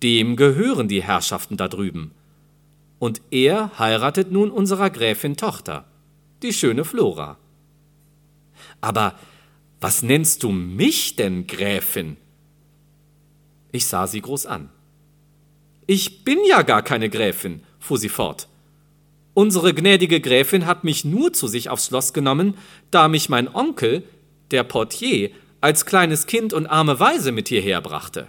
Dem 0.01 0.35
gehören 0.37 0.87
die 0.87 1.03
Herrschaften 1.03 1.55
da 1.55 1.67
drüben 1.67 2.09
und 2.97 3.21
er 3.29 3.77
heiratet 3.77 4.31
nun 4.31 4.49
unserer 4.49 4.89
Gräfin 4.89 5.37
Tochter, 5.37 5.85
die 6.41 6.51
schöne 6.51 6.83
Flora. 6.83 7.37
Aber 8.81 9.13
was 9.79 10.01
nennst 10.01 10.41
du 10.41 10.49
mich 10.49 11.15
denn 11.15 11.45
Gräfin? 11.45 12.17
Ich 13.71 13.85
sah 13.85 14.07
sie 14.07 14.21
groß 14.21 14.47
an. 14.47 14.69
Ich 15.85 16.23
bin 16.23 16.39
ja 16.49 16.63
gar 16.63 16.81
keine 16.81 17.07
Gräfin, 17.07 17.61
fuhr 17.77 17.99
sie 17.99 18.09
fort. 18.09 18.47
Unsere 19.35 19.75
gnädige 19.75 20.21
Gräfin 20.21 20.65
hat 20.65 20.83
mich 20.83 21.05
nur 21.05 21.33
zu 21.33 21.45
sich 21.45 21.69
aufs 21.69 21.85
Schloss 21.85 22.13
genommen, 22.13 22.55
da 22.89 23.07
mich 23.07 23.29
mein 23.29 23.53
Onkel, 23.53 24.01
der 24.49 24.63
Portier, 24.63 25.29
als 25.61 25.85
kleines 25.85 26.27
Kind 26.27 26.53
und 26.53 26.67
arme 26.67 26.99
Weise 26.99 27.31
mit 27.31 27.47
hierher 27.47 27.81
brachte. 27.81 28.27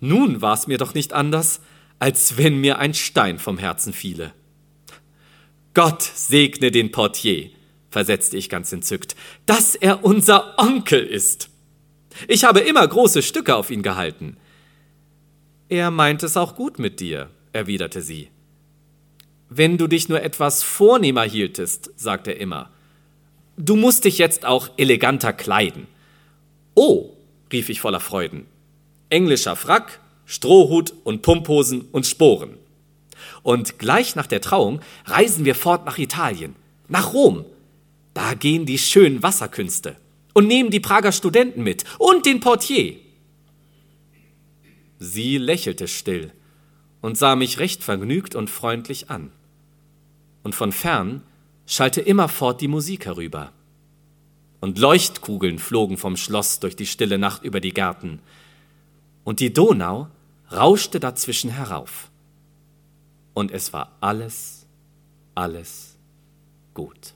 Nun 0.00 0.42
war 0.42 0.54
es 0.54 0.66
mir 0.66 0.78
doch 0.78 0.94
nicht 0.94 1.12
anders, 1.12 1.60
als 1.98 2.36
wenn 2.36 2.58
mir 2.58 2.78
ein 2.78 2.94
Stein 2.94 3.38
vom 3.38 3.58
Herzen 3.58 3.92
fiele. 3.92 4.32
Gott 5.74 6.02
segne 6.02 6.70
den 6.70 6.90
Portier, 6.90 7.50
versetzte 7.90 8.36
ich 8.36 8.48
ganz 8.48 8.72
entzückt, 8.72 9.14
dass 9.46 9.74
er 9.74 10.04
unser 10.04 10.58
Onkel 10.58 11.04
ist. 11.04 11.50
Ich 12.28 12.44
habe 12.44 12.60
immer 12.60 12.86
große 12.86 13.22
Stücke 13.22 13.56
auf 13.56 13.70
ihn 13.70 13.82
gehalten. 13.82 14.36
Er 15.68 15.90
meint 15.90 16.22
es 16.22 16.36
auch 16.36 16.56
gut 16.56 16.78
mit 16.78 17.00
dir, 17.00 17.30
erwiderte 17.52 18.02
sie. 18.02 18.28
Wenn 19.48 19.78
du 19.78 19.86
dich 19.86 20.08
nur 20.08 20.22
etwas 20.22 20.62
vornehmer 20.62 21.22
hieltest, 21.22 21.90
sagte 21.96 22.32
er 22.32 22.40
immer. 22.40 22.70
Du 23.56 23.76
musst 23.76 24.04
dich 24.04 24.18
jetzt 24.18 24.44
auch 24.44 24.70
eleganter 24.76 25.32
kleiden. 25.32 25.86
Oh, 26.74 27.10
rief 27.52 27.68
ich 27.68 27.80
voller 27.80 28.00
Freuden. 28.00 28.46
Englischer 29.10 29.56
Frack, 29.56 30.00
Strohhut 30.24 30.94
und 31.04 31.22
Pumphosen 31.22 31.82
und 31.92 32.06
Sporen. 32.06 32.56
Und 33.42 33.78
gleich 33.78 34.16
nach 34.16 34.26
der 34.26 34.40
Trauung 34.40 34.80
reisen 35.04 35.44
wir 35.44 35.54
fort 35.54 35.84
nach 35.84 35.98
Italien, 35.98 36.56
nach 36.88 37.12
Rom. 37.12 37.44
Da 38.14 38.34
gehen 38.34 38.66
die 38.66 38.78
schönen 38.78 39.22
Wasserkünste 39.22 39.96
und 40.32 40.46
nehmen 40.46 40.70
die 40.70 40.80
Prager 40.80 41.12
Studenten 41.12 41.62
mit 41.62 41.84
und 41.98 42.24
den 42.24 42.40
Portier. 42.40 42.96
Sie 44.98 45.36
lächelte 45.36 45.88
still 45.88 46.30
und 47.00 47.18
sah 47.18 47.36
mich 47.36 47.58
recht 47.58 47.82
vergnügt 47.82 48.34
und 48.34 48.48
freundlich 48.48 49.10
an. 49.10 49.30
Und 50.42 50.54
von 50.54 50.72
fern 50.72 51.22
schallte 51.72 52.02
immerfort 52.02 52.60
die 52.60 52.68
Musik 52.68 53.06
herüber. 53.06 53.50
Und 54.60 54.78
Leuchtkugeln 54.78 55.58
flogen 55.58 55.96
vom 55.96 56.18
Schloss 56.18 56.60
durch 56.60 56.76
die 56.76 56.84
stille 56.84 57.16
Nacht 57.16 57.44
über 57.44 57.60
die 57.60 57.72
Gärten, 57.72 58.20
und 59.24 59.40
die 59.40 59.52
Donau 59.52 60.08
rauschte 60.50 61.00
dazwischen 61.00 61.50
herauf. 61.50 62.10
Und 63.34 63.52
es 63.52 63.72
war 63.72 63.92
alles, 64.00 64.66
alles 65.34 65.96
gut. 66.74 67.14